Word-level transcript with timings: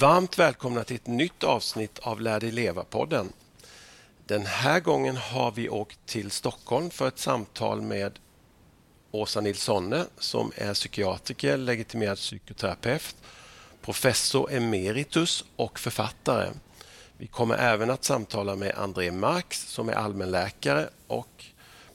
Varmt 0.00 0.38
välkomna 0.38 0.84
till 0.84 0.96
ett 0.96 1.06
nytt 1.06 1.44
avsnitt 1.44 1.98
av 1.98 2.20
Lär 2.20 2.40
dig 2.40 2.50
leva-podden. 2.50 3.32
Den 4.26 4.46
här 4.46 4.80
gången 4.80 5.16
har 5.16 5.52
vi 5.52 5.68
åkt 5.68 5.98
till 6.06 6.30
Stockholm 6.30 6.90
för 6.90 7.08
ett 7.08 7.18
samtal 7.18 7.82
med 7.82 8.18
Åsa 9.10 9.40
Nilssonne 9.40 10.04
som 10.18 10.52
är 10.56 10.74
psykiatriker, 10.74 11.56
legitimerad 11.56 12.16
psykoterapeut, 12.16 13.16
professor 13.82 14.52
emeritus 14.52 15.44
och 15.56 15.78
författare. 15.78 16.48
Vi 17.16 17.26
kommer 17.26 17.56
även 17.56 17.90
att 17.90 18.04
samtala 18.04 18.56
med 18.56 18.74
André 18.74 19.10
Marx 19.10 19.68
som 19.68 19.88
är 19.88 19.94
allmänläkare 19.94 20.88
och 21.06 21.44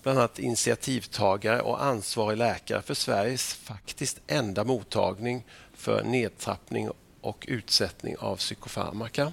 bland 0.04 0.20
annat 0.20 0.40
initiativtagare 0.40 1.62
och 1.62 1.84
ansvarig 1.84 2.38
läkare 2.38 2.82
för 2.82 2.94
Sveriges 2.94 3.54
faktiskt 3.54 4.22
enda 4.28 4.64
mottagning 4.64 5.46
för 5.74 6.04
nedtrappning 6.04 6.90
och 7.22 7.46
utsättning 7.48 8.16
av 8.20 8.36
psykofarmaka. 8.36 9.32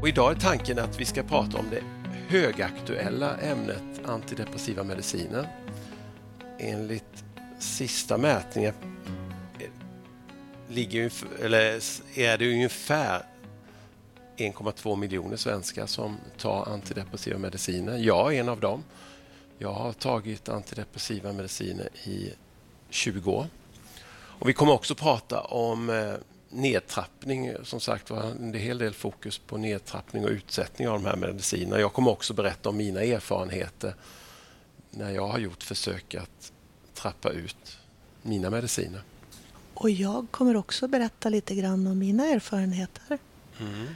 Och 0.00 0.08
idag 0.08 0.32
är 0.32 0.40
tanken 0.40 0.78
att 0.78 1.00
vi 1.00 1.04
ska 1.04 1.22
prata 1.22 1.58
om 1.58 1.64
det 1.70 1.97
högaktuella 2.28 3.36
ämnet 3.36 4.00
antidepressiva 4.04 4.84
mediciner. 4.84 5.48
Enligt 6.58 7.24
sista 7.58 8.18
mätningen 8.18 8.74
ligger, 10.68 11.12
eller 11.42 11.80
är 12.18 12.38
det 12.38 12.52
ungefär 12.52 13.22
1,2 14.36 14.96
miljoner 14.96 15.36
svenskar 15.36 15.86
som 15.86 16.16
tar 16.38 16.68
antidepressiva 16.68 17.38
mediciner. 17.38 17.96
Jag 17.96 18.34
är 18.34 18.40
en 18.40 18.48
av 18.48 18.60
dem. 18.60 18.84
Jag 19.58 19.72
har 19.72 19.92
tagit 19.92 20.48
antidepressiva 20.48 21.32
mediciner 21.32 21.88
i 22.04 22.32
20 22.90 23.32
år. 23.32 23.46
Och 24.10 24.48
vi 24.48 24.52
kommer 24.52 24.72
också 24.72 24.94
prata 24.94 25.40
om 25.40 25.90
eh, 25.90 26.14
nedtrappning. 26.48 27.52
Som 27.62 27.80
sagt 27.80 28.10
var 28.10 28.22
en 28.22 28.54
hel 28.54 28.78
del 28.78 28.94
fokus 28.94 29.38
på 29.38 29.56
nedtrappning 29.56 30.24
och 30.24 30.30
utsättning 30.30 30.88
av 30.88 31.02
de 31.02 31.08
här 31.08 31.16
medicinerna. 31.16 31.80
Jag 31.80 31.92
kommer 31.92 32.10
också 32.10 32.34
berätta 32.34 32.68
om 32.68 32.76
mina 32.76 33.02
erfarenheter 33.02 33.94
när 34.90 35.10
jag 35.10 35.28
har 35.28 35.38
gjort 35.38 35.62
försök 35.62 36.14
att 36.14 36.52
trappa 36.94 37.30
ut 37.30 37.78
mina 38.22 38.50
mediciner. 38.50 39.02
Och 39.74 39.90
jag 39.90 40.26
kommer 40.30 40.56
också 40.56 40.88
berätta 40.88 41.28
lite 41.28 41.54
grann 41.54 41.86
om 41.86 41.98
mina 41.98 42.26
erfarenheter. 42.26 43.18
Mm. 43.60 43.86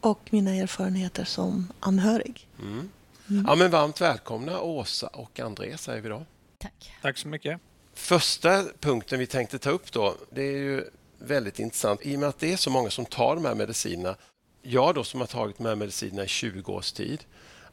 Och 0.00 0.20
mina 0.30 0.54
erfarenheter 0.54 1.24
som 1.24 1.72
anhörig. 1.80 2.48
Mm. 2.58 2.90
Mm. 3.30 3.44
Ja, 3.48 3.54
men 3.54 3.70
varmt 3.70 4.00
välkomna 4.00 4.60
Åsa 4.60 5.06
och 5.06 5.40
André 5.40 5.78
säger 5.78 6.00
vi 6.00 6.08
då. 6.08 6.26
Tack. 6.58 6.92
Tack 7.02 7.18
så 7.18 7.28
mycket. 7.28 7.60
Första 7.94 8.64
punkten 8.80 9.18
vi 9.18 9.26
tänkte 9.26 9.58
ta 9.58 9.70
upp 9.70 9.92
då, 9.92 10.16
det 10.30 10.42
är 10.42 10.58
ju 10.58 10.84
väldigt 11.26 11.58
intressant 11.58 12.00
i 12.02 12.16
och 12.16 12.20
med 12.20 12.28
att 12.28 12.38
det 12.38 12.52
är 12.52 12.56
så 12.56 12.70
många 12.70 12.90
som 12.90 13.04
tar 13.04 13.34
de 13.34 13.44
här 13.44 13.54
medicinerna. 13.54 14.16
Jag 14.62 14.94
då 14.94 15.04
som 15.04 15.20
har 15.20 15.26
tagit 15.26 15.58
de 15.58 15.66
här 15.66 15.74
medicinerna 15.74 16.24
i 16.24 16.28
20 16.28 16.72
års 16.72 16.92
tid. 16.92 17.24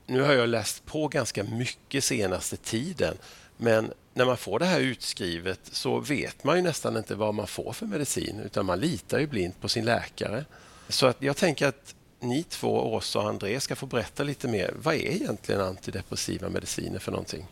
Nu 0.06 0.22
har 0.22 0.34
jag 0.34 0.50
läst 0.50 0.86
på 0.86 1.08
ganska 1.08 1.44
mycket 1.44 2.04
senaste 2.04 2.58
tiden 2.58 3.18
men 3.58 3.92
när 4.14 4.26
man 4.26 4.38
får 4.38 4.60
det 4.60 4.66
här 4.66 4.80
utskrivet 4.80 5.60
så 5.64 6.00
vet 6.00 6.44
man 6.44 6.56
ju 6.56 6.62
nästan 6.62 6.98
inte 6.98 7.16
vad 7.16 7.34
man 7.34 7.48
får 7.48 7.74
för 7.74 7.86
medicin 7.86 8.40
utan 8.46 8.66
man 8.66 8.80
litar 8.80 9.20
ju 9.20 9.28
blint 9.28 9.62
på 9.62 9.70
sin 9.70 9.86
läkare. 9.86 10.46
Så 10.90 11.08
att 11.08 11.18
jag 11.20 11.38
tänker 11.38 11.68
att 11.68 11.96
ni 12.20 12.44
två, 12.44 12.94
Åsa 12.94 13.20
och 13.20 13.30
André, 13.30 13.60
ska 13.60 13.76
få 13.76 13.86
berätta 13.86 14.24
lite 14.24 14.48
mer. 14.48 14.74
Vad 14.82 14.96
är 14.96 15.00
egentligen 15.00 15.62
antidepressiva 15.62 16.50
mediciner 16.50 17.00
för 17.00 17.12
någonting? 17.12 17.46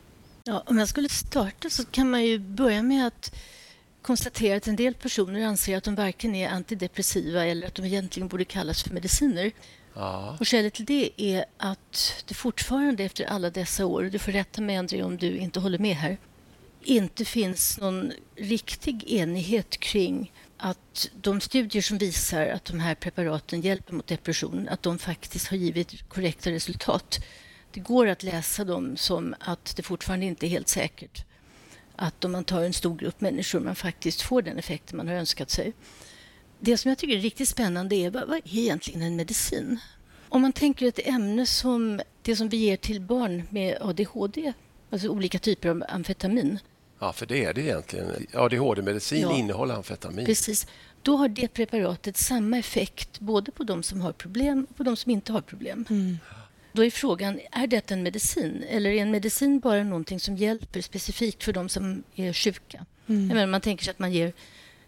Ja, 0.44 0.64
om 0.66 0.78
jag 0.78 0.88
skulle 0.88 1.10
starta 1.10 1.70
så 1.70 1.86
kan 1.86 2.10
man 2.10 2.26
ju 2.26 2.40
börja 2.40 2.84
med 2.84 3.08
att 3.08 3.36
konstatera 4.02 4.58
att 4.58 4.68
en 4.68 4.76
del 4.76 4.94
personer 4.94 5.46
anser 5.46 5.78
att 5.78 5.84
de 5.84 5.96
varken 5.96 6.36
är 6.36 6.50
antidepressiva 6.50 7.46
eller 7.46 7.68
att 7.68 7.76
de 7.76 7.86
egentligen 7.86 8.28
borde 8.28 8.46
kallas 8.46 8.84
för 8.84 8.94
mediciner. 8.94 9.52
Ja. 9.94 10.38
Och 10.40 10.48
skälet 10.48 10.74
till 10.74 10.86
det 10.86 11.12
är 11.18 11.46
att 11.58 12.24
det 12.28 12.34
fortfarande 12.34 13.04
efter 13.04 13.26
alla 13.26 13.50
dessa 13.50 13.86
år, 13.86 14.04
du 14.04 14.20
får 14.20 14.32
rätta 14.32 14.62
mig 14.62 14.76
André 14.76 15.04
om 15.04 15.18
du 15.18 15.38
inte 15.38 15.60
håller 15.60 15.80
med 15.80 15.96
här, 15.96 16.18
inte 16.84 17.26
finns 17.26 17.80
någon 17.80 18.12
riktig 18.36 19.12
enighet 19.12 19.78
kring 19.78 20.32
att 20.58 21.10
de 21.22 21.42
studier 21.42 21.82
som 21.82 21.98
visar 21.98 22.48
att 22.48 22.66
de 22.66 22.80
här 22.80 22.96
preparaten 22.96 23.62
hjälper 23.62 23.94
mot 23.94 24.08
depression, 24.08 24.68
att 24.70 24.84
de 24.84 25.00
faktiskt 25.00 25.48
har 25.48 25.58
givit 25.58 26.10
korrekta 26.10 26.52
resultat. 26.52 27.20
Det 27.72 27.80
går 27.80 28.08
att 28.08 28.24
läsa 28.24 28.64
dem 28.64 28.98
som 28.98 29.36
att 29.40 29.76
det 29.76 29.84
fortfarande 29.84 30.26
inte 30.26 30.46
är 30.46 30.50
helt 30.50 30.68
säkert 30.68 31.27
att 31.98 32.26
om 32.26 32.32
man 32.32 32.44
tar 32.44 32.64
en 32.64 32.74
stor 32.74 32.96
grupp 32.96 33.22
människor 33.22 33.60
man 33.60 33.76
faktiskt 33.76 34.22
får 34.22 34.42
den 34.42 34.58
effekten 34.58 34.98
man 34.98 35.08
har 35.08 35.16
önskat 35.16 35.50
sig. 35.50 35.74
Det 36.60 36.78
som 36.78 36.90
jag 36.90 36.98
tycker 36.98 37.16
är 37.16 37.20
riktigt 37.20 37.50
spännande 37.50 37.96
är 37.96 38.10
vad, 38.10 38.28
vad 38.28 38.38
är 38.38 38.58
egentligen 38.58 39.02
en 39.02 39.16
medicin? 39.16 39.80
Om 40.30 40.42
man 40.42 40.54
tänker 40.54 40.86
ett 40.86 41.08
ämne 41.08 41.46
som 41.46 42.02
det 42.22 42.36
som 42.36 42.50
vi 42.50 42.58
ger 42.58 42.78
till 42.78 43.02
barn 43.02 43.44
med 43.50 43.78
ADHD, 43.82 44.54
alltså 44.90 45.08
olika 45.08 45.40
typer 45.40 45.70
av 45.70 45.84
amfetamin. 45.90 46.60
Ja, 47.00 47.14
för 47.14 47.26
det 47.26 47.46
är 47.46 47.54
det 47.54 47.62
egentligen. 47.62 48.28
ADHD-medicin 48.34 49.22
ja, 49.22 49.38
innehåller 49.38 49.76
amfetamin. 49.76 50.26
Precis. 50.26 50.68
Då 51.02 51.18
har 51.18 51.28
det 51.28 51.48
preparatet 51.48 52.18
samma 52.18 52.58
effekt 52.58 53.20
både 53.20 53.52
på 53.52 53.64
de 53.64 53.84
som 53.84 54.02
har 54.02 54.12
problem 54.12 54.68
och 54.70 54.76
på 54.76 54.84
de 54.84 54.96
som 54.96 55.12
inte 55.12 55.32
har 55.32 55.42
problem. 55.42 55.86
Mm. 55.90 56.18
Då 56.78 56.86
är 56.86 56.92
frågan, 56.92 57.40
är 57.52 57.68
detta 57.68 57.94
en 57.94 58.04
medicin? 58.04 58.64
Eller 58.70 58.90
är 58.90 59.02
en 59.02 59.12
medicin 59.12 59.60
bara 59.60 59.84
någonting 59.84 60.20
som 60.20 60.38
hjälper 60.38 60.82
specifikt 60.82 61.44
för 61.44 61.54
de 61.54 61.70
som 61.70 62.04
är 62.16 62.34
sjuka? 62.34 62.86
Mm. 63.08 63.28
Menar, 63.28 63.48
man 63.48 63.62
tänker 63.62 63.84
sig 63.84 63.92
att 63.92 64.00
man 64.00 64.12
ger 64.12 64.34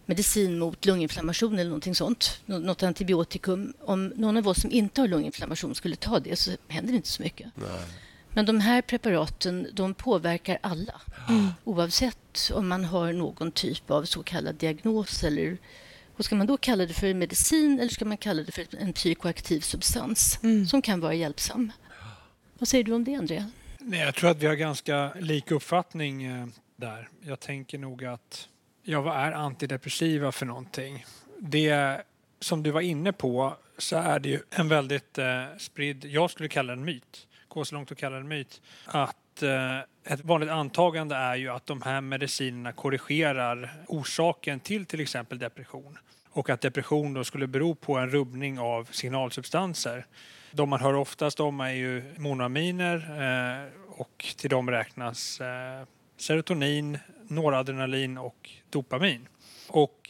medicin 0.05 0.59
mot 0.59 0.85
lunginflammation 0.85 1.53
eller 1.53 1.69
någonting 1.69 1.95
sånt, 1.95 2.41
något 2.45 2.83
antibiotikum. 2.83 3.73
Om 3.81 4.07
någon 4.07 4.37
av 4.37 4.47
oss 4.47 4.61
som 4.61 4.71
inte 4.71 5.01
har 5.01 5.07
lunginflammation 5.07 5.75
skulle 5.75 5.95
ta 5.95 6.19
det 6.19 6.35
så 6.35 6.51
händer 6.67 6.91
det 6.91 6.95
inte 6.95 7.09
så 7.09 7.23
mycket. 7.23 7.47
Nej. 7.55 7.81
Men 8.33 8.45
de 8.45 8.59
här 8.59 8.81
preparaten 8.81 9.67
de 9.73 9.93
påverkar 9.93 10.59
alla 10.61 11.01
mm. 11.29 11.47
oavsett 11.63 12.51
om 12.53 12.67
man 12.67 12.85
har 12.85 13.13
någon 13.13 13.51
typ 13.51 13.91
av 13.91 14.03
så 14.03 14.23
kallad 14.23 14.55
diagnos 14.55 15.23
eller 15.23 15.57
och 16.19 16.25
ska 16.25 16.35
man 16.35 16.47
då 16.47 16.57
kalla 16.57 16.85
det 16.85 16.93
för 16.93 17.13
medicin 17.13 17.79
eller 17.79 17.89
ska 17.89 18.05
man 18.05 18.17
kalla 18.17 18.43
det 18.43 18.51
för 18.51 18.65
en 18.79 18.93
psykoaktiv 18.93 19.59
substans 19.59 20.39
mm. 20.43 20.65
som 20.65 20.81
kan 20.81 20.99
vara 20.99 21.13
hjälpsam? 21.13 21.71
Vad 22.57 22.67
säger 22.67 22.83
du 22.83 22.93
om 22.93 23.03
det, 23.03 23.15
André? 23.15 23.45
Nej, 23.79 23.99
jag 23.99 24.15
tror 24.15 24.29
att 24.29 24.37
vi 24.37 24.47
har 24.47 24.55
ganska 24.55 25.13
lik 25.19 25.51
uppfattning 25.51 26.23
eh, 26.23 26.47
där. 26.75 27.09
Jag 27.21 27.39
tänker 27.39 27.77
nog 27.77 28.05
att, 28.05 28.47
ja, 28.83 29.01
vad 29.01 29.15
är 29.17 29.31
antidepressiva 29.31 30.31
för 30.31 30.45
någonting? 30.45 31.05
Det 31.37 32.01
som 32.39 32.63
du 32.63 32.71
var 32.71 32.81
inne 32.81 33.13
på 33.13 33.55
så 33.77 33.95
är 33.95 34.19
det 34.19 34.29
ju 34.29 34.39
en 34.49 34.69
väldigt 34.69 35.17
eh, 35.17 35.43
spridd, 35.57 36.05
jag 36.05 36.31
skulle 36.31 36.49
kalla 36.49 36.75
det 36.75 36.79
en 36.79 36.85
myt, 36.85 37.27
gå 37.47 37.65
så 37.65 37.75
långt 37.75 37.91
att 37.91 37.97
kalla 37.97 38.15
det 38.15 38.21
en 38.21 38.27
myt, 38.27 38.61
att 38.85 39.43
eh, 39.43 39.79
ett 40.13 40.25
vanligt 40.25 40.49
antagande 40.49 41.15
är 41.15 41.35
ju 41.35 41.49
att 41.49 41.65
de 41.65 41.81
här 41.81 42.01
medicinerna 42.01 42.71
korrigerar 42.71 43.73
orsaken 43.87 44.59
till 44.59 44.85
till 44.85 44.99
exempel 44.99 45.39
depression 45.39 45.97
och 46.31 46.49
att 46.49 46.61
depression 46.61 47.13
då 47.13 47.23
skulle 47.23 47.47
bero 47.47 47.75
på 47.75 47.97
en 47.97 48.09
rubbning 48.09 48.59
av 48.59 48.83
signalsubstanser. 48.91 50.05
De 50.51 50.69
man 50.69 50.79
hör 50.79 50.93
oftast 50.93 51.39
om 51.39 51.59
är 51.59 51.69
ju 51.69 52.03
monoaminer 52.17 52.95
eh, 52.95 53.89
och 53.99 54.35
till 54.37 54.49
dem 54.49 54.71
räknas 54.71 55.41
eh, 55.41 55.85
serotonin, 56.17 56.97
noradrenalin 57.27 58.17
och 58.17 58.49
dopamin. 58.69 59.27
Och 59.67 60.09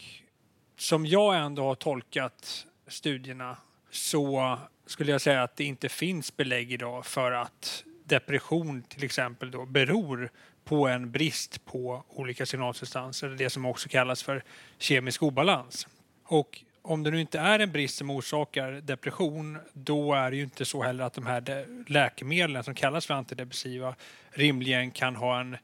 som 0.77 1.05
jag 1.05 1.37
ändå 1.37 1.63
har 1.63 1.75
tolkat 1.75 2.65
studierna 2.87 3.57
så 3.91 4.57
skulle 4.85 5.11
jag 5.11 5.21
säga 5.21 5.43
att 5.43 5.55
det 5.55 5.63
inte 5.63 5.89
finns 5.89 6.37
belägg 6.37 6.71
idag 6.71 7.05
för 7.05 7.31
att 7.31 7.83
depression 8.03 8.83
till 8.83 9.03
exempel 9.03 9.51
då 9.51 9.65
beror 9.65 10.29
på 10.63 10.87
en 10.87 11.11
brist 11.11 11.65
på 11.65 12.03
olika 12.09 12.45
signalsubstanser, 12.45 13.29
det 13.29 13.49
som 13.49 13.65
också 13.65 13.89
kallas 13.89 14.23
för 14.23 14.43
kemisk 14.77 15.23
obalans. 15.23 15.87
Och 16.29 16.63
om 16.81 17.03
det 17.03 17.11
nu 17.11 17.21
inte 17.21 17.39
är 17.39 17.59
en 17.59 17.71
brist 17.71 17.97
som 17.97 18.09
orsakar 18.09 18.71
depression, 18.71 19.57
då 19.73 20.13
är 20.13 20.31
det 20.31 20.37
ju 20.37 20.43
inte 20.43 20.65
så 20.65 20.83
heller 20.83 21.03
att 21.03 21.13
de 21.13 21.25
här 21.25 21.65
läkemedlen 21.91 22.63
som 22.63 22.75
kallas 22.75 23.05
för 23.05 23.13
antidepressiva 23.13 23.95
rimligen 24.29 24.91
kan 24.91 25.15
ha 25.15 25.39
en 25.39 25.57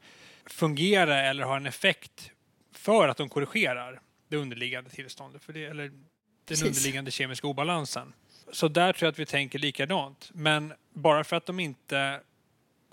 fungera 0.45 1.21
eller 1.21 1.43
ha 1.43 1.55
en 1.55 1.65
effekt 1.65 2.31
för 2.71 3.07
att 3.07 3.17
de 3.17 3.29
korrigerar 3.29 3.99
det 4.27 4.37
underliggande 4.37 4.89
tillståndet, 4.89 5.43
för 5.43 5.53
det, 5.53 5.65
eller 5.65 5.83
den 5.83 6.03
Precis. 6.45 6.65
underliggande 6.65 7.11
kemiska 7.11 7.47
obalansen. 7.47 8.13
Så 8.51 8.67
där 8.67 8.93
tror 8.93 9.07
jag 9.07 9.11
att 9.11 9.19
vi 9.19 9.25
tänker 9.25 9.59
likadant. 9.59 10.29
Men 10.33 10.73
bara 10.93 11.23
för 11.23 11.35
att 11.35 11.45
de 11.45 11.59
inte 11.59 12.21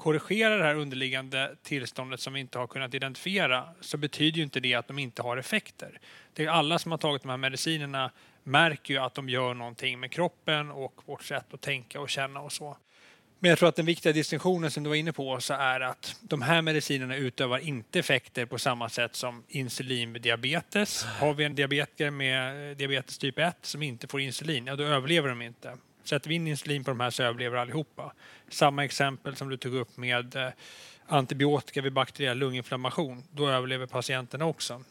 korrigerar 0.02 0.58
det 0.58 0.64
här 0.64 0.74
underliggande 0.74 1.56
tillståndet 1.62 2.20
som 2.20 2.32
vi 2.32 2.40
inte 2.40 2.58
har 2.58 2.66
kunnat 2.66 2.94
identifiera 2.94 3.68
så 3.80 3.96
betyder 3.96 4.36
ju 4.36 4.42
inte 4.42 4.60
det 4.60 4.74
att 4.74 4.88
de 4.88 4.98
inte 4.98 5.22
har 5.22 5.36
effekter. 5.36 6.00
Det 6.32 6.44
är 6.44 6.48
alla 6.48 6.78
som 6.78 6.90
har 6.90 6.98
tagit 6.98 7.22
de 7.22 7.28
här 7.28 7.36
medicinerna 7.36 8.10
märker 8.42 8.94
ju 8.94 9.00
att 9.00 9.14
de 9.14 9.28
gör 9.28 9.54
någonting 9.54 10.00
med 10.00 10.10
kroppen 10.10 10.70
och 10.70 11.02
vårt 11.06 11.24
sätt 11.24 11.54
att 11.54 11.60
tänka 11.60 12.00
och 12.00 12.10
känna 12.10 12.40
och 12.40 12.52
så. 12.52 12.76
Men 13.38 13.48
jag 13.48 13.58
tror 13.58 13.68
att 13.68 13.76
den 13.76 13.86
viktiga 13.86 14.12
distinktionen 14.12 14.70
som 14.70 14.82
du 14.82 14.88
var 14.88 14.96
inne 14.96 15.12
på 15.12 15.40
så 15.40 15.54
är 15.54 15.80
att 15.80 16.16
de 16.20 16.42
här 16.42 16.62
medicinerna 16.62 17.16
utövar 17.16 17.58
inte 17.58 17.98
effekter 17.98 18.46
på 18.46 18.58
samma 18.58 18.88
sätt 18.88 19.16
som 19.16 19.44
insulin 19.48 20.12
vid 20.12 20.22
diabetes. 20.22 21.04
Har 21.04 21.34
vi 21.34 21.44
en 21.44 21.54
diabetiker 21.54 22.10
med 22.10 22.76
diabetes 22.76 23.18
typ 23.18 23.38
1 23.38 23.56
som 23.62 23.82
inte 23.82 24.08
får 24.08 24.20
insulin, 24.20 24.66
ja 24.66 24.76
då 24.76 24.84
överlever 24.84 25.28
de 25.28 25.42
inte. 25.42 25.76
Sätter 26.04 26.28
vi 26.28 26.34
in 26.34 26.46
insulin 26.46 26.84
på 26.84 26.90
de 26.90 27.00
här 27.00 27.10
så 27.10 27.22
överlever 27.22 27.56
allihopa. 27.56 28.12
Samma 28.48 28.84
exempel 28.84 29.36
som 29.36 29.48
du 29.48 29.56
tog 29.56 29.74
upp 29.74 29.96
med 29.96 30.36
eh, 30.36 30.48
antibiotika 31.06 31.82
vid 31.82 31.92
bakteriell 31.92 32.38
lunginflammation. 32.38 33.24
Då 33.32 33.48
överlever 33.48 33.86
patienterna 33.86 34.44
också. 34.46 34.82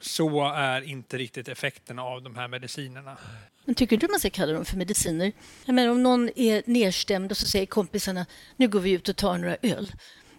Så 0.00 0.44
är 0.48 0.82
inte 0.82 1.18
riktigt 1.18 1.48
effekterna 1.48 2.02
av 2.02 2.22
de 2.22 2.36
här 2.36 2.48
medicinerna. 2.48 3.16
Men 3.64 3.74
tycker 3.74 3.96
du 3.96 4.08
man 4.08 4.20
ska 4.20 4.30
kalla 4.30 4.52
dem 4.52 4.64
för 4.64 4.76
mediciner? 4.76 5.32
Jag 5.64 5.74
menar, 5.74 5.90
om 5.90 6.02
någon 6.02 6.30
är 6.36 6.62
nedstämd 6.66 7.30
och 7.30 7.36
så 7.36 7.46
säger 7.46 7.66
kompisarna 7.66 8.26
nu 8.56 8.68
går 8.68 8.80
vi 8.80 8.90
ut 8.90 9.08
och 9.08 9.16
tar 9.16 9.38
några 9.38 9.56
öl. 9.62 9.92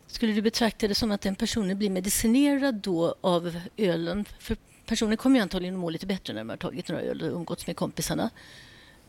Skulle 0.07 0.34
du 0.34 0.42
betrakta 0.42 0.88
det 0.88 0.96
som 0.96 1.12
att 1.12 1.22
den 1.22 1.36
personen 1.36 1.78
blir 1.78 1.90
medicinerad 1.90 2.75
då 2.75 3.16
av 3.22 3.62
ölen? 3.78 4.25
För 4.40 4.57
personen 4.86 5.18
kommer 5.18 5.36
ju 5.36 5.42
antagligen 5.42 5.75
att 5.75 5.81
må 5.81 5.90
lite 5.90 6.06
bättre 6.06 6.34
när 6.34 6.42
de 6.42 6.50
har 6.50 6.57
tagit 6.57 6.88
några 6.88 7.02
öl 7.02 7.22
och 7.22 7.36
umgåtts 7.36 7.68
med 7.68 7.75
kompisarna. 7.75 8.30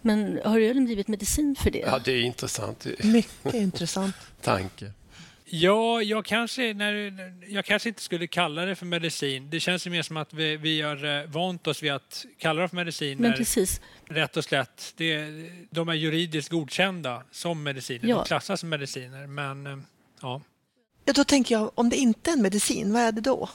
Men 0.02 0.40
har 0.44 0.60
ölen 0.60 0.84
blivit 0.84 1.08
medicin 1.08 1.56
för 1.56 1.70
det? 1.70 1.78
Ja, 1.78 1.98
det 2.04 2.12
är 2.12 2.22
intressant. 2.22 2.86
Mycket 3.02 3.54
intressant. 3.54 4.14
Tanke. 4.42 4.92
Ja, 5.54 6.02
jag 6.02 6.24
kanske, 6.24 6.74
när, 6.74 7.12
jag 7.48 7.64
kanske 7.64 7.88
inte 7.88 8.02
skulle 8.02 8.26
kalla 8.26 8.64
det 8.64 8.74
för 8.74 8.86
medicin. 8.86 9.50
Det 9.50 9.60
känns 9.60 9.86
ju 9.86 9.90
mer 9.90 10.02
som 10.02 10.16
att 10.16 10.32
vi, 10.32 10.56
vi 10.56 10.80
har 10.80 11.04
eh, 11.04 11.26
vant 11.30 11.66
oss 11.66 11.82
vid 11.82 11.92
att 11.92 12.26
kalla 12.38 12.62
det 12.62 12.68
för 12.68 12.76
mediciner. 12.76 13.22
Men 13.22 13.32
precis. 13.32 13.80
Rätt 14.06 14.36
och 14.36 14.44
slätt. 14.44 14.92
Det, 14.96 15.26
de 15.70 15.88
är 15.88 15.94
juridiskt 15.94 16.50
godkända 16.50 17.22
som 17.30 17.62
mediciner. 17.62 18.08
Ja. 18.08 18.16
De 18.16 18.24
klassas 18.24 18.60
som 18.60 18.68
mediciner. 18.68 19.26
Men 19.26 19.66
eh, 19.66 19.78
ja. 20.20 20.40
ja. 21.04 21.12
Då 21.12 21.24
tänker 21.24 21.54
jag, 21.54 21.70
om 21.74 21.88
det 21.88 21.96
inte 21.96 22.30
är 22.30 22.32
en 22.32 22.42
medicin, 22.42 22.92
vad 22.92 23.02
är 23.02 23.12
det 23.12 23.20
då? 23.20 23.48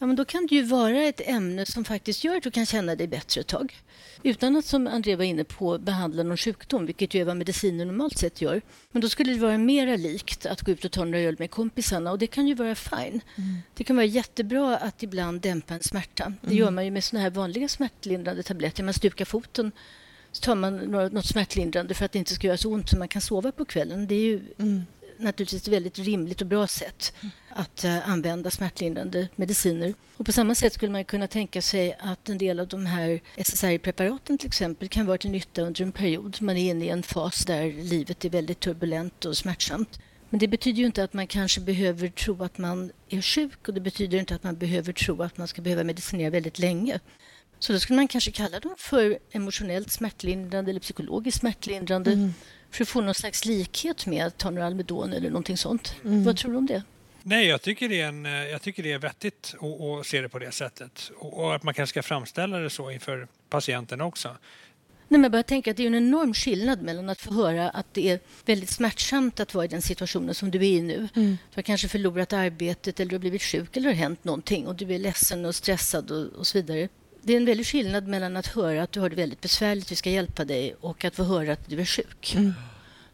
Ja, 0.00 0.06
men 0.06 0.16
då 0.16 0.24
kan 0.24 0.46
det 0.46 0.54
ju 0.54 0.62
vara 0.62 1.02
ett 1.02 1.20
ämne 1.24 1.66
som 1.66 1.84
faktiskt 1.84 2.24
gör 2.24 2.36
att 2.36 2.42
du 2.42 2.50
kan 2.50 2.66
känna 2.66 2.94
dig 2.94 3.06
bättre 3.06 3.40
ett 3.40 3.46
tag. 3.46 3.82
Utan 4.22 4.56
att, 4.56 4.64
som 4.64 4.86
André 4.86 5.16
var 5.16 5.24
inne 5.24 5.44
på, 5.44 5.78
behandla 5.78 6.22
någon 6.22 6.36
sjukdom, 6.36 6.86
vilket 6.86 7.14
ju 7.14 7.20
är 7.20 7.24
vad 7.24 7.36
mediciner 7.36 7.84
normalt 7.84 8.18
sett 8.18 8.40
gör. 8.40 8.62
Men 8.92 9.02
då 9.02 9.08
skulle 9.08 9.32
det 9.32 9.38
vara 9.38 9.58
mera 9.58 9.96
likt 9.96 10.46
att 10.46 10.60
gå 10.60 10.72
ut 10.72 10.84
och 10.84 10.92
ta 10.92 11.04
några 11.04 11.18
öl 11.18 11.36
med 11.38 11.50
kompisarna 11.50 12.10
och 12.10 12.18
det 12.18 12.26
kan 12.26 12.46
ju 12.48 12.54
vara 12.54 12.74
fine. 12.74 13.20
Mm. 13.36 13.58
Det 13.74 13.84
kan 13.84 13.96
vara 13.96 14.06
jättebra 14.06 14.76
att 14.76 15.02
ibland 15.02 15.40
dämpa 15.40 15.74
en 15.74 15.82
smärta. 15.82 16.32
Det 16.40 16.54
gör 16.54 16.70
man 16.70 16.84
ju 16.84 16.90
med 16.90 17.04
såna 17.04 17.22
här 17.22 17.30
vanliga 17.30 17.68
smärtlindrande 17.68 18.42
tabletter. 18.42 18.84
Man 18.84 18.94
stukar 18.94 19.24
foten 19.24 19.72
så 20.32 20.40
tar 20.40 20.54
man 20.54 20.76
något 21.12 21.26
smärtlindrande 21.26 21.94
för 21.94 22.04
att 22.04 22.12
det 22.12 22.18
inte 22.18 22.34
ska 22.34 22.46
göra 22.46 22.56
så 22.56 22.72
ont 22.72 22.88
så 22.88 22.98
man 22.98 23.08
kan 23.08 23.22
sova 23.22 23.52
på 23.52 23.64
kvällen. 23.64 24.06
Det 24.06 24.14
är 24.14 24.24
ju 24.24 24.40
mm 24.58 24.82
naturligtvis 25.20 25.62
ett 25.62 25.68
väldigt 25.68 25.98
rimligt 25.98 26.40
och 26.40 26.46
bra 26.46 26.66
sätt 26.66 27.12
att 27.48 27.84
eh, 27.84 28.08
använda 28.10 28.50
smärtlindrande 28.50 29.28
mediciner. 29.36 29.94
Och 30.16 30.26
på 30.26 30.32
samma 30.32 30.54
sätt 30.54 30.72
skulle 30.72 30.92
man 30.92 31.04
kunna 31.04 31.26
tänka 31.26 31.62
sig 31.62 31.96
att 32.00 32.28
en 32.28 32.38
del 32.38 32.60
av 32.60 32.68
de 32.68 32.86
här 32.86 33.20
SSRI-preparaten 33.36 34.38
till 34.38 34.46
exempel 34.46 34.88
kan 34.88 35.06
vara 35.06 35.18
till 35.18 35.30
nytta 35.30 35.62
under 35.62 35.82
en 35.82 35.92
period. 35.92 36.36
Man 36.40 36.56
är 36.56 36.70
inne 36.70 36.84
i 36.84 36.88
en 36.88 37.02
fas 37.02 37.44
där 37.44 37.72
livet 37.72 38.24
är 38.24 38.30
väldigt 38.30 38.60
turbulent 38.60 39.24
och 39.24 39.36
smärtsamt. 39.36 40.00
Men 40.30 40.40
det 40.40 40.48
betyder 40.48 40.78
ju 40.78 40.86
inte 40.86 41.04
att 41.04 41.12
man 41.12 41.26
kanske 41.26 41.60
behöver 41.60 42.08
tro 42.08 42.42
att 42.42 42.58
man 42.58 42.92
är 43.08 43.22
sjuk 43.22 43.68
och 43.68 43.74
det 43.74 43.80
betyder 43.80 44.18
inte 44.18 44.34
att 44.34 44.42
man 44.42 44.56
behöver 44.56 44.92
tro 44.92 45.22
att 45.22 45.38
man 45.38 45.48
ska 45.48 45.62
behöva 45.62 45.84
medicinera 45.84 46.30
väldigt 46.30 46.58
länge. 46.58 47.00
Så 47.58 47.72
då 47.72 47.80
skulle 47.80 47.96
man 47.96 48.08
kanske 48.08 48.30
kalla 48.30 48.60
dem 48.60 48.74
för 48.78 49.18
emotionellt 49.30 49.90
smärtlindrande 49.90 50.70
eller 50.70 50.80
psykologiskt 50.80 51.40
smärtlindrande. 51.40 52.12
Mm 52.12 52.32
för 52.70 52.84
att 52.84 52.88
få 52.88 53.00
någon 53.00 53.14
slags 53.14 53.44
likhet 53.44 54.06
med 54.06 54.26
att 54.26 54.38
ta 54.38 54.50
några 54.50 54.66
Almedon 54.66 55.12
eller 55.12 55.30
någonting 55.30 55.56
sånt. 55.56 55.94
Mm. 56.04 56.24
Vad 56.24 56.36
tror 56.36 56.52
du 56.52 56.58
om 56.58 56.66
det? 56.66 56.82
Nej, 57.22 57.46
jag 57.46 57.62
tycker 57.62 57.88
det 57.88 58.00
är, 58.00 58.08
en, 58.08 58.26
eh, 58.26 58.32
jag 58.32 58.62
tycker 58.62 58.82
det 58.82 58.92
är 58.92 58.98
vettigt 58.98 59.54
att, 59.60 59.80
att 59.80 60.06
se 60.06 60.20
det 60.20 60.28
på 60.28 60.38
det 60.38 60.52
sättet. 60.52 61.10
Och, 61.16 61.44
och 61.44 61.54
att 61.54 61.62
man 61.62 61.74
kanske 61.74 61.92
ska 61.92 62.02
framställa 62.02 62.58
det 62.58 62.70
så 62.70 62.90
inför 62.90 63.28
patienten 63.48 64.00
också. 64.00 64.28
Nej, 65.08 65.18
men 65.18 65.22
jag 65.22 65.32
bara 65.32 65.42
tänker 65.42 65.70
att 65.70 65.76
det 65.76 65.82
är 65.82 65.86
en 65.86 65.94
enorm 65.94 66.34
skillnad 66.34 66.82
mellan 66.82 67.08
att 67.08 67.20
få 67.20 67.34
höra 67.34 67.70
att 67.70 67.94
det 67.94 68.10
är 68.10 68.20
väldigt 68.44 68.70
smärtsamt 68.70 69.40
att 69.40 69.54
vara 69.54 69.64
i 69.64 69.68
den 69.68 69.82
situationen 69.82 70.34
som 70.34 70.50
du 70.50 70.58
är 70.58 70.62
i 70.62 70.82
nu. 70.82 71.08
Mm. 71.16 71.38
Du 71.50 71.54
har 71.54 71.62
kanske 71.62 71.88
förlorat 71.88 72.32
arbetet 72.32 73.00
eller 73.00 73.10
du 73.10 73.16
har 73.16 73.20
blivit 73.20 73.42
sjuk 73.42 73.76
eller 73.76 73.88
har 73.88 73.94
hänt 73.94 74.24
någonting 74.24 74.66
och 74.66 74.74
du 74.74 74.94
är 74.94 74.98
ledsen 74.98 75.44
och 75.44 75.54
stressad 75.54 76.10
och, 76.10 76.26
och 76.26 76.46
så 76.46 76.58
vidare 76.58 76.88
det 77.22 77.32
är 77.32 77.36
en 77.36 77.44
väldig 77.44 77.66
skillnad 77.66 78.06
mellan 78.06 78.36
att 78.36 78.46
höra 78.46 78.82
att 78.82 78.92
du 78.92 79.00
har 79.00 79.10
det 79.10 79.16
väldigt 79.16 79.40
besvärligt, 79.40 79.92
vi 79.92 79.96
ska 79.96 80.10
hjälpa 80.10 80.44
dig, 80.44 80.74
och 80.80 81.04
att 81.04 81.16
få 81.16 81.22
höra 81.22 81.52
att 81.52 81.68
du 81.68 81.80
är 81.80 81.84
sjuk. 81.84 82.34
Mm. 82.36 82.52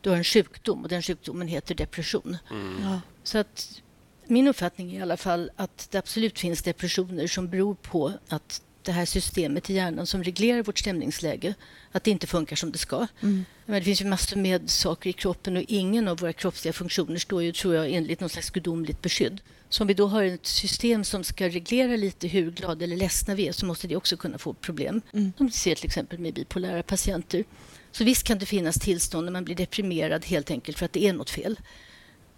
Du 0.01 0.11
har 0.11 0.17
en 0.17 0.25
sjukdom 0.25 0.83
och 0.83 0.89
den 0.89 1.03
sjukdomen 1.03 1.49
heter 1.49 1.75
depression. 1.75 2.37
Mm. 2.51 2.77
Ja. 2.83 3.01
Så 3.23 3.39
att 3.39 3.83
min 4.27 4.49
uppfattning 4.49 4.93
är 4.93 4.99
i 4.99 5.03
alla 5.03 5.17
fall 5.17 5.51
att 5.57 5.89
det 5.91 5.99
absolut 5.99 6.39
finns 6.39 6.63
depressioner 6.63 7.27
som 7.27 7.49
beror 7.49 7.75
på 7.75 8.13
att 8.29 8.63
det 8.87 8.93
här 8.93 9.05
systemet 9.05 9.71
i 9.71 9.75
hjärnan 9.75 10.07
som 10.07 10.23
reglerar 10.23 10.63
vårt 10.63 10.79
stämningsläge, 10.79 11.55
att 11.93 12.05
det 12.05 12.11
inte 12.11 12.27
funkar 12.27 12.57
som 12.57 12.73
det 12.73 12.79
ska. 12.79 13.07
Mm. 13.23 13.45
Men 13.67 13.79
det 13.79 13.85
finns 13.85 14.01
ju 14.01 14.05
massor 14.05 14.37
med 14.37 14.71
saker 14.71 15.11
i 15.11 15.13
kroppen 15.13 15.57
och 15.57 15.65
ingen 15.69 16.09
av 16.09 16.19
våra 16.19 16.33
kroppsliga 16.33 16.73
funktioner 16.73 17.19
står 17.19 17.43
ju, 17.43 17.53
tror 17.53 17.75
jag, 17.75 17.91
enligt 17.91 18.21
något 18.21 18.33
slags 18.33 18.51
gudomligt 18.51 19.03
beskydd. 19.03 19.41
Så 19.69 19.83
om 19.83 19.89
vi 19.89 19.95
då 19.95 20.07
har 20.07 20.25
ett 20.25 20.47
system 20.47 21.05
som 21.05 21.25
ska 21.25 21.49
reglera 21.49 21.97
lite 21.97 22.29
hur 22.29 22.51
glada 22.51 22.85
eller 22.85 22.97
ledsna 22.97 23.35
vi 23.35 23.49
är 23.49 23.53
så 23.53 23.67
måste 23.67 23.89
det 23.89 23.97
också 23.97 24.17
kunna 24.17 24.39
få 24.39 24.55
problem. 24.55 25.03
Mm. 25.13 25.33
Som 25.37 25.47
vi 25.47 25.53
ser 25.53 25.75
till 25.75 25.87
exempel 25.87 26.19
med 26.19 26.35
bipolära 26.35 26.83
patienter. 26.83 27.45
Så 27.93 28.05
visst 28.05 28.25
kan 28.25 28.39
det 28.39 28.47
finnas 28.47 28.77
tillstånd 28.77 29.25
när 29.25 29.33
man 29.33 29.45
blir 29.45 29.57
deprimerad 29.57 30.25
helt 30.25 30.51
enkelt 30.51 30.79
för 30.79 30.85
att 30.85 30.93
det 30.93 31.07
är 31.09 31.13
något 31.13 31.31
fel. 31.31 31.59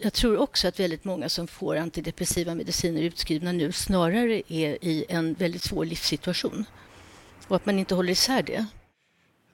Jag 0.00 0.12
tror 0.12 0.36
också 0.36 0.68
att 0.68 0.80
väldigt 0.80 1.04
många 1.04 1.28
som 1.28 1.48
får 1.48 1.76
antidepressiva 1.76 2.54
mediciner 2.54 3.02
utskrivna 3.02 3.52
nu 3.52 3.72
snarare 3.72 4.42
är 4.48 4.84
i 4.84 5.04
en 5.08 5.34
väldigt 5.34 5.62
svår 5.62 5.84
livssituation 5.84 6.64
och 7.48 7.56
att 7.56 7.66
man 7.66 7.78
inte 7.78 7.94
håller 7.94 8.12
isär 8.12 8.42
det. 8.42 8.66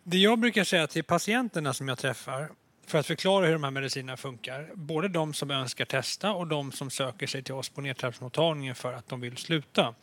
Det 0.03 0.19
jag 0.19 0.39
brukar 0.39 0.65
säga 0.65 0.87
till 0.87 1.05
patienterna 1.05 1.75
som 1.75 1.89
jag 1.89 1.99
träffar 1.99 2.51
för 2.87 2.99
att 2.99 3.07
förklara 3.07 3.47
hur 3.47 3.53
de 3.53 3.65
här 3.65 3.71
medicinerna 3.71 4.17
funkar, 4.17 4.71
både 4.75 5.09
de 5.09 5.35
som 5.35 5.51
önskar 5.51 5.85
testa 5.85 6.33
och 6.33 6.47
de 6.47 6.73
som 6.73 6.91
söker 6.91 7.27
sig 7.27 7.43
till 7.43 7.55
oss 7.55 7.69
på 7.69 7.81
nedtrappningsmottagningen 7.81 8.75
för 8.75 8.93
att 8.93 9.09
de 9.09 9.21
vill 9.21 9.37
sluta, 9.37 9.95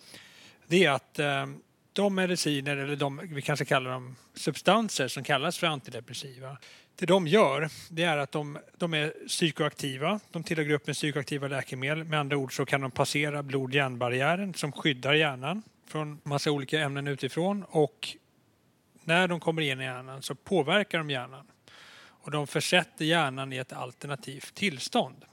det 0.68 0.86
är 0.86 0.92
att 0.92 1.20
eh, 1.20 1.46
de 1.94 2.16
mediciner, 2.16 2.78
eller 2.78 2.96
de, 2.96 3.22
vi 3.24 3.42
kanske 3.42 3.66
kallar 3.66 3.92
dem 3.92 4.16
substanser 4.34 5.08
som 5.08 5.24
kallas 5.24 5.58
för 5.58 5.68
antidepressiva, 5.68 6.58
det 7.02 7.08
de 7.08 7.28
gör 7.28 7.70
det 7.90 8.04
är 8.04 8.18
att 8.18 8.32
de, 8.32 8.58
de 8.78 8.94
är 8.94 9.14
psykoaktiva. 9.28 10.20
De 10.32 10.44
tillhör 10.44 10.64
gruppen 10.64 10.94
psykoaktiva 10.94 11.48
läkemedel. 11.48 12.04
Med 12.04 12.20
andra 12.20 12.38
ord 12.38 12.56
så 12.56 12.66
kan 12.66 12.82
de 12.82 12.92
passera 12.92 13.44
blod-hjärnbarriären 13.44 14.54
som 14.54 14.72
skyddar 14.72 15.14
hjärnan 15.14 15.64
från 15.88 16.22
massa 16.24 16.52
olika 16.52 16.82
ämnen 16.82 17.08
utifrån 17.08 17.64
och 17.64 18.10
när 19.04 19.28
de 19.28 19.40
kommer 19.40 19.62
in 19.62 19.82
i 19.82 19.84
hjärnan 19.84 20.22
så 20.22 20.36
påverkar 20.36 20.98
de 20.98 21.10
hjärnan 21.10 21.48
och 22.04 22.32
de 22.32 22.48
försätter 22.48 23.06
hjärnan 23.06 23.54
i 23.54 23.58
ett 23.58 23.74
alternativt 23.74 24.54
tillstånd. 24.54 25.26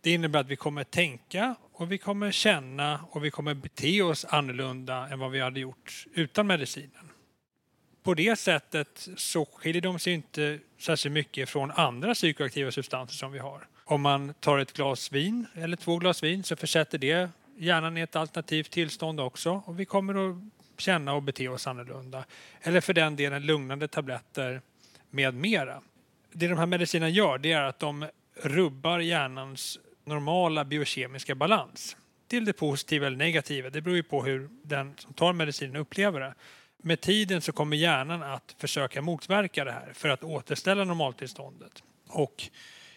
Det 0.00 0.10
innebär 0.10 0.40
att 0.40 0.48
vi 0.48 0.56
kommer 0.56 0.84
tänka 0.84 1.54
och 1.72 1.92
vi 1.92 1.98
kommer 1.98 2.30
känna 2.30 3.00
och 3.10 3.24
vi 3.24 3.30
kommer 3.30 3.54
bete 3.54 4.02
oss 4.02 4.24
annorlunda 4.24 5.08
än 5.08 5.18
vad 5.18 5.30
vi 5.30 5.40
hade 5.40 5.60
gjort 5.60 6.06
utan 6.14 6.46
medicinen. 6.46 7.10
På 8.04 8.14
det 8.14 8.38
sättet 8.38 9.08
så 9.16 9.44
skiljer 9.44 9.82
de 9.82 9.98
sig 9.98 10.12
inte 10.12 10.58
särskilt 10.78 11.12
mycket 11.12 11.48
från 11.48 11.70
andra 11.70 12.14
psykoaktiva 12.14 12.70
substanser 12.70 13.14
som 13.14 13.32
vi 13.32 13.38
har. 13.38 13.66
Om 13.84 14.00
man 14.00 14.34
tar 14.34 14.58
ett 14.58 14.72
glas 14.72 15.12
vin 15.12 15.46
eller 15.54 15.76
två 15.76 15.98
glas 15.98 16.22
vin 16.22 16.42
så 16.42 16.56
försätter 16.56 16.98
det 16.98 17.30
hjärnan 17.56 17.96
i 17.96 18.00
ett 18.00 18.16
alternativt 18.16 18.70
tillstånd 18.70 19.20
också 19.20 19.62
och 19.66 19.80
vi 19.80 19.84
kommer 19.84 20.30
att 20.30 20.36
känna 20.78 21.12
och 21.12 21.22
bete 21.22 21.48
oss 21.48 21.66
annorlunda. 21.66 22.24
Eller 22.60 22.80
för 22.80 22.92
den 22.92 23.16
delen 23.16 23.46
lugnande 23.46 23.88
tabletter 23.88 24.60
med 25.10 25.34
mera 25.34 25.82
det 26.34 26.48
de 26.48 26.58
här 26.58 26.66
medicinerna 26.66 27.10
gör 27.10 27.38
det 27.38 27.52
är 27.52 27.62
att 27.62 27.78
de 27.78 28.06
rubbar 28.42 28.98
hjärnans 28.98 29.78
normala 30.04 30.64
biokemiska 30.64 31.34
balans 31.34 31.96
till 32.28 32.44
det 32.44 32.52
positiva 32.52 33.06
eller 33.06 33.16
negativa. 33.16 33.70
Det 33.70 33.80
beror 33.80 33.96
ju 33.96 34.02
på 34.02 34.22
hur 34.22 34.48
den 34.62 34.94
som 34.98 35.12
tar 35.12 35.32
medicinen 35.32 35.76
upplever 35.76 36.20
det. 36.20 36.34
Med 36.86 37.00
tiden 37.00 37.40
så 37.40 37.52
kommer 37.52 37.76
hjärnan 37.76 38.22
att 38.22 38.54
försöka 38.58 39.02
motverka 39.02 39.64
det 39.64 39.72
här 39.72 39.92
för 39.94 40.08
att 40.08 40.24
återställa 40.24 40.84
normaltillståndet 40.84 41.82
och 42.08 42.42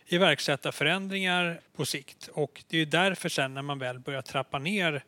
iverksätta 0.07 0.71
förändringar 0.71 1.61
på 1.75 1.85
sikt. 1.85 2.29
Och 2.33 2.63
det 2.67 2.77
är 2.77 2.85
därför 2.85 3.29
sen 3.29 3.53
när 3.53 3.61
man 3.61 3.79
väl 3.79 3.99
börjar 3.99 4.21
trappa 4.21 4.59
ner 4.59 5.03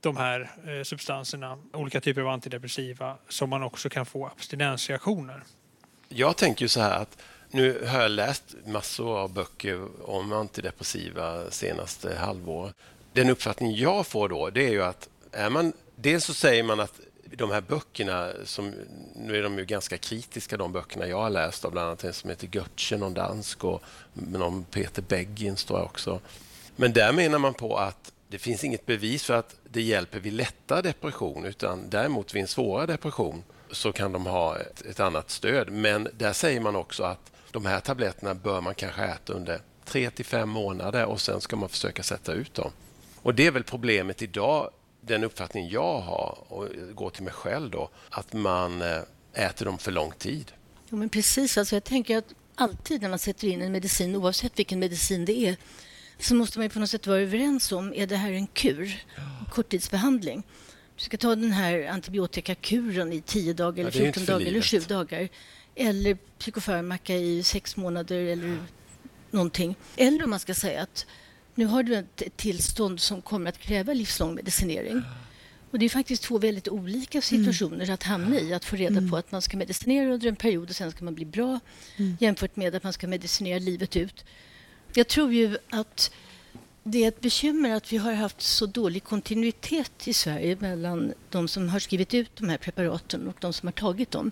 de 0.00 0.16
här 0.16 0.50
eh, 0.66 0.82
substanserna, 0.82 1.58
olika 1.72 2.00
typer 2.00 2.20
av 2.20 2.28
antidepressiva, 2.28 3.16
som 3.28 3.50
man 3.50 3.62
också 3.62 3.88
kan 3.88 4.06
få 4.06 4.26
abstinensreaktioner. 4.26 5.42
Jag 6.08 6.36
tänker 6.36 6.62
ju 6.64 6.68
så 6.68 6.80
här 6.80 7.02
att 7.02 7.18
Nu 7.50 7.86
har 7.86 8.00
jag 8.00 8.10
läst 8.10 8.56
massor 8.66 9.18
av 9.18 9.32
böcker 9.32 10.08
om 10.10 10.32
antidepressiva 10.32 11.50
senaste 11.50 12.16
halvåret. 12.16 12.74
Den 13.12 13.30
uppfattning 13.30 13.74
jag 13.74 14.06
får 14.06 14.28
då, 14.28 14.50
det 14.50 14.66
är 14.66 14.70
ju 14.70 14.82
att 14.82 15.08
är 15.32 15.50
man, 15.50 15.72
dels 15.96 16.24
så 16.24 16.34
säger 16.34 16.62
man 16.62 16.80
att 16.80 17.00
de 17.36 17.50
här 17.50 17.60
böckerna, 17.60 18.30
som, 18.44 18.74
nu 19.16 19.36
är 19.36 19.42
de 19.42 19.58
ju 19.58 19.64
ganska 19.64 19.98
kritiska 19.98 20.56
de 20.56 20.72
böckerna 20.72 21.06
jag 21.06 21.20
har 21.22 21.30
läst 21.30 21.64
av, 21.64 21.72
bland 21.72 21.86
annat 21.86 22.04
en 22.04 22.12
som 22.12 22.30
heter 22.30 22.48
Götze, 22.52 22.96
någon 22.96 23.14
dansk 23.14 23.64
och 23.64 23.82
någon 24.12 24.64
Peter 24.64 25.02
Beggin 25.02 25.56
står 25.56 25.82
också. 25.82 26.20
Men 26.76 26.92
där 26.92 27.12
menar 27.12 27.38
man 27.38 27.54
på 27.54 27.76
att 27.76 28.12
det 28.28 28.38
finns 28.38 28.64
inget 28.64 28.86
bevis 28.86 29.24
för 29.24 29.34
att 29.34 29.56
det 29.64 29.82
hjälper 29.82 30.20
vid 30.20 30.32
lättare 30.32 30.82
depression 30.82 31.44
utan 31.44 31.90
däremot 31.90 32.34
vid 32.34 32.42
en 32.42 32.48
svårare 32.48 32.86
depression 32.86 33.42
så 33.70 33.92
kan 33.92 34.12
de 34.12 34.26
ha 34.26 34.58
ett, 34.58 34.86
ett, 34.86 35.00
annat 35.00 35.30
stöd. 35.30 35.70
Men 35.70 36.08
där 36.12 36.32
säger 36.32 36.60
man 36.60 36.76
också 36.76 37.02
att 37.02 37.32
de 37.50 37.66
här 37.66 37.80
tabletterna 37.80 38.34
bör 38.34 38.60
man 38.60 38.74
kanske 38.74 39.04
äta 39.04 39.32
under 39.32 39.60
tre 39.84 40.10
till 40.10 40.24
fem 40.24 40.48
månader 40.48 41.04
och 41.04 41.20
sen 41.20 41.40
ska 41.40 41.56
man 41.56 41.68
försöka 41.68 42.02
sätta 42.02 42.32
ut 42.32 42.54
dem. 42.54 42.70
Och 43.22 43.34
Det 43.34 43.46
är 43.46 43.50
väl 43.50 43.64
problemet 43.64 44.22
idag, 44.22 44.70
den 45.06 45.24
uppfattning 45.24 45.68
jag 45.68 46.00
har 46.00 46.38
och 46.48 46.68
går 46.94 47.10
till 47.10 47.22
mig 47.22 47.32
själv 47.32 47.70
då, 47.70 47.90
att 48.10 48.32
man 48.32 48.82
eh, 48.82 49.00
äter 49.32 49.64
dem 49.64 49.78
för 49.78 49.92
lång 49.92 50.12
tid. 50.12 50.52
Jo, 50.88 50.96
men 50.96 51.08
precis. 51.08 51.58
Alltså 51.58 51.76
jag 51.76 51.84
tänker 51.84 52.18
att 52.18 52.34
alltid 52.54 53.02
när 53.02 53.08
man 53.08 53.18
sätter 53.18 53.48
in 53.48 53.62
en 53.62 53.72
medicin, 53.72 54.16
oavsett 54.16 54.58
vilken 54.58 54.78
medicin 54.78 55.24
det 55.24 55.38
är, 55.38 55.56
så 56.18 56.34
måste 56.34 56.58
man 56.58 56.70
på 56.70 56.78
något 56.78 56.90
sätt 56.90 57.06
vara 57.06 57.20
överens 57.20 57.72
om, 57.72 57.94
är 57.94 58.06
det 58.06 58.16
här 58.16 58.32
en 58.32 58.46
kur, 58.46 59.04
en 59.16 59.46
korttidsbehandling? 59.52 60.42
Du 60.96 61.04
ska 61.04 61.16
ta 61.16 61.28
den 61.28 61.52
här 61.52 61.86
antibiotikakuren 61.88 63.12
i 63.12 63.20
10 63.20 63.52
dagar, 63.52 63.80
eller 63.80 63.90
14 63.90 64.24
ja, 64.26 64.32
dagar 64.32 64.46
eller 64.46 64.60
7 64.60 64.78
dagar. 64.78 65.28
Eller 65.74 66.18
psykofarmaka 66.38 67.14
i 67.14 67.42
sex 67.42 67.76
månader 67.76 68.16
eller 68.16 68.58
någonting. 69.30 69.76
Eller 69.96 70.24
om 70.24 70.30
man 70.30 70.40
ska 70.40 70.54
säga 70.54 70.82
att 70.82 71.06
nu 71.56 71.66
har 71.66 71.82
du 71.82 71.94
ett 71.94 72.36
tillstånd 72.36 73.00
som 73.00 73.22
kommer 73.22 73.48
att 73.48 73.58
kräva 73.58 73.92
livslång 73.92 74.34
medicinering. 74.34 75.02
Och 75.70 75.78
det 75.78 75.84
är 75.84 75.90
faktiskt 75.90 76.22
två 76.22 76.38
väldigt 76.38 76.68
olika 76.68 77.20
situationer 77.20 77.84
mm. 77.84 77.94
att 77.94 78.02
hamna 78.02 78.40
i. 78.40 78.54
Att 78.54 78.64
få 78.64 78.76
reda 78.76 78.98
mm. 78.98 79.10
på 79.10 79.16
att 79.16 79.32
man 79.32 79.42
ska 79.42 79.56
medicinera 79.56 80.14
under 80.14 80.28
en 80.28 80.36
period 80.36 80.70
och 80.70 80.76
sen 80.76 80.90
ska 80.90 81.04
man 81.04 81.14
bli 81.14 81.24
bra 81.24 81.60
mm. 81.96 82.16
jämfört 82.20 82.56
med 82.56 82.74
att 82.74 82.82
man 82.82 82.92
ska 82.92 83.06
medicinera 83.06 83.58
livet 83.58 83.96
ut. 83.96 84.24
Jag 84.94 85.08
tror 85.08 85.32
ju 85.32 85.58
att 85.70 86.10
det 86.82 87.04
är 87.04 87.08
ett 87.08 87.20
bekymmer 87.20 87.74
att 87.74 87.92
vi 87.92 87.96
har 87.96 88.12
haft 88.12 88.40
så 88.40 88.66
dålig 88.66 89.04
kontinuitet 89.04 90.08
i 90.08 90.12
Sverige 90.12 90.56
mellan 90.60 91.12
de 91.30 91.48
som 91.48 91.68
har 91.68 91.78
skrivit 91.78 92.14
ut 92.14 92.36
de 92.36 92.48
här 92.48 92.58
preparaten 92.58 93.28
och 93.28 93.36
de 93.40 93.52
som 93.52 93.66
har 93.66 93.72
tagit 93.72 94.10
dem. 94.10 94.30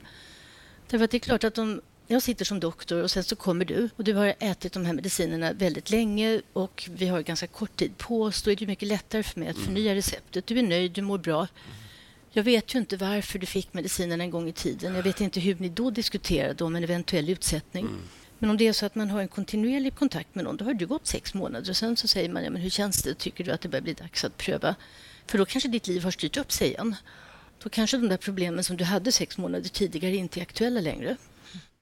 Därför 0.90 1.04
att 1.04 1.10
det 1.10 1.16
är 1.16 1.18
klart 1.18 1.44
att 1.44 1.58
om 1.58 1.80
jag 2.06 2.22
sitter 2.22 2.44
som 2.44 2.60
doktor 2.60 3.02
och 3.02 3.10
sen 3.10 3.24
så 3.24 3.36
kommer 3.36 3.64
du 3.64 3.90
och 3.96 4.04
du 4.04 4.14
har 4.14 4.34
ätit 4.38 4.72
de 4.72 4.84
här 4.84 4.92
medicinerna 4.92 5.52
väldigt 5.52 5.90
länge 5.90 6.42
och 6.52 6.88
vi 6.94 7.06
har 7.06 7.20
ganska 7.20 7.46
kort 7.46 7.76
tid 7.76 7.98
på 7.98 8.22
oss. 8.22 8.42
Då 8.42 8.50
är 8.50 8.56
det 8.56 8.66
mycket 8.66 8.88
lättare 8.88 9.22
för 9.22 9.40
mig 9.40 9.48
att 9.48 9.56
mm. 9.56 9.66
förnya 9.66 9.94
receptet. 9.94 10.46
Du 10.46 10.58
är 10.58 10.62
nöjd, 10.62 10.92
du 10.92 11.02
mår 11.02 11.18
bra. 11.18 11.48
Jag 12.30 12.42
vet 12.42 12.74
ju 12.74 12.78
inte 12.78 12.96
varför 12.96 13.38
du 13.38 13.46
fick 13.46 13.74
medicinerna 13.74 14.24
en 14.24 14.30
gång 14.30 14.48
i 14.48 14.52
tiden. 14.52 14.94
Jag 14.94 15.02
vet 15.02 15.20
inte 15.20 15.40
hur 15.40 15.56
ni 15.58 15.68
då 15.68 15.90
diskuterade 15.90 16.64
om 16.64 16.76
en 16.76 16.84
eventuell 16.84 17.30
utsättning. 17.30 17.86
Mm. 17.86 18.00
Men 18.38 18.50
om 18.50 18.56
det 18.56 18.68
är 18.68 18.72
så 18.72 18.86
att 18.86 18.94
man 18.94 19.10
har 19.10 19.20
en 19.20 19.28
kontinuerlig 19.28 19.94
kontakt 19.94 20.34
med 20.34 20.44
någon, 20.44 20.56
då 20.56 20.64
har 20.64 20.74
det 20.74 20.84
gått 20.84 21.06
sex 21.06 21.34
månader 21.34 21.70
och 21.70 21.76
sen 21.76 21.96
så 21.96 22.08
säger 22.08 22.28
man, 22.28 22.44
ja, 22.44 22.50
men 22.50 22.62
hur 22.62 22.70
känns 22.70 23.02
det? 23.02 23.14
Tycker 23.14 23.44
du 23.44 23.50
att 23.50 23.60
det 23.60 23.68
börjar 23.68 23.82
bli 23.82 23.94
dags 23.94 24.24
att 24.24 24.36
pröva? 24.36 24.74
För 25.26 25.38
då 25.38 25.44
kanske 25.44 25.68
ditt 25.68 25.86
liv 25.86 26.04
har 26.04 26.10
styrt 26.10 26.36
upp 26.36 26.52
sig 26.52 26.68
igen. 26.68 26.96
Då 27.62 27.68
kanske 27.68 27.96
de 27.96 28.08
där 28.08 28.16
problemen 28.16 28.64
som 28.64 28.76
du 28.76 28.84
hade 28.84 29.12
sex 29.12 29.38
månader 29.38 29.68
tidigare 29.68 30.16
inte 30.16 30.40
är 30.40 30.42
aktuella 30.42 30.80
längre. 30.80 31.16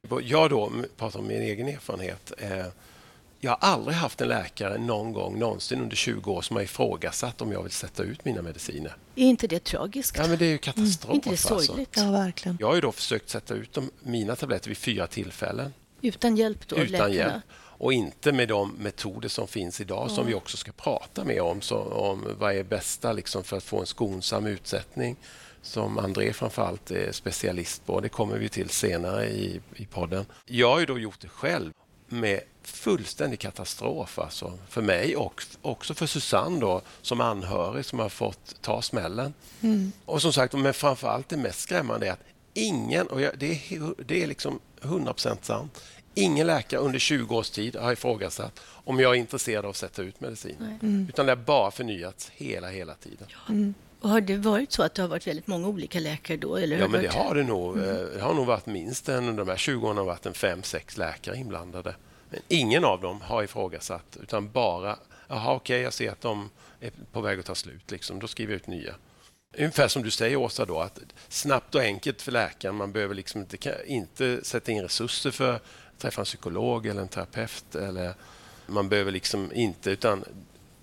Jag 0.08 0.50
då 0.50 0.72
pratar 0.96 1.18
om 1.18 1.26
min 1.26 1.42
egen 1.42 1.68
erfarenhet. 1.68 2.32
Eh, 2.38 2.66
jag 3.40 3.50
har 3.50 3.58
aldrig 3.60 3.96
haft 3.96 4.20
en 4.20 4.28
läkare 4.28 4.78
någon 4.78 5.12
gång 5.12 5.38
någonsin 5.38 5.80
under 5.80 5.96
20 5.96 6.32
år 6.32 6.42
som 6.42 6.56
har 6.56 6.62
ifrågasatt 6.62 7.42
om 7.42 7.52
jag 7.52 7.62
vill 7.62 7.72
sätta 7.72 8.02
ut 8.02 8.24
mina 8.24 8.42
mediciner. 8.42 8.96
Är 9.16 9.24
inte 9.24 9.46
det 9.46 9.64
tragiskt? 9.64 10.16
Ja, 10.18 10.26
men 10.26 10.38
det 10.38 10.46
är 10.46 10.50
ju 10.50 10.58
katastrof. 10.58 11.04
Mm. 11.04 11.14
inte 11.14 11.30
det 11.30 11.36
sorgligt? 11.36 11.98
Alltså. 11.98 12.00
Ja, 12.00 12.10
verkligen. 12.10 12.56
Jag 12.60 12.66
har 12.66 12.74
ju 12.74 12.80
då 12.80 12.92
försökt 12.92 13.28
sätta 13.28 13.54
ut 13.54 13.72
de, 13.72 13.90
mina 14.00 14.36
tabletter 14.36 14.68
vid 14.68 14.78
fyra 14.78 15.06
tillfällen. 15.06 15.72
Utan 16.00 16.36
hjälp 16.36 16.68
då 16.68 16.76
Utan 16.76 17.12
hjälp. 17.12 17.42
Och 17.54 17.92
inte 17.92 18.32
med 18.32 18.48
de 18.48 18.72
metoder 18.72 19.28
som 19.28 19.48
finns 19.48 19.80
idag 19.80 20.06
ja. 20.10 20.14
som 20.14 20.26
vi 20.26 20.34
också 20.34 20.56
ska 20.56 20.72
prata 20.72 21.24
mer 21.24 21.40
om. 21.40 21.60
Så, 21.60 21.78
om 21.78 22.28
vad 22.38 22.56
är 22.56 22.64
bästa 22.64 23.12
liksom 23.12 23.44
för 23.44 23.56
att 23.56 23.64
få 23.64 23.80
en 23.80 23.86
skonsam 23.86 24.46
utsättning 24.46 25.16
som 25.62 25.98
André 25.98 26.32
framförallt 26.32 26.90
är 26.90 27.12
specialist 27.12 27.86
på. 27.86 28.00
Det 28.00 28.08
kommer 28.08 28.38
vi 28.38 28.48
till 28.48 28.68
senare 28.68 29.26
i, 29.26 29.60
i 29.76 29.86
podden. 29.86 30.26
Jag 30.46 30.70
har 30.70 30.80
ju 30.80 30.86
då 30.86 30.98
gjort 30.98 31.20
det 31.20 31.28
själv 31.28 31.72
med 32.08 32.40
fullständig 32.62 33.40
katastrof 33.40 34.18
alltså, 34.18 34.58
för 34.68 34.82
mig 34.82 35.16
och 35.16 35.42
också 35.62 35.94
för 35.94 36.06
Susanne 36.06 36.60
då, 36.60 36.82
som 37.02 37.20
anhörig 37.20 37.84
som 37.84 37.98
har 37.98 38.08
fått 38.08 38.56
ta 38.60 38.82
smällen. 38.82 39.34
Mm. 39.60 39.92
Och 40.04 40.22
som 40.22 40.32
sagt, 40.32 40.54
men 40.54 40.74
framförallt 40.74 41.28
det 41.28 41.36
mest 41.36 41.60
skrämmande 41.60 42.06
är 42.06 42.12
att 42.12 42.24
ingen, 42.54 43.06
och 43.06 43.20
jag, 43.20 43.38
det, 43.38 43.52
är, 43.52 44.04
det 44.04 44.22
är 44.22 44.26
liksom 44.26 44.60
100 44.82 45.14
sant, 45.40 45.82
ingen 46.14 46.46
läkare 46.46 46.80
under 46.80 46.98
20 46.98 47.36
års 47.36 47.50
tid 47.50 47.76
har 47.76 47.92
ifrågasatt 47.92 48.60
om 48.64 49.00
jag 49.00 49.14
är 49.14 49.18
intresserad 49.18 49.64
av 49.64 49.70
att 49.70 49.76
sätta 49.76 50.02
ut 50.02 50.20
medicin. 50.20 50.78
Mm. 50.82 51.06
Utan 51.08 51.26
det 51.26 51.32
har 51.32 51.36
bara 51.36 51.70
förnyats 51.70 52.30
hela, 52.34 52.68
hela 52.68 52.94
tiden. 52.94 53.26
Mm. 53.48 53.74
Har 54.02 54.20
det 54.20 54.36
varit 54.36 54.72
så 54.72 54.82
att 54.82 54.94
det 54.94 55.02
har 55.02 55.08
varit 55.08 55.26
väldigt 55.26 55.46
många 55.46 55.68
olika 55.68 56.00
läkare 56.00 56.36
då? 56.36 56.56
Eller 56.56 56.78
ja, 56.78 56.88
men 56.88 57.02
det 57.02 57.08
har 57.08 57.34
det 57.34 57.42
nog. 57.42 57.76
Mm. 57.78 57.88
Eh, 57.88 58.02
det 58.14 58.20
har 58.20 58.34
nog 58.34 58.46
varit 58.46 58.66
minst 58.66 59.08
en, 59.08 59.28
under 59.28 59.44
de 59.44 59.48
här 59.50 59.56
20 59.56 59.86
åren 59.86 59.96
har 59.96 60.04
varit 60.04 60.26
en 60.26 60.34
fem, 60.34 60.62
sex 60.62 60.96
läkare 60.96 61.36
inblandade. 61.36 61.94
Men 62.30 62.40
ingen 62.48 62.84
av 62.84 63.00
dem 63.00 63.20
har 63.20 63.42
ifrågasatt, 63.42 64.16
utan 64.22 64.50
bara 64.50 64.96
Jaha, 65.32 65.54
okej, 65.54 65.74
okay, 65.74 65.82
jag 65.82 65.92
ser 65.92 66.10
att 66.10 66.20
de 66.20 66.50
är 66.80 66.90
på 67.12 67.20
väg 67.20 67.38
att 67.38 67.46
ta 67.46 67.54
slut. 67.54 67.90
Liksom. 67.90 68.18
Då 68.18 68.28
skriver 68.28 68.52
jag 68.52 68.56
ut 68.56 68.66
nya. 68.66 68.94
Ungefär 69.58 69.88
som 69.88 70.02
du 70.02 70.10
säger, 70.10 70.36
Åsa, 70.36 70.64
då, 70.64 70.80
att 70.80 70.98
snabbt 71.28 71.74
och 71.74 71.80
enkelt 71.80 72.22
för 72.22 72.32
läkaren. 72.32 72.74
Man 72.74 72.92
behöver 72.92 73.14
liksom 73.14 73.40
inte, 73.40 73.82
inte 73.86 74.44
sätta 74.44 74.72
in 74.72 74.82
resurser 74.82 75.30
för 75.30 75.54
att 75.54 75.62
träffa 75.98 76.20
en 76.20 76.24
psykolog 76.24 76.86
eller 76.86 77.02
en 77.02 77.08
terapeut. 77.08 77.74
Eller 77.74 78.14
man 78.66 78.88
behöver 78.88 79.12
liksom 79.12 79.52
inte, 79.52 79.90
utan 79.90 80.24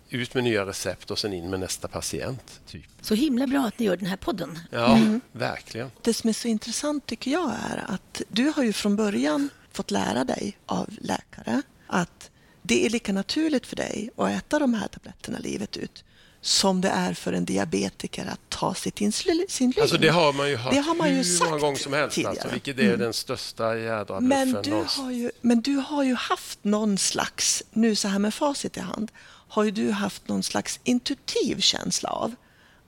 ut 0.09 0.33
med 0.33 0.43
nya 0.43 0.65
recept 0.65 1.11
och 1.11 1.19
sen 1.19 1.33
in 1.33 1.49
med 1.49 1.59
nästa 1.59 1.87
patient. 1.87 2.59
Typ. 2.67 2.85
Så 3.01 3.13
himla 3.15 3.47
bra 3.47 3.59
att 3.59 3.79
ni 3.79 3.85
gör 3.85 3.97
den 3.97 4.05
här 4.05 4.17
podden. 4.17 4.59
Ja, 4.71 4.97
mm. 4.97 5.21
verkligen. 5.31 5.91
Det 6.01 6.13
som 6.13 6.29
är 6.29 6.33
så 6.33 6.47
intressant 6.47 7.05
tycker 7.05 7.31
jag 7.31 7.53
är 7.71 7.83
att 7.87 8.21
du 8.27 8.51
har 8.55 8.63
ju 8.63 8.73
från 8.73 8.95
början 8.95 9.49
fått 9.71 9.91
lära 9.91 10.23
dig 10.23 10.57
av 10.65 10.89
läkare 11.01 11.61
att 11.87 12.31
det 12.61 12.85
är 12.85 12.89
lika 12.89 13.13
naturligt 13.13 13.65
för 13.65 13.75
dig 13.75 14.09
att 14.15 14.29
äta 14.29 14.59
de 14.59 14.73
här 14.73 14.87
tabletterna 14.87 15.39
livet 15.39 15.77
ut 15.77 16.03
som 16.41 16.81
det 16.81 16.89
är 16.89 17.13
för 17.13 17.33
en 17.33 17.45
diabetiker 17.45 18.25
att 18.25 18.39
ta 18.49 18.73
sitt 18.73 19.01
insulin. 19.01 19.73
Alltså 19.81 19.97
det 19.97 20.09
har 20.09 20.33
man 20.33 20.49
ju 20.49 20.55
hört 20.55 20.73
det 20.73 20.79
har 20.79 20.95
man 20.95 21.09
ju 21.09 21.15
hur 21.15 21.23
sagt 21.23 21.49
många 21.49 21.61
gånger 21.61 21.77
som 21.77 21.93
helst, 21.93 22.25
alltså, 22.25 22.47
vilket 22.51 22.79
är 22.79 22.83
mm. 22.83 22.99
den 22.99 23.13
största 23.13 23.77
jädra 23.77 24.19
men 24.19 24.51
du, 24.63 24.85
har 24.87 25.11
ju, 25.11 25.31
men 25.41 25.61
du 25.61 25.75
har 25.75 26.03
ju 26.03 26.13
haft 26.13 26.63
någon 26.63 26.97
slags, 26.97 27.63
nu 27.71 27.95
så 27.95 28.07
här 28.07 28.19
med 28.19 28.33
facit 28.33 28.77
i 28.77 28.79
hand, 28.79 29.11
har 29.49 29.63
ju 29.63 29.71
du 29.71 29.91
haft 29.91 30.27
någon 30.27 30.43
slags 30.43 30.79
intuitiv 30.83 31.59
känsla 31.59 32.09
av 32.09 32.35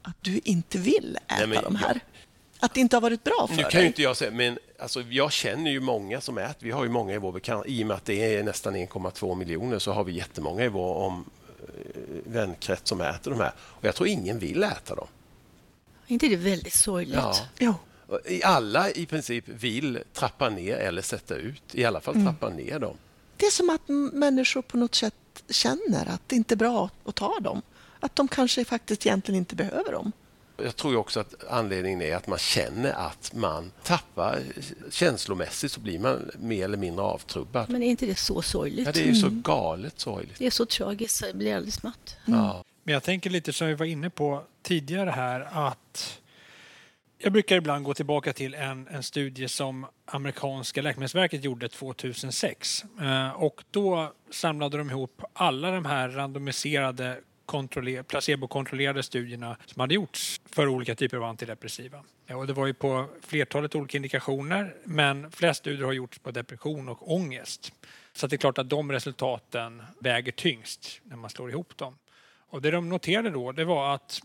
att 0.02 0.16
du 0.22 0.42
inte 0.44 0.78
vill 0.78 1.18
äta 1.28 1.46
Nej, 1.46 1.60
de 1.64 1.76
här. 1.76 1.90
Jag, 1.90 2.02
att 2.60 2.74
det 2.74 2.80
inte 2.80 2.96
har 2.96 3.02
varit 3.02 3.24
bra 3.24 3.48
för 3.48 3.56
dig. 3.56 3.64
Nu 3.66 3.70
kan 3.70 3.82
ju 3.82 3.88
inte 3.88 4.02
jag 4.02 4.18
säga, 4.18 4.32
men 4.32 4.60
alltså, 4.80 5.02
jag 5.02 5.32
känner 5.32 5.72
ju 5.72 5.80
många 5.80 6.22
som 6.22 6.38
äter. 6.38 6.66
Vi 6.66 6.72
har 6.72 6.84
ju 6.84 6.90
många 6.90 7.14
i 7.14 7.18
vår 7.18 7.32
bekant. 7.32 7.66
I 7.68 7.84
och 7.84 7.88
med 7.88 7.98
att 7.98 8.06
det 8.06 8.36
är 8.36 8.44
nästan 8.44 8.76
1,2 8.76 9.36
miljoner 9.36 9.80
så 9.80 9.92
har 9.92 10.04
vi 10.04 10.12
jättemånga 10.12 10.66
i 10.66 10.68
vår 10.68 10.96
om, 10.96 11.26
eh, 11.60 11.66
vänkrets 12.26 12.90
som 12.90 13.02
äter 13.02 13.32
de 13.32 13.40
här. 13.40 13.52
Och 13.60 13.86
jag 13.86 13.96
tror 13.96 14.10
ingen 14.10 14.40
vill 14.40 14.64
äta 14.64 14.96
dem. 14.96 15.08
Är 16.08 16.14
inte 16.14 16.28
det 16.28 16.36
väldigt 16.36 16.74
sorgligt? 16.74 17.16
Ja. 17.16 17.36
Jo. 17.60 17.74
Alla 18.44 18.92
i 18.92 19.06
princip 19.06 19.48
vill 19.48 20.00
trappa 20.14 20.50
ner 20.50 20.76
eller 20.76 21.02
sätta 21.02 21.36
ut. 21.36 21.64
I 21.72 21.86
alla 21.86 22.02
fall 22.02 22.16
mm. 22.16 22.28
trappa 22.28 22.48
mm. 22.48 22.66
ner 22.66 22.80
dem. 22.80 22.98
Det 23.38 23.46
är 23.46 23.52
som 23.52 23.70
att 23.70 24.14
människor 24.14 24.62
på 24.62 24.78
något 24.78 24.96
sätt 24.96 25.16
känner 25.50 26.10
att 26.10 26.22
det 26.28 26.36
inte 26.36 26.54
är 26.54 26.58
bra 26.58 26.90
att 27.06 27.16
ta 27.16 27.40
dem. 27.40 27.62
Att 28.00 28.16
de 28.16 28.28
kanske 28.28 28.66
faktiskt 28.66 29.06
egentligen 29.06 29.38
inte 29.38 29.56
behöver 29.56 29.92
dem. 29.92 30.12
Jag 30.64 30.76
tror 30.76 30.96
också 30.96 31.20
att 31.20 31.44
anledningen 31.50 32.02
är 32.02 32.16
att 32.16 32.28
man 32.28 32.40
känner 32.40 32.92
att 32.92 33.34
man 33.34 33.72
tappar 33.84 34.40
känslomässigt 34.90 35.72
så 35.72 35.80
blir 35.80 36.00
man 36.00 36.32
mer 36.40 36.66
eller 36.66 36.78
mindre 36.78 37.06
avtrubbad. 37.06 37.70
Men 37.70 37.84
är 37.84 37.88
inte 37.88 38.06
det 38.06 38.16
så 38.16 38.42
sorgligt? 38.42 38.86
Ja, 38.86 38.92
det 38.92 39.02
är 39.02 39.06
ju 39.08 39.16
så 39.16 39.28
mm. 39.28 39.42
galet 39.42 40.00
sorgligt. 40.00 40.36
Det 40.38 40.46
är 40.46 40.52
så 40.52 40.66
tragiskt 40.66 41.16
så 41.16 41.26
jag 41.26 41.36
blir 41.36 41.56
alldeles 41.56 41.84
matt. 41.84 42.18
Mm. 42.28 42.40
Ja. 42.40 42.64
Men 42.84 42.94
jag 42.94 43.04
tänker 43.04 43.30
lite 43.30 43.54
som 43.54 43.68
vi 43.68 43.74
var 43.74 43.86
inne 43.86 44.10
på 44.10 44.44
tidigare 44.64 45.10
här 45.10 45.68
att 45.68 46.21
jag 47.24 47.34
brukar 47.34 47.56
ibland 47.56 47.86
gå 47.86 47.94
tillbaka 47.94 48.34
till 48.34 48.54
en, 48.54 48.88
en 48.88 49.04
studie 49.04 49.48
som 49.48 49.86
amerikanska 50.06 50.82
läkemedelsverket 50.82 51.44
gjorde 51.44 51.70
2006. 51.70 52.86
Eh, 53.02 53.30
och 53.30 53.64
då 53.72 54.14
samlade 54.30 54.78
de 54.78 54.90
ihop 54.90 55.24
alla 55.34 55.72
de 55.72 55.86
här 55.86 56.10
randomiserade 56.10 57.20
placebokontrollerade 58.08 59.04
studierna 59.04 59.58
som 59.66 59.80
hade 59.80 59.94
gjorts 59.94 60.42
för 60.46 60.68
olika 60.68 60.96
typer 60.96 61.18
av 61.18 61.24
antidepressiva. 61.24 62.04
Eh, 62.28 62.40
och 62.40 62.48
det 62.48 62.54
var 62.54 62.68
ju 62.68 62.74
på 62.74 63.08
flertalet 63.22 63.76
olika 63.76 63.98
indikationer 63.98 64.76
men 64.84 65.32
flest 65.32 65.60
studier 65.60 65.86
har 65.86 65.94
gjorts 65.94 66.20
på 66.20 66.32
depression 66.32 66.90
och 66.90 67.14
ångest. 67.14 67.74
Så 68.14 68.28
det 68.28 68.36
är 68.36 68.38
klart 68.38 68.58
att 68.58 68.70
de 68.70 68.92
resultaten 68.92 69.84
väger 70.00 70.32
tyngst 70.32 71.02
när 71.04 71.16
man 71.16 71.30
slår 71.30 71.50
ihop 71.50 71.78
dem. 71.78 71.98
Och 72.50 72.62
det 72.62 72.72
de 72.72 72.90
noterade 72.90 73.30
då 73.30 73.52
det 73.52 73.66
var 73.66 73.96
att 73.96 74.22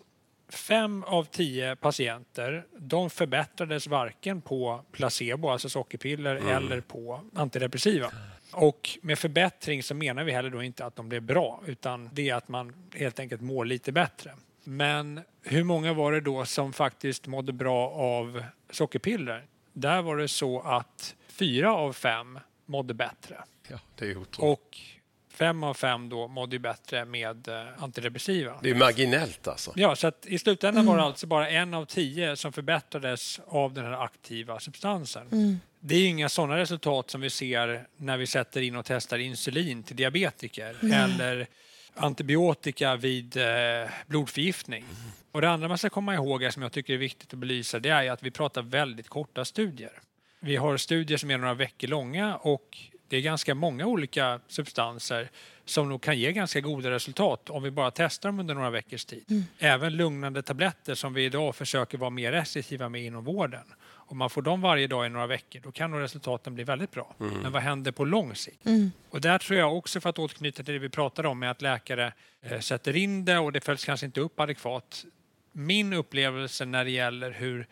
fem 0.48 1.04
av 1.04 1.24
tio 1.24 1.76
patienter 1.76 2.66
de 2.78 3.10
förbättrades 3.10 3.86
varken 3.86 4.40
på 4.40 4.84
placebo, 4.92 5.48
alltså 5.48 5.68
sockerpiller, 5.68 6.36
mm. 6.36 6.48
eller 6.48 6.80
på 6.80 7.20
antidepressiva. 7.34 8.10
Och 8.52 8.98
med 9.02 9.18
förbättring 9.18 9.82
så 9.82 9.94
menar 9.94 10.24
vi 10.24 10.32
heller 10.32 10.50
då 10.50 10.62
inte 10.62 10.86
att 10.86 10.96
de 10.96 11.08
blev 11.08 11.22
bra 11.22 11.62
utan 11.66 12.10
det 12.12 12.30
är 12.30 12.34
att 12.34 12.48
man 12.48 12.88
helt 12.94 13.20
enkelt 13.20 13.40
mår 13.40 13.64
lite 13.64 13.92
bättre. 13.92 14.30
Men 14.64 15.20
hur 15.42 15.64
många 15.64 15.92
var 15.92 16.12
det 16.12 16.20
då 16.20 16.44
som 16.44 16.72
faktiskt 16.72 17.26
mådde 17.26 17.52
bra 17.52 17.90
av 17.90 18.44
sockerpiller? 18.70 19.44
Där 19.72 20.02
var 20.02 20.16
det 20.16 20.28
så 20.28 20.60
att 20.60 21.14
fyra 21.28 21.74
av 21.74 21.92
fem 21.92 22.38
mådde 22.66 22.94
bättre. 22.94 23.44
Ja, 23.68 23.78
det 23.94 24.10
är 24.10 24.16
otroligt. 24.16 24.60
Och 24.60 24.78
fem 25.36 25.62
av 25.62 25.74
fem 25.74 26.08
då 26.08 26.28
mådde 26.28 26.56
ju 26.56 26.60
bättre 26.60 27.04
med 27.04 27.48
eh, 27.48 27.82
antidepressiva. 27.82 28.54
Det 28.62 28.70
är 28.70 28.74
marginellt 28.74 29.48
alltså. 29.48 29.72
Ja, 29.76 29.96
så 29.96 30.06
att 30.06 30.26
i 30.26 30.38
slutändan 30.38 30.82
mm. 30.82 30.86
var 30.86 30.96
det 30.96 31.04
alltså 31.04 31.26
bara 31.26 31.50
en 31.50 31.74
av 31.74 31.84
tio 31.84 32.36
som 32.36 32.52
förbättrades 32.52 33.40
av 33.46 33.74
den 33.74 33.84
här 33.84 34.04
aktiva 34.04 34.60
substansen. 34.60 35.28
Mm. 35.32 35.60
Det 35.80 35.94
är 35.94 36.08
inga 36.08 36.28
sådana 36.28 36.56
resultat 36.56 37.10
som 37.10 37.20
vi 37.20 37.30
ser 37.30 37.86
när 37.96 38.16
vi 38.16 38.26
sätter 38.26 38.60
in 38.60 38.76
och 38.76 38.84
testar 38.84 39.18
insulin 39.18 39.82
till 39.82 39.96
diabetiker 39.96 40.76
mm. 40.82 40.92
eller 40.92 41.46
antibiotika 41.94 42.96
vid 42.96 43.36
eh, 43.36 43.44
blodförgiftning. 44.06 44.82
Mm. 44.82 45.12
Och 45.32 45.40
det 45.40 45.50
andra 45.50 45.68
man 45.68 45.78
ska 45.78 45.90
komma 45.90 46.14
ihåg, 46.14 46.52
som 46.52 46.62
jag 46.62 46.72
tycker 46.72 46.94
är 46.94 46.98
viktigt 46.98 47.32
att 47.32 47.38
belysa, 47.38 47.78
det 47.78 47.88
är 47.88 48.10
att 48.10 48.22
vi 48.22 48.30
pratar 48.30 48.62
väldigt 48.62 49.08
korta 49.08 49.44
studier. 49.44 49.92
Vi 50.40 50.56
har 50.56 50.76
studier 50.76 51.18
som 51.18 51.30
är 51.30 51.38
några 51.38 51.54
veckor 51.54 51.88
långa 51.88 52.36
och 52.36 52.78
det 53.08 53.16
är 53.16 53.20
ganska 53.20 53.54
många 53.54 53.86
olika 53.86 54.40
substanser 54.48 55.30
som 55.64 55.88
nog 55.88 56.02
kan 56.02 56.18
ge 56.18 56.32
ganska 56.32 56.60
goda 56.60 56.90
resultat 56.90 57.50
om 57.50 57.62
vi 57.62 57.70
bara 57.70 57.90
testar 57.90 58.28
dem 58.28 58.40
under 58.40 58.54
några 58.54 58.70
veckors 58.70 59.04
tid. 59.04 59.24
Mm. 59.30 59.44
Även 59.58 59.96
lugnande 59.96 60.42
tabletter 60.42 60.94
som 60.94 61.14
vi 61.14 61.24
idag 61.24 61.56
försöker 61.56 61.98
vara 61.98 62.10
mer 62.10 62.32
restriktiva 62.32 62.88
med 62.88 63.04
inom 63.04 63.24
vården. 63.24 63.64
Om 64.08 64.18
man 64.18 64.30
får 64.30 64.42
dem 64.42 64.60
varje 64.60 64.86
dag 64.86 65.06
i 65.06 65.08
några 65.08 65.26
veckor 65.26 65.60
då 65.60 65.72
kan 65.72 65.90
nog 65.90 66.00
resultaten 66.00 66.54
bli 66.54 66.64
väldigt 66.64 66.90
bra. 66.90 67.14
Mm. 67.20 67.34
Men 67.34 67.52
vad 67.52 67.62
händer 67.62 67.92
på 67.92 68.04
lång 68.04 68.34
sikt? 68.34 68.66
Mm. 68.66 68.92
Och 69.10 69.20
där 69.20 69.38
tror 69.38 69.58
jag 69.58 69.76
också, 69.76 70.00
för 70.00 70.10
att 70.10 70.18
återknyta 70.18 70.62
till 70.62 70.74
det 70.74 70.80
vi 70.80 70.88
pratade 70.88 71.28
om 71.28 71.38
med 71.38 71.50
att 71.50 71.62
läkare 71.62 72.12
eh, 72.42 72.60
sätter 72.60 72.96
in 72.96 73.24
det 73.24 73.38
och 73.38 73.52
det 73.52 73.60
följs 73.60 73.84
kanske 73.84 74.06
inte 74.06 74.20
upp 74.20 74.40
adekvat. 74.40 75.04
Min 75.52 75.92
upplevelse 75.92 76.64
när 76.64 76.84
det 76.84 76.90
gäller 76.90 77.30
hur 77.30 77.66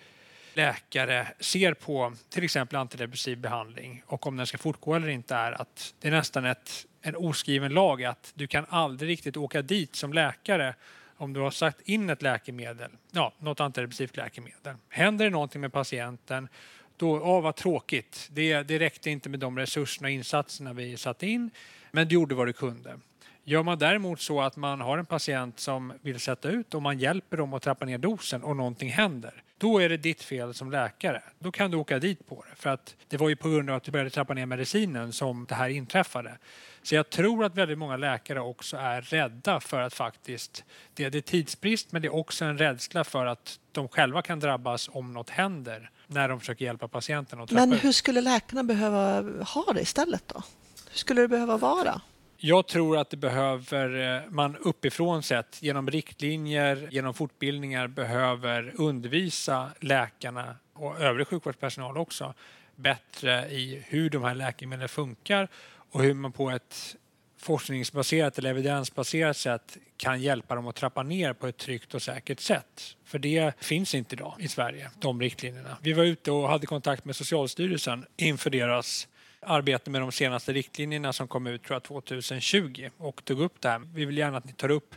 läkare 0.56 1.28
ser 1.40 1.74
på 1.74 2.12
till 2.28 2.44
exempel 2.44 2.78
antidepressiv 2.78 3.38
behandling 3.38 4.02
och 4.06 4.26
om 4.26 4.36
den 4.36 4.46
ska 4.46 4.58
fortgå 4.58 4.94
eller 4.94 5.08
inte 5.08 5.34
är 5.34 5.60
att 5.60 5.94
det 6.00 6.08
är 6.08 6.12
nästan 6.12 6.44
ett, 6.44 6.86
en 7.02 7.16
oskriven 7.16 7.74
lag 7.74 8.04
att 8.04 8.32
du 8.34 8.46
kan 8.46 8.66
aldrig 8.68 9.10
riktigt 9.10 9.36
åka 9.36 9.62
dit 9.62 9.96
som 9.96 10.12
läkare 10.12 10.74
om 11.16 11.32
du 11.32 11.40
har 11.40 11.50
satt 11.50 11.80
in 11.80 12.10
ett 12.10 12.22
läkemedel, 12.22 12.90
ja, 13.10 13.32
något 13.38 13.60
antidepressivt 13.60 14.16
läkemedel. 14.16 14.74
Händer 14.88 15.24
det 15.24 15.30
någonting 15.30 15.60
med 15.60 15.72
patienten, 15.72 16.48
då, 16.96 17.18
ja 17.18 17.40
vad 17.40 17.56
tråkigt. 17.56 18.28
Det, 18.32 18.62
det 18.62 18.78
räckte 18.78 19.10
inte 19.10 19.28
med 19.28 19.40
de 19.40 19.58
resurserna 19.58 20.06
och 20.06 20.12
insatserna 20.12 20.72
vi 20.72 20.96
satte 20.96 21.26
in, 21.26 21.50
men 21.90 22.08
du 22.08 22.14
gjorde 22.14 22.34
vad 22.34 22.46
du 22.46 22.52
kunde. 22.52 22.98
Gör 23.44 23.62
man 23.62 23.78
däremot 23.78 24.20
så 24.20 24.40
att 24.40 24.56
man 24.56 24.80
har 24.80 24.98
en 24.98 25.06
patient 25.06 25.60
som 25.60 25.92
vill 26.02 26.20
sätta 26.20 26.48
ut 26.48 26.74
och 26.74 26.82
man 26.82 26.98
hjälper 26.98 27.36
dem 27.36 27.54
att 27.54 27.62
trappa 27.62 27.84
ner 27.84 27.98
dosen 27.98 28.42
och 28.42 28.56
någonting 28.56 28.90
händer, 28.90 29.42
då 29.58 29.78
är 29.78 29.88
det 29.88 29.96
ditt 29.96 30.22
fel 30.22 30.54
som 30.54 30.70
läkare. 30.70 31.22
Då 31.38 31.52
kan 31.52 31.70
du 31.70 31.76
åka 31.76 31.98
dit 31.98 32.26
på 32.26 32.44
det. 32.50 32.56
För 32.56 32.70
att 32.70 32.96
det 33.08 33.16
var 33.16 33.28
ju 33.28 33.36
på 33.36 33.48
grund 33.48 33.70
av 33.70 33.76
att 33.76 33.84
du 33.84 33.92
började 33.92 34.10
trappa 34.10 34.34
ner 34.34 34.46
medicinen 34.46 35.12
som 35.12 35.46
det 35.48 35.54
här 35.54 35.68
inträffade. 35.68 36.38
Så 36.82 36.94
jag 36.94 37.10
tror 37.10 37.44
att 37.44 37.54
väldigt 37.54 37.78
många 37.78 37.96
läkare 37.96 38.40
också 38.40 38.76
är 38.76 39.02
rädda 39.02 39.60
för 39.60 39.80
att 39.80 39.94
faktiskt, 39.94 40.64
det 40.94 41.14
är 41.14 41.20
tidsbrist 41.20 41.92
men 41.92 42.02
det 42.02 42.08
är 42.08 42.14
också 42.14 42.44
en 42.44 42.58
rädsla 42.58 43.04
för 43.04 43.26
att 43.26 43.58
de 43.72 43.88
själva 43.88 44.22
kan 44.22 44.40
drabbas 44.40 44.90
om 44.92 45.12
något 45.12 45.30
händer 45.30 45.90
när 46.06 46.28
de 46.28 46.40
försöker 46.40 46.64
hjälpa 46.64 46.88
patienten. 46.88 47.40
Att 47.40 47.50
men 47.50 47.72
hur 47.72 47.92
skulle 47.92 48.20
läkarna 48.20 48.64
behöva 48.64 49.22
ha 49.44 49.72
det 49.74 49.80
istället 49.80 50.28
då? 50.28 50.42
Hur 50.90 50.98
skulle 50.98 51.20
det 51.20 51.28
behöva 51.28 51.56
vara? 51.56 52.00
Jag 52.46 52.66
tror 52.66 52.98
att 52.98 53.10
det 53.10 53.16
behöver 53.16 54.16
eh, 54.16 54.30
man 54.30 54.56
uppifrån 54.56 55.22
sett 55.22 55.62
genom 55.62 55.90
riktlinjer, 55.90 56.88
genom 56.90 57.14
fortbildningar 57.14 57.86
behöver 57.86 58.72
undervisa 58.76 59.70
läkarna 59.80 60.56
och 60.72 61.00
övrig 61.00 61.26
sjukvårdspersonal 61.26 61.96
också 61.96 62.34
bättre 62.76 63.50
i 63.50 63.84
hur 63.86 64.10
de 64.10 64.24
här 64.24 64.34
läkemedlen 64.34 64.88
funkar 64.88 65.48
och 65.90 66.02
hur 66.02 66.14
man 66.14 66.32
på 66.32 66.50
ett 66.50 66.96
forskningsbaserat 67.38 68.38
eller 68.38 68.50
evidensbaserat 68.50 69.36
sätt 69.36 69.76
kan 69.96 70.20
hjälpa 70.20 70.54
dem 70.54 70.66
att 70.66 70.76
trappa 70.76 71.02
ner 71.02 71.32
på 71.32 71.46
ett 71.46 71.56
tryggt 71.56 71.94
och 71.94 72.02
säkert 72.02 72.40
sätt. 72.40 72.96
För 73.04 73.18
det 73.18 73.52
finns 73.60 73.94
inte 73.94 74.14
idag 74.14 74.34
i 74.38 74.48
Sverige, 74.48 74.90
de 74.98 75.20
riktlinjerna. 75.20 75.76
Vi 75.82 75.92
var 75.92 76.04
ute 76.04 76.30
och 76.30 76.48
hade 76.48 76.66
kontakt 76.66 77.04
med 77.04 77.16
Socialstyrelsen 77.16 78.06
inför 78.16 78.50
deras 78.50 79.08
arbete 79.46 79.90
med 79.90 80.00
de 80.00 80.12
senaste 80.12 80.52
riktlinjerna 80.52 81.12
som 81.12 81.28
kom 81.28 81.46
ut 81.46 81.62
tror 81.62 81.74
jag, 81.74 81.82
2020 81.82 82.90
och 82.96 83.24
tog 83.24 83.40
upp 83.40 83.60
det 83.60 83.68
här. 83.68 83.82
Vi 83.94 84.04
vill 84.04 84.18
gärna 84.18 84.38
att 84.38 84.44
ni 84.44 84.52
tar 84.52 84.70
upp 84.70 84.94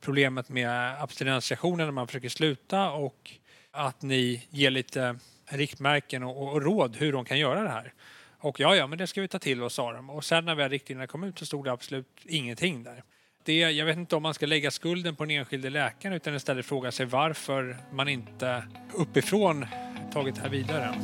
problemet 0.00 0.48
med 0.48 1.02
abstinensreaktioner 1.02 1.84
när 1.84 1.92
man 1.92 2.06
försöker 2.06 2.28
sluta 2.28 2.90
och 2.90 3.30
att 3.70 4.02
ni 4.02 4.46
ger 4.50 4.70
lite 4.70 5.18
riktmärken 5.46 6.22
och, 6.22 6.52
och, 6.52 6.62
råd 6.62 6.96
hur 6.96 7.12
de 7.12 7.24
kan 7.24 7.38
göra 7.38 7.62
det 7.62 7.68
här. 7.68 7.92
Och 8.38 8.60
ja, 8.60 8.76
ja, 8.76 8.86
men 8.86 8.98
det 8.98 9.06
ska 9.06 9.20
vi 9.20 9.28
ta 9.28 9.38
till 9.38 9.62
oss, 9.62 9.74
sa 9.74 9.92
de. 9.92 10.10
Och 10.10 10.24
sen 10.24 10.44
när 10.44 10.54
väl 10.54 10.70
riktlinjerna 10.70 11.06
kom 11.06 11.24
ut 11.24 11.38
så 11.38 11.46
stod 11.46 11.64
det 11.64 11.72
absolut 11.72 12.06
ingenting 12.24 12.82
där. 12.82 13.02
Det, 13.44 13.58
jag 13.58 13.86
vet 13.86 13.96
inte 13.96 14.16
om 14.16 14.22
man 14.22 14.34
ska 14.34 14.46
lägga 14.46 14.70
skulden 14.70 15.16
på 15.16 15.24
den 15.24 15.30
enskilde 15.30 15.70
läkaren 15.70 16.14
utan 16.16 16.34
istället 16.34 16.66
fråga 16.66 16.92
sig 16.92 17.06
varför 17.06 17.76
man 17.92 18.08
inte 18.08 18.64
uppifrån 18.94 19.66
tagit 20.12 20.34
det 20.34 20.40
här 20.40 20.48
vidare. 20.48 20.94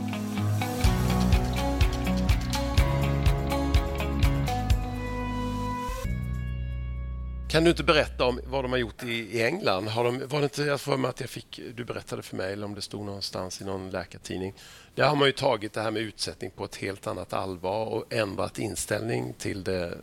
Kan 7.53 7.65
du 7.65 7.71
inte 7.71 7.85
berätta 7.85 8.25
om 8.25 8.41
vad 8.47 8.65
de 8.65 8.73
har 8.73 8.79
gjort 8.79 9.03
i, 9.03 9.43
England? 9.43 9.89
Har 9.89 10.05
de, 10.05 10.27
var 10.27 10.39
det 10.39 10.45
inte, 10.45 10.63
jag 10.63 10.81
för 10.81 10.97
mig 10.97 11.09
att 11.09 11.21
jag 11.21 11.31
fick, 11.31 11.61
du 11.75 11.85
berättade 11.85 12.23
för 12.23 12.37
mig, 12.37 12.53
eller 12.53 12.67
om 12.67 12.75
det 12.75 12.83
stod 12.83 13.07
någonstans 13.07 13.61
i 13.61 13.65
någon 13.65 13.91
läkartidning. 13.91 14.55
Där 14.95 15.05
har 15.05 15.17
man 15.17 15.27
ju 15.27 15.33
tagit 15.33 15.73
det 15.73 15.83
här 15.83 15.91
med 15.91 16.03
utsättning 16.03 16.51
på 16.51 16.65
ett 16.65 16.77
helt 16.77 17.07
annat 17.07 17.33
allvar 17.33 17.87
och 17.87 18.13
ändrat 18.13 18.59
inställning 18.59 19.35
till 19.39 19.65
det 19.65 19.99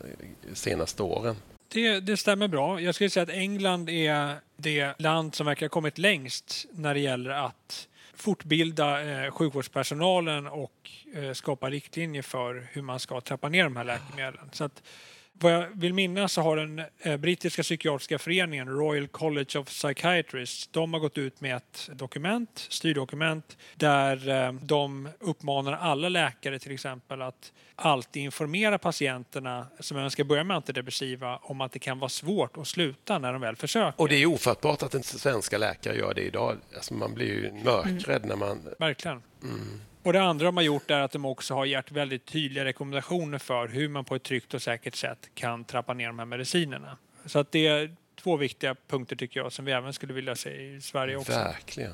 senaste 0.54 1.04
åren. 1.04 1.36
Det, 1.68 2.00
det, 2.00 2.18
stämmer 2.18 2.48
bra. 2.48 2.82
Jag 2.82 2.96
skulle 2.96 3.10
säga 3.10 3.24
att 3.24 3.30
England 3.30 3.90
är 3.90 4.36
det 4.58 4.94
land 5.00 5.36
som 5.36 5.46
verkar 5.46 5.66
ha 5.66 5.70
kommit 5.70 5.98
längst 5.98 6.66
när 6.72 6.94
det 6.94 7.00
gäller 7.00 7.30
att 7.30 7.88
fortbilda 8.14 9.02
eh, 9.02 9.32
sjukvårdspersonalen 9.32 10.48
och 10.48 10.90
eh, 11.16 11.34
skapa 11.34 11.70
riktlinjer 11.70 12.22
för 12.22 12.68
hur 12.72 12.82
man 12.82 13.00
ska 13.00 13.22
trappa 13.22 13.50
ner 13.50 13.64
de 13.64 13.76
här 13.76 13.84
läkemedlen. 13.84 14.50
Så 14.52 14.64
att 14.64 14.84
vad 15.44 15.54
jag 15.54 15.68
vill 15.74 15.94
minnas 15.94 16.34
så 16.34 16.42
har 16.42 16.58
den 16.58 16.82
eh, 17.00 17.18
brittiska 17.18 17.64
psykiatriska 17.64 18.20
föreningen 18.20 18.68
Royal 18.68 19.08
College 19.08 19.60
of 19.60 19.68
Psychiatrists 19.68 20.68
de 20.68 20.94
har 20.94 21.00
gått 21.00 21.18
ut 21.18 21.42
med 21.42 21.56
ett 21.56 21.90
dokument, 21.94 22.68
styrdokument 22.70 23.58
där 23.76 24.30
eh, 24.30 24.54
de 24.54 25.10
uppmanar 25.20 25.74
alla 25.74 26.10
läkare 26.10 26.60
till 26.60 26.72
exempel 26.72 27.22
att 27.22 27.54
alltid 27.76 28.24
informera 28.24 28.78
patienterna 28.78 29.68
som 29.80 29.98
önskar 29.98 30.24
börja 30.24 30.44
med 30.44 30.58
antidepressiva 30.58 31.38
om 31.38 31.62
att 31.62 31.72
det 31.72 31.80
kan 31.80 32.00
vara 32.00 32.10
svårt 32.10 32.58
att 32.58 32.68
sluta 32.68 33.20
när 33.20 33.34
de 33.34 33.42
väl 33.42 33.56
försöker. 33.56 34.02
Och 34.02 34.10
det 34.10 34.16
är 34.16 34.26
ofattbart 34.26 34.84
att 34.84 34.94
en 34.94 35.04
svenska 35.04 35.58
läkare 35.58 35.98
gör 35.98 36.14
det 36.14 36.22
idag. 36.22 36.58
Alltså 36.76 36.94
man 36.94 37.14
blir 37.14 37.28
ju 37.28 37.52
mörkrädd 37.64 38.26
mm. 38.26 38.30
när 38.30 38.36
man... 38.36 38.60
Verkligen. 38.80 39.24
Mm. 39.44 39.82
Och 40.04 40.14
det 40.14 40.22
andra 40.22 40.46
de 40.46 40.58
har 40.58 40.64
gjort 40.64 40.92
är 40.92 41.00
att 41.00 41.12
de 41.12 41.26
också 41.26 41.54
har 41.54 41.66
gett 41.66 41.92
väldigt 41.92 42.26
tydliga 42.26 42.66
rekommendationer 42.66 43.38
för 43.38 43.68
hur 43.68 43.90
man 43.90 44.06
på 44.06 44.16
ett 44.16 44.24
tryggt 44.24 44.54
och 44.54 44.62
säkert 44.62 44.96
sätt 44.96 45.30
kan 45.34 45.64
trappa 45.64 45.94
ner 45.94 46.08
de 46.08 46.20
här 46.20 46.26
medicinerna. 46.26 46.98
Så 47.26 47.40
att 47.40 47.52
det 47.52 47.68
är 47.68 47.96
två 48.24 48.38
viktiga 48.38 48.76
punkter 48.88 49.16
tycker 49.16 49.40
jag 49.40 49.54
som 49.54 49.66
vi 49.66 49.72
även 49.72 49.94
skulle 49.94 50.14
vilja 50.14 50.36
se 50.36 50.50
i 50.50 50.82
Sverige 50.82 51.18
också. 51.18 51.32
Verkligen. 51.32 51.94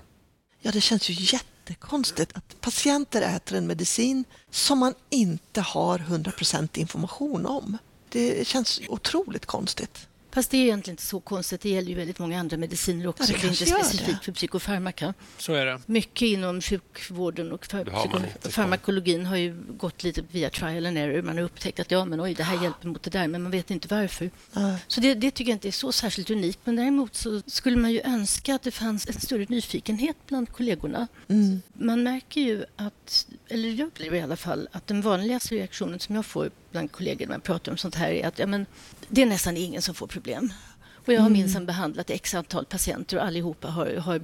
Ja, 0.60 0.72
det 0.72 0.82
känns 0.82 1.10
ju 1.10 1.14
jättekonstigt 1.38 2.38
att 2.38 2.62
patienter 2.62 3.22
äter 3.22 3.58
en 3.58 3.68
medicin 3.68 4.24
som 4.50 4.80
man 4.80 4.94
inte 5.10 5.62
har 5.62 6.00
100% 6.00 6.80
information 6.80 7.46
om. 7.46 7.78
Det 8.10 8.48
känns 8.48 8.82
otroligt 8.88 9.46
konstigt. 9.46 10.08
Fast 10.36 10.52
det 10.52 10.58
är 10.58 10.62
egentligen 10.62 10.94
inte 10.94 11.04
så 11.04 11.20
konstigt. 11.20 11.62
Det 11.62 11.70
gäller 11.70 11.90
ju 11.90 11.96
väldigt 11.96 12.20
många 12.20 12.40
andra 12.40 12.58
mediciner 12.58 13.08
också. 13.08 13.24
Ja, 13.24 13.28
det, 13.28 13.42
det 13.42 13.48
är 13.48 13.50
inte 13.50 13.66
specifikt 13.66 14.20
det. 14.20 14.26
för 14.26 14.32
psykofarmaka. 14.32 15.14
Så 15.38 15.54
är 15.54 15.66
det. 15.66 15.82
Mycket 15.86 16.22
inom 16.22 16.62
sjukvården 16.62 17.52
och 17.52 17.66
farmakologin 18.50 19.26
har 19.26 19.38
ju 19.38 19.64
gått 19.68 20.04
lite 20.04 20.24
via 20.32 20.50
trial 20.50 20.86
and 20.86 20.98
error. 20.98 21.22
Man 21.22 21.38
har 21.38 21.44
upptäckt 21.44 21.80
att 21.80 21.92
ja, 21.92 22.06
men 22.06 22.22
oj, 22.22 22.34
det 22.34 22.44
här 22.44 22.64
hjälper 22.64 22.88
mot 22.88 23.04
det 23.04 23.10
där, 23.10 23.28
men 23.28 23.44
man 23.44 23.52
vet 23.52 23.72
inte 23.72 23.88
varför. 23.96 24.32
Ja. 24.54 24.78
Så 24.88 25.02
det, 25.02 25.14
det, 25.14 25.32
tycker 25.32 25.52
jag 25.52 25.56
inte 25.56 25.68
är 25.68 25.72
så 25.72 25.92
särskilt 25.92 26.30
unikt. 26.30 26.60
Men 26.64 26.76
däremot 26.76 27.16
så 27.16 27.42
skulle 27.46 27.78
man 27.78 27.92
ju 27.92 28.02
önska 28.02 28.56
att 28.56 28.64
det 28.64 28.72
fanns 28.72 29.08
en 29.08 29.14
större 29.14 29.46
nyfikenhet 29.50 30.18
bland 30.28 30.50
kollegorna. 30.52 31.08
Mm. 31.28 31.62
Man 31.74 32.04
märker 32.04 32.42
ju 32.42 32.66
att, 32.76 33.28
eller 33.48 33.70
jag 33.70 33.88
upplever 33.88 34.18
i 34.18 34.22
alla 34.22 34.38
fall, 34.38 34.68
att 34.72 34.88
den 34.88 35.02
vanligaste 35.02 35.56
reaktionen 35.56 36.00
som 36.00 36.16
jag 36.16 36.26
får 36.26 36.50
bland 36.76 36.92
kollegor 36.92 37.26
när 37.26 37.34
man 37.34 37.42
pratar 37.42 37.72
om 37.72 37.78
sånt 37.78 37.96
här 37.96 38.12
är 38.12 38.28
att 38.28 38.40
ja, 38.40 38.46
men, 38.46 38.66
det 39.08 39.22
är 39.22 39.26
nästan 39.26 39.58
ingen 39.58 39.82
som 39.82 39.96
får 39.96 40.08
problem. 40.08 40.54
Och 41.06 41.14
jag 41.14 41.22
har 41.22 41.28
mm. 41.28 41.42
minsann 41.42 41.66
behandlat 41.66 42.10
x 42.10 42.34
antal 42.34 42.66
patienter 42.66 43.18
och 43.18 43.24
allihopa 43.24 43.68
har, 43.68 43.96
har 43.96 44.22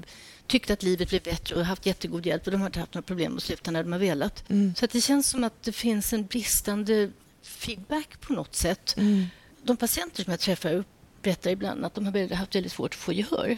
tyckt 0.48 0.70
att 0.72 0.84
livet 0.84 1.10
blir 1.10 1.20
bättre 1.20 1.56
och 1.56 1.66
haft 1.66 1.86
jättegod 1.86 2.26
hjälp 2.26 2.46
och 2.46 2.52
de 2.52 2.62
har 2.62 2.68
inte 2.68 2.80
haft 2.80 2.94
några 2.94 3.06
problem 3.06 3.38
att 3.38 3.44
sluta 3.44 3.72
när 3.72 3.84
de 3.84 3.92
har 3.92 4.00
velat. 4.00 4.50
Mm. 4.50 4.76
Så 4.76 4.86
att 4.86 4.92
det 4.92 5.02
känns 5.02 5.30
som 5.30 5.44
att 5.44 5.64
det 5.64 5.72
finns 5.72 6.14
en 6.14 6.26
bristande 6.26 7.12
feedback 7.42 8.22
på 8.22 8.34
något 8.34 8.56
sätt. 8.56 8.96
Mm. 8.98 9.26
De 9.64 9.78
patienter 9.78 10.24
som 10.24 10.32
jag 10.32 10.40
träffar 10.40 10.84
berättar 11.22 11.52
ibland 11.52 11.86
att 11.86 11.96
de 11.96 12.06
har 12.06 12.36
haft 12.36 12.56
väldigt 12.56 12.72
svårt 12.72 12.94
att 12.94 13.00
få 13.00 13.14
gehör. 13.14 13.58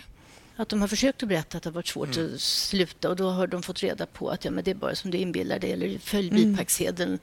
Att 0.55 0.69
de 0.69 0.81
har 0.81 0.87
försökt 0.87 1.23
att 1.23 1.29
berätta 1.29 1.57
att 1.57 1.63
det 1.63 1.69
har 1.69 1.73
varit 1.73 1.87
svårt 1.87 2.17
mm. 2.17 2.35
att 2.35 2.41
sluta 2.41 3.09
och 3.09 3.15
då 3.15 3.29
har 3.29 3.47
de 3.47 3.63
fått 3.63 3.83
reda 3.83 4.05
på 4.05 4.29
att 4.29 4.45
ja, 4.45 4.51
men 4.51 4.63
det 4.63 4.71
är 4.71 4.75
bara 4.75 4.95
som 4.95 5.11
du 5.11 5.17
inbillar 5.17 5.59
dig 5.59 5.71
eller 5.71 5.99
följ 5.99 6.31
bipacksedeln. 6.31 7.09
Mm. 7.09 7.19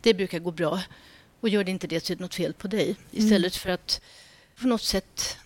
Det 0.00 0.14
brukar 0.14 0.38
gå 0.38 0.50
bra. 0.50 0.80
Och 1.42 1.48
gör 1.48 1.64
det 1.64 1.70
inte 1.70 1.86
det 1.86 2.04
så 2.06 2.12
är 2.12 2.16
det 2.16 2.22
något 2.22 2.34
fel 2.34 2.52
på 2.52 2.68
dig. 2.68 2.84
Mm. 2.84 2.96
Istället 3.10 3.56
för 3.56 3.70
att 3.70 4.00
på 4.60 4.66
något 4.66 4.82
sätt 4.82 5.36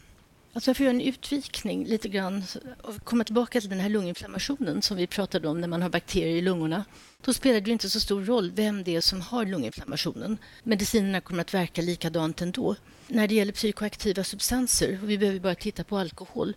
Alltså 0.53 0.71
jag 0.71 0.77
får 0.77 0.85
göra 0.85 0.95
en 0.95 1.01
utvikning 1.01 1.87
lite 1.87 2.09
grann 2.09 2.45
och 2.83 3.05
komma 3.05 3.25
tillbaka 3.25 3.61
till 3.61 3.71
den 3.71 3.81
här 3.81 3.89
lunginflammationen 3.89 4.83
som 4.83 4.97
vi 4.97 5.07
pratade 5.07 5.49
om 5.49 5.61
när 5.61 5.69
man 5.69 5.83
har 5.83 5.89
bakterier 5.89 6.37
i 6.37 6.41
lungorna. 6.41 6.85
Då 7.25 7.33
spelar 7.33 7.61
det 7.61 7.71
inte 7.71 7.91
så 7.91 8.01
stor 8.01 8.25
roll 8.25 8.51
vem 8.55 8.85
det 8.85 8.97
är 8.97 9.01
som 9.01 9.21
har 9.21 9.47
lunginflammationen. 9.47 10.39
Medicinerna 10.63 11.21
kommer 11.21 11.41
att 11.41 11.55
verka 11.55 11.83
likadant 11.83 12.43
ändå. 12.43 12.77
När 13.09 13.29
det 13.29 13.35
gäller 13.35 13.53
psykoaktiva 13.53 14.25
substanser, 14.25 14.99
och 15.03 15.11
vi 15.11 15.19
behöver 15.19 15.41
bara 15.41 15.55
titta 15.55 15.85
på 15.85 15.99
alkohol, 15.99 16.55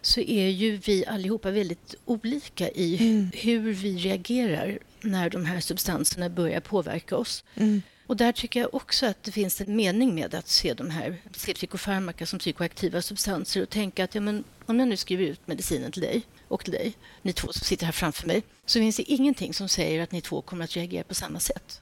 så 0.00 0.20
är 0.20 0.48
ju 0.48 0.76
vi 0.76 1.06
allihopa 1.06 1.50
väldigt 1.50 1.94
olika 2.04 2.68
i 2.68 2.96
mm. 3.00 3.30
hur 3.34 3.72
vi 3.72 3.96
reagerar 3.96 4.78
när 5.00 5.30
de 5.30 5.44
här 5.44 5.60
substanserna 5.60 6.28
börjar 6.28 6.60
påverka 6.60 7.16
oss. 7.16 7.44
Mm. 7.54 7.82
Och 8.12 8.16
där 8.16 8.32
tycker 8.32 8.60
jag 8.60 8.74
också 8.74 9.06
att 9.06 9.22
det 9.22 9.32
finns 9.32 9.60
en 9.60 9.76
mening 9.76 10.14
med 10.14 10.34
att 10.34 10.48
se 10.48 10.74
de 10.74 10.90
här 10.90 11.16
se 11.36 11.54
psykofarmaka 11.54 12.26
som 12.26 12.38
psykoaktiva 12.38 13.02
substanser 13.02 13.62
och 13.62 13.70
tänka 13.70 14.04
att 14.04 14.14
ja, 14.14 14.20
men, 14.20 14.44
om 14.66 14.78
jag 14.78 14.88
nu 14.88 14.96
skriver 14.96 15.24
ut 15.24 15.46
medicinen 15.46 15.92
till 15.92 16.02
dig 16.02 16.22
och 16.48 16.64
till 16.64 16.72
dig, 16.72 16.96
ni 17.22 17.32
två 17.32 17.52
som 17.52 17.64
sitter 17.64 17.84
här 17.86 17.92
framför 17.92 18.26
mig, 18.26 18.42
så 18.66 18.78
finns 18.78 18.96
det 18.96 19.02
ingenting 19.02 19.54
som 19.54 19.68
säger 19.68 20.02
att 20.02 20.12
ni 20.12 20.20
två 20.20 20.42
kommer 20.42 20.64
att 20.64 20.76
reagera 20.76 21.04
på 21.04 21.14
samma 21.14 21.40
sätt. 21.40 21.80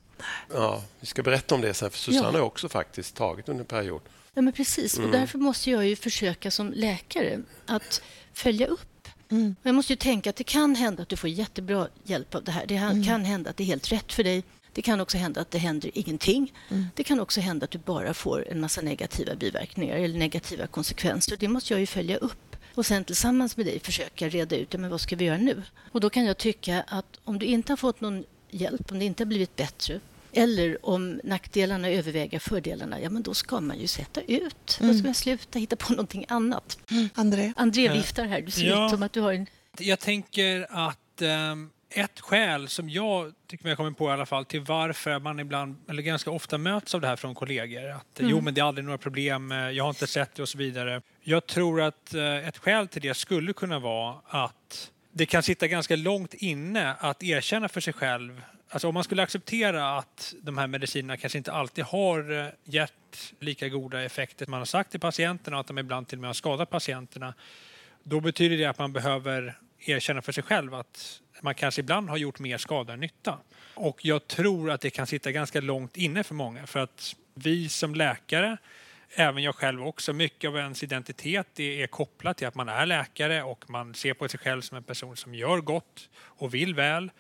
Ja, 0.52 0.82
vi 1.00 1.06
ska 1.06 1.22
berätta 1.22 1.54
om 1.54 1.60
det 1.60 1.74
sen, 1.74 1.90
för 1.90 1.98
Susanne 1.98 2.28
ja. 2.28 2.32
har 2.32 2.40
också 2.40 2.68
faktiskt 2.68 3.14
tagit 3.14 3.48
under 3.48 3.60
en 3.60 3.66
period. 3.66 4.02
Ja, 4.34 4.42
men 4.42 4.52
precis. 4.52 4.98
Mm. 4.98 5.10
Och 5.10 5.16
därför 5.16 5.38
måste 5.38 5.70
jag 5.70 5.86
ju 5.86 5.96
försöka 5.96 6.50
som 6.50 6.72
läkare 6.72 7.40
att 7.66 8.02
följa 8.32 8.66
upp. 8.66 9.08
Mm. 9.30 9.56
Jag 9.62 9.74
måste 9.74 9.92
ju 9.92 9.96
tänka 9.96 10.30
att 10.30 10.36
det 10.36 10.44
kan 10.44 10.74
hända 10.74 11.02
att 11.02 11.08
du 11.08 11.16
får 11.16 11.30
jättebra 11.30 11.88
hjälp 12.04 12.34
av 12.34 12.44
det 12.44 12.52
här. 12.52 12.66
Det 12.66 12.76
mm. 12.76 13.04
kan 13.04 13.24
hända 13.24 13.50
att 13.50 13.56
det 13.56 13.62
är 13.62 13.66
helt 13.66 13.92
rätt 13.92 14.12
för 14.12 14.24
dig. 14.24 14.44
Det 14.72 14.82
kan 14.82 15.00
också 15.00 15.18
hända 15.18 15.40
att 15.40 15.50
det 15.50 15.58
händer 15.58 15.90
ingenting. 15.94 16.52
Mm. 16.68 16.86
Det 16.94 17.04
kan 17.04 17.20
också 17.20 17.40
hända 17.40 17.64
att 17.64 17.70
du 17.70 17.78
bara 17.78 18.14
får 18.14 18.48
en 18.48 18.60
massa 18.60 18.80
negativa 18.80 19.34
biverkningar 19.34 19.96
eller 19.96 20.18
negativa 20.18 20.66
konsekvenser. 20.66 21.36
Det 21.36 21.48
måste 21.48 21.72
jag 21.72 21.80
ju 21.80 21.86
följa 21.86 22.16
upp 22.16 22.56
och 22.74 22.86
sen 22.86 23.04
tillsammans 23.04 23.56
med 23.56 23.66
dig 23.66 23.80
försöka 23.80 24.28
reda 24.28 24.56
ut 24.56 24.72
men 24.72 24.90
vad 24.90 25.00
ska 25.00 25.16
vi 25.16 25.24
göra 25.24 25.38
nu. 25.38 25.62
Och 25.92 26.00
då 26.00 26.10
kan 26.10 26.24
jag 26.24 26.38
tycka 26.38 26.84
att 26.88 27.20
om 27.24 27.38
du 27.38 27.46
inte 27.46 27.72
har 27.72 27.76
fått 27.76 28.00
någon 28.00 28.24
hjälp, 28.50 28.92
om 28.92 28.98
det 28.98 29.04
inte 29.04 29.22
har 29.22 29.26
blivit 29.26 29.56
bättre 29.56 30.00
eller 30.32 30.86
om 30.86 31.20
nackdelarna 31.24 31.88
överväger 31.88 32.38
fördelarna, 32.38 33.00
ja 33.00 33.10
men 33.10 33.22
då 33.22 33.34
ska 33.34 33.60
man 33.60 33.78
ju 33.78 33.86
sätta 33.86 34.20
ut. 34.20 34.78
Mm. 34.80 34.92
Då 34.92 34.98
ska 34.98 35.08
man 35.08 35.14
sluta 35.14 35.58
hitta 35.58 35.76
på 35.76 35.92
någonting 35.92 36.24
annat. 36.28 36.78
Mm. 36.90 37.08
André? 37.14 37.52
André 37.56 37.92
viftar 37.92 38.24
här. 38.24 38.40
Du 38.40 38.50
ser 38.50 38.66
ja. 38.66 38.86
ut 38.86 38.90
som 38.90 39.02
att 39.02 39.12
du 39.12 39.20
har 39.20 39.32
en... 39.32 39.46
Jag 39.78 40.00
tänker 40.00 40.66
att 40.70 41.22
um 41.52 41.70
ett 41.90 42.20
skäl 42.20 42.68
som 42.68 42.90
jag 42.90 43.32
tycker 43.46 43.64
mig 43.64 43.76
komma 43.76 43.92
på 43.92 44.08
i 44.08 44.12
alla 44.12 44.26
fall 44.26 44.44
till 44.44 44.60
varför 44.60 45.18
man 45.18 45.40
ibland, 45.40 45.76
eller 45.88 46.02
ganska 46.02 46.30
ofta 46.30 46.58
möts 46.58 46.94
av 46.94 47.00
det 47.00 47.06
här 47.06 47.16
från 47.16 47.34
kollegor. 47.34 47.90
Att 47.90 48.20
mm. 48.20 48.30
jo, 48.30 48.40
men 48.40 48.54
det 48.54 48.60
är 48.60 48.64
aldrig 48.64 48.84
några 48.84 48.98
problem, 48.98 49.50
jag 49.50 49.84
har 49.84 49.90
inte 49.90 50.06
sett 50.06 50.34
det 50.34 50.42
och 50.42 50.48
så 50.48 50.58
vidare. 50.58 51.02
Jag 51.22 51.46
tror 51.46 51.82
att 51.82 52.14
eh, 52.14 52.48
ett 52.48 52.58
skäl 52.58 52.88
till 52.88 53.02
det 53.02 53.14
skulle 53.14 53.52
kunna 53.52 53.78
vara 53.78 54.16
att 54.26 54.90
det 55.12 55.26
kan 55.26 55.42
sitta 55.42 55.68
ganska 55.68 55.96
långt 55.96 56.34
inne 56.34 56.94
att 56.94 57.22
erkänna 57.22 57.68
för 57.68 57.80
sig 57.80 57.92
själv 57.92 58.42
Alltså 58.72 58.88
om 58.88 58.94
man 58.94 59.04
skulle 59.04 59.22
acceptera 59.22 59.98
att 59.98 60.34
de 60.42 60.58
här 60.58 60.66
medicinerna 60.66 61.16
kanske 61.16 61.38
inte 61.38 61.52
alltid 61.52 61.84
har 61.84 62.38
eh, 62.38 62.46
gett 62.64 63.34
lika 63.40 63.68
goda 63.68 64.02
effekter 64.02 64.44
som 64.44 64.50
man 64.50 64.60
har 64.60 64.64
sagt 64.64 64.90
till 64.90 65.00
patienterna 65.00 65.56
och 65.56 65.60
att 65.60 65.66
de 65.66 65.78
ibland 65.78 66.08
till 66.08 66.18
och 66.18 66.20
med 66.20 66.28
har 66.28 66.34
skadat 66.34 66.70
patienterna. 66.70 67.34
Då 68.02 68.20
betyder 68.20 68.56
det 68.56 68.64
att 68.64 68.78
man 68.78 68.92
behöver 68.92 69.58
erkänna 69.78 70.22
för 70.22 70.32
sig 70.32 70.42
själv 70.42 70.74
att 70.74 71.20
man 71.42 71.54
kanske 71.54 71.80
ibland 71.80 72.10
har 72.10 72.16
gjort 72.16 72.38
mer 72.38 72.58
skada 72.58 72.92
än 72.92 73.00
nytta. 73.00 73.38
Och 73.74 74.04
jag 74.04 74.26
tror 74.26 74.70
att 74.70 74.80
det 74.80 74.90
kan 74.90 75.06
sitta 75.06 75.32
ganska 75.32 75.60
långt 75.60 75.96
inne 75.96 76.24
för 76.24 76.34
många 76.34 76.66
för 76.66 76.80
att 76.80 77.16
vi 77.34 77.68
som 77.68 77.94
läkare 77.94 78.56
även 79.14 79.42
jag 79.42 79.54
själv 79.54 79.86
också, 79.86 80.12
mycket 80.12 80.48
av 80.48 80.56
ens 80.56 80.82
identitet 80.82 81.60
är 81.60 81.86
kopplat 81.86 82.36
till 82.36 82.46
att 82.46 82.54
man 82.54 82.68
är 82.68 82.86
läkare 82.86 83.42
och 83.42 83.70
man 83.70 83.94
ser 83.94 84.14
på 84.14 84.28
sig 84.28 84.40
själv 84.40 84.60
som 84.60 84.76
en 84.76 84.82
person 84.82 85.16
som 85.16 85.34
gör 85.34 85.60
gott 85.60 86.08
och 86.16 86.54
vill 86.54 86.74
väl. 86.74 87.10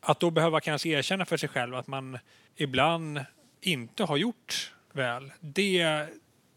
Att 0.00 0.20
då 0.20 0.30
behöva 0.30 0.60
kanske 0.60 0.88
erkänna 0.88 1.24
för 1.24 1.36
sig 1.36 1.48
själv 1.48 1.74
att 1.74 1.86
man 1.86 2.18
ibland 2.56 3.20
inte 3.60 4.04
har 4.04 4.16
gjort 4.16 4.72
väl, 4.92 5.32
det... 5.40 6.06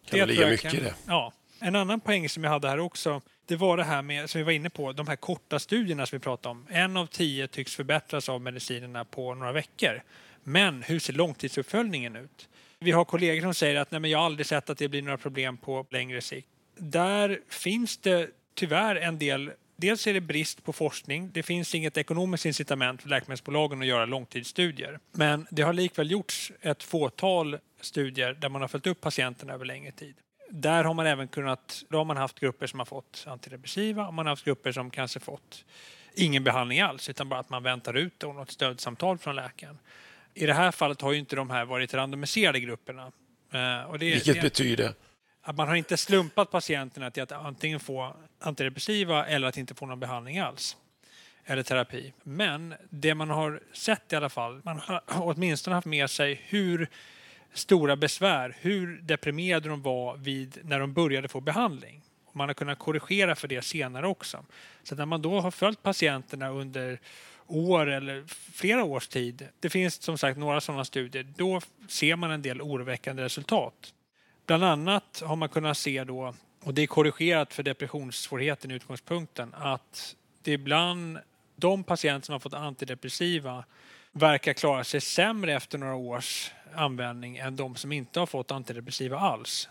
Kan 0.09 0.19
det 0.19 0.25
ligga 0.25 0.47
mycket 0.47 0.73
i 0.73 0.77
det. 0.77 0.93
Ja. 1.07 1.33
En 1.59 1.75
annan 1.75 1.99
poäng 1.99 2.29
som 2.29 2.43
jag 2.43 2.51
hade 2.51 2.69
här 2.69 2.79
också, 2.79 3.21
det 3.47 3.55
var 3.55 3.77
det 3.77 3.83
här 3.83 4.01
med, 4.01 4.29
som 4.29 4.39
vi 4.39 4.45
var 4.45 4.51
inne 4.51 4.69
på, 4.69 4.91
de 4.91 5.07
här 5.07 5.15
korta 5.15 5.59
studierna 5.59 6.05
som 6.05 6.17
vi 6.17 6.23
pratade 6.23 6.51
om. 6.51 6.67
En 6.69 6.97
av 6.97 7.05
tio 7.05 7.47
tycks 7.47 7.75
förbättras 7.75 8.29
av 8.29 8.41
medicinerna 8.41 9.05
på 9.05 9.35
några 9.35 9.51
veckor. 9.51 10.01
Men 10.43 10.83
hur 10.83 10.99
ser 10.99 11.13
långtidsuppföljningen 11.13 12.15
ut? 12.15 12.49
Vi 12.79 12.91
har 12.91 13.05
kollegor 13.05 13.41
som 13.41 13.53
säger 13.53 13.79
att 13.79 13.91
Nej, 13.91 14.01
men 14.01 14.11
jag 14.11 14.19
har 14.19 14.25
aldrig 14.25 14.45
sett 14.45 14.69
att 14.69 14.77
det 14.77 14.87
blir 14.87 15.01
några 15.01 15.17
problem 15.17 15.57
på 15.57 15.85
längre 15.89 16.21
sikt. 16.21 16.47
Där 16.77 17.39
finns 17.49 17.97
det 17.97 18.29
tyvärr 18.55 18.95
en 18.95 19.19
del 19.19 19.51
Dels 19.79 20.07
är 20.07 20.13
det 20.13 20.21
brist 20.21 20.63
på 20.63 20.73
forskning. 20.73 21.31
Det 21.33 21.43
finns 21.43 21.75
inget 21.75 21.97
ekonomiskt 21.97 22.45
incitament 22.45 23.01
för 23.01 23.09
läkemedelsbolagen 23.09 23.81
att 23.81 23.87
göra 23.87 24.05
långtidsstudier. 24.05 24.99
Men 25.11 25.47
det 25.51 25.61
har 25.61 25.73
likväl 25.73 26.11
gjorts 26.11 26.51
ett 26.61 26.83
fåtal 26.83 27.57
studier 27.81 28.33
där 28.33 28.49
man 28.49 28.61
har 28.61 28.67
följt 28.67 28.87
upp 28.87 29.01
patienterna 29.01 29.53
över 29.53 29.65
längre 29.65 29.91
tid 29.91 30.15
där 30.49 30.83
har 30.83 30.93
man 30.93 31.05
även 31.05 31.27
kunnat, 31.27 31.83
då 31.89 31.97
har 31.97 32.05
man 32.05 32.17
haft 32.17 32.39
grupper 32.39 32.67
som 32.67 32.79
har 32.79 32.85
fått 32.85 33.25
antidepressiva 33.27 34.07
och 34.07 34.13
man 34.13 34.25
har 34.25 34.31
haft 34.31 34.45
grupper 34.45 34.71
som 34.71 34.89
kanske 34.89 35.19
fått 35.19 35.65
ingen 36.13 36.43
behandling 36.43 36.81
alls 36.81 37.09
utan 37.09 37.29
bara 37.29 37.39
att 37.39 37.49
man 37.49 37.63
väntar 37.63 37.93
ut 37.93 38.23
och 38.23 38.35
något 38.35 38.51
stödsamtal 38.51 39.17
från 39.17 39.35
läkaren. 39.35 39.79
I 40.33 40.45
det 40.45 40.53
här 40.53 40.71
fallet 40.71 41.01
har 41.01 41.11
ju 41.11 41.19
inte 41.19 41.35
de 41.35 41.49
här 41.49 41.65
varit 41.65 41.93
randomiserade 41.93 42.59
grupperna. 42.59 43.11
Eh, 43.51 43.89
och 43.89 43.99
det, 43.99 44.05
Vilket 44.05 44.35
det, 44.35 44.41
betyder? 44.41 44.93
Att 45.41 45.55
man 45.55 45.67
har 45.67 45.75
inte 45.75 45.97
slumpat 45.97 46.51
patienterna 46.51 47.11
till 47.11 47.23
att 47.23 47.31
antingen 47.31 47.79
få 47.79 48.15
antidepressiva 48.39 49.25
eller 49.25 49.47
att 49.47 49.57
inte 49.57 49.75
få 49.75 49.85
någon 49.85 49.99
behandling 49.99 50.39
alls. 50.39 50.77
Eller 51.45 51.63
terapi. 51.63 52.13
Men 52.23 52.75
det 52.89 53.15
man 53.15 53.29
har 53.29 53.61
sett 53.73 54.13
i 54.13 54.15
alla 54.15 54.29
fall, 54.29 54.61
man 54.63 54.79
har 54.79 55.01
åtminstone 55.07 55.75
haft 55.75 55.87
med 55.87 56.09
sig 56.09 56.41
hur 56.45 56.89
stora 57.53 57.95
besvär, 57.95 58.55
hur 58.59 59.01
deprimerade 59.01 59.69
de 59.69 59.81
var 59.81 60.17
vid, 60.17 60.57
när 60.63 60.79
de 60.79 60.93
började 60.93 61.27
få 61.27 61.41
behandling. 61.41 62.01
Man 62.33 62.49
har 62.49 62.53
kunnat 62.53 62.79
korrigera 62.79 63.35
för 63.35 63.47
det 63.47 63.61
senare 63.61 64.07
också. 64.07 64.45
Så 64.83 64.95
när 64.95 65.05
man 65.05 65.21
då 65.21 65.39
har 65.39 65.51
följt 65.51 65.83
patienterna 65.83 66.49
under 66.49 66.99
år 67.47 67.89
eller 67.89 68.23
flera 68.53 68.83
års 68.83 69.07
tid, 69.07 69.47
det 69.59 69.69
finns 69.69 70.01
som 70.01 70.17
sagt 70.17 70.37
några 70.37 70.61
sådana 70.61 70.85
studier, 70.85 71.27
då 71.35 71.61
ser 71.87 72.15
man 72.15 72.31
en 72.31 72.41
del 72.41 72.61
oroväckande 72.61 73.23
resultat. 73.23 73.93
Bland 74.45 74.63
annat 74.63 75.23
har 75.25 75.35
man 75.35 75.49
kunnat 75.49 75.77
se 75.77 76.03
då, 76.03 76.33
och 76.63 76.73
det 76.73 76.81
är 76.81 76.87
korrigerat 76.87 77.53
för 77.53 77.63
depressionssvårigheten 77.63 78.71
i 78.71 78.73
utgångspunkten, 78.73 79.53
att 79.53 80.15
det 80.41 80.51
ibland 80.51 81.19
de 81.55 81.83
patienter 81.83 82.25
som 82.25 82.33
har 82.33 82.39
fått 82.39 82.53
antidepressiva 82.53 83.65
verkar 84.17 84.53
klara 84.53 84.83
sig 84.83 85.01
sämre 85.01 85.53
efter 85.53 85.77
några 85.77 85.95
års 85.95 86.51
användning 86.75 87.37
än 87.37 87.55
de 87.55 87.75
som 87.75 87.91
inte 87.91 88.19
har 88.19 88.25
fått 88.25 88.51
antidepressiva 88.51 89.19
alls. 89.19 89.69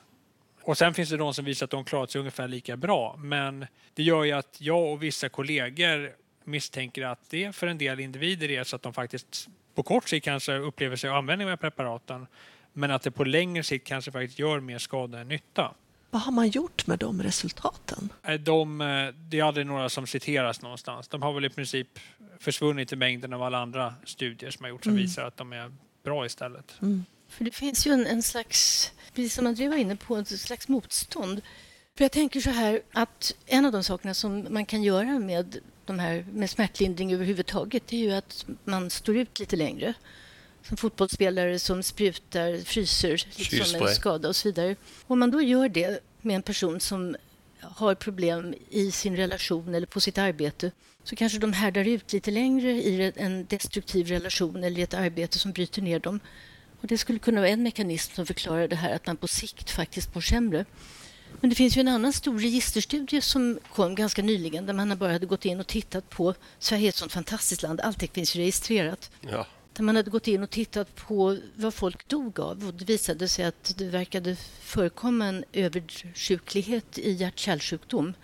Och 0.63 0.79
sen 0.79 0.95
finns 0.95 1.11
det 1.11 1.17
de 1.17 1.35
som 1.35 1.45
visar 1.45 1.65
att 1.65 1.71
de 1.71 1.85
klarat 1.85 2.11
sig 2.11 2.19
ungefär 2.19 2.49
lika 2.49 2.77
bra. 2.77 3.17
Men 3.19 3.67
det 3.95 4.03
gör 4.03 4.25
ju 4.25 4.33
att 4.33 4.57
jag 4.61 4.93
och 4.93 5.03
vissa 5.03 5.29
kollegor 5.29 6.13
misstänker 6.45 7.03
att 7.03 7.31
det 7.31 7.57
för 7.57 7.67
en 7.67 7.79
del 7.79 8.01
individer 8.01 8.51
är 8.51 8.65
så 8.65 8.77
att 8.77 8.83
de 8.83 8.93
faktiskt 8.93 9.49
på 9.75 9.83
kort 9.83 10.09
sikt 10.09 10.25
kanske 10.25 10.57
upplever 10.57 10.97
sig 10.97 11.11
användning 11.11 11.51
av 11.51 11.57
preparaten 11.57 12.27
men 12.73 12.91
att 12.91 13.03
det 13.03 13.11
på 13.11 13.25
längre 13.25 13.63
sikt 13.63 13.87
kanske 13.87 14.13
faktiskt 14.13 14.39
gör 14.39 14.61
mer 14.61 14.79
skada 14.79 15.19
än 15.19 15.29
nytta. 15.29 15.75
Vad 16.17 16.23
har 16.23 16.33
man 16.33 16.49
gjort 16.49 16.87
med 16.87 16.99
de 16.99 17.23
resultaten? 17.23 18.13
De, 18.41 18.79
det 19.29 19.39
är 19.39 19.45
aldrig 19.45 19.67
några 19.67 19.89
som 19.89 20.07
citeras 20.07 20.63
någonstans. 20.63 21.09
De 21.09 21.23
har 21.23 21.33
väl 21.33 21.45
i 21.45 21.51
princip 21.51 21.99
försvunnit 22.39 22.93
i 22.93 22.97
mängden 22.97 23.33
av 23.33 23.43
alla 23.43 23.59
andra 23.59 23.95
studier 24.05 24.51
som 24.51 24.65
har 24.65 24.71
gjorts 24.71 24.85
som 24.85 24.93
mm. 24.93 25.03
visar 25.03 25.25
att 25.25 25.37
de 25.37 25.53
är 25.53 25.73
bra 26.05 26.27
istället. 26.27 26.75
Mm. 26.83 27.05
För 27.29 27.45
det 27.45 27.51
finns 27.51 27.87
ju 27.87 27.93
en, 27.93 28.07
en 28.07 28.23
slags, 28.23 28.93
precis 29.15 29.35
som 29.35 29.47
André 29.47 29.69
var 29.69 29.77
inne 29.77 29.97
på, 29.97 30.17
ett 30.17 30.41
slags 30.41 30.69
motstånd. 30.69 31.41
För 31.97 32.05
jag 32.05 32.13
tänker 32.13 32.41
så 32.41 32.51
här 32.51 32.81
att 32.93 33.35
en 33.47 33.65
av 33.65 33.73
de 33.73 33.85
sakerna 33.85 34.15
som 34.15 34.47
man 34.51 34.67
kan 34.67 34.83
göra 34.83 35.19
med, 35.19 35.59
de 35.85 35.99
här, 35.99 36.27
med 36.33 36.51
smärtlindring 36.51 37.13
överhuvudtaget 37.13 37.93
är 37.93 37.99
ju 37.99 38.13
att 38.13 38.47
man 38.65 38.91
står 38.91 39.17
ut 39.17 39.39
lite 39.39 39.57
längre. 39.57 39.95
Som 40.69 40.77
fotbollsspelare 40.77 41.59
som 41.59 41.83
sprutar, 41.83 42.65
fryser 42.65 43.27
liksom 43.37 43.83
en 43.83 43.95
skada 43.95 44.29
och 44.29 44.37
så 44.37 44.49
vidare. 44.49 44.77
Om 45.07 45.19
man 45.19 45.31
då 45.31 45.43
gör 45.43 45.69
det 45.69 46.01
med 46.23 46.37
en 46.37 46.43
person 46.43 46.81
som 46.81 47.17
har 47.61 47.95
problem 47.95 48.55
i 48.71 48.91
sin 48.91 49.17
relation 49.17 49.75
eller 49.75 49.87
på 49.87 50.01
sitt 50.01 50.19
arbete 50.19 50.71
så 51.05 51.17
kanske 51.17 51.39
de 51.39 51.53
härdar 51.53 51.89
ut 51.89 52.13
lite 52.13 52.31
längre 52.31 52.71
i 52.71 53.13
en 53.17 53.47
destruktiv 53.47 54.07
relation 54.07 54.65
eller 54.65 54.79
i 54.79 54.83
ett 54.83 54.95
arbete 54.95 55.39
som 55.39 55.53
bryter 55.53 55.83
ner 55.83 55.99
dem. 55.99 56.21
Och 56.81 56.87
det 56.87 56.99
skulle 56.99 57.19
kunna 57.19 57.41
vara 57.41 57.51
en 57.51 57.63
mekanism 57.63 58.15
som 58.15 58.27
förklarar 58.27 58.69
det 58.69 58.77
här 58.77 58.95
att 58.95 59.07
man 59.07 59.17
på 59.17 59.29
sikt 59.29 59.71
faktiskt 59.71 60.15
mår 60.15 60.23
sämre. 60.23 60.65
Men 61.41 61.51
det 61.51 61.57
finns 61.57 61.77
ju 61.77 61.81
en 61.81 61.89
annan 61.89 62.13
stor 62.13 62.39
registerstudie 62.39 63.21
som 63.21 63.59
kom 63.75 63.95
ganska 63.95 64.23
nyligen 64.23 64.67
där 64.67 64.73
man 64.73 64.99
bara 64.99 65.13
hade 65.13 65.27
gått 65.27 65.45
in 65.45 65.61
och 65.61 65.67
tittat 65.67 66.11
på... 66.11 66.35
Sverige 66.59 66.87
är 66.87 66.89
ett 66.89 66.97
sånt 66.97 67.13
fantastiskt 67.13 67.63
land, 67.63 67.81
allting 67.81 68.09
finns 68.13 68.37
registrerat. 68.37 69.11
Ja. 69.21 69.47
Där 69.77 69.83
man 69.83 69.97
hade 69.97 70.11
gått 70.11 70.29
in 70.29 70.43
och 70.43 70.51
tittat 70.51 70.95
på 70.95 71.39
vad 71.55 71.75
folk 71.75 72.09
dog 72.09 72.41
av 72.41 72.67
och 72.67 72.75
det 72.75 72.85
visade 72.85 73.29
sig 73.29 73.45
att 73.45 73.75
det 73.77 73.85
verkade 73.85 74.37
förekomma 74.61 75.27
en 75.27 75.45
översjuklighet 75.53 76.99
i 76.99 77.13
hjärt-kärlsjukdom 77.13 78.15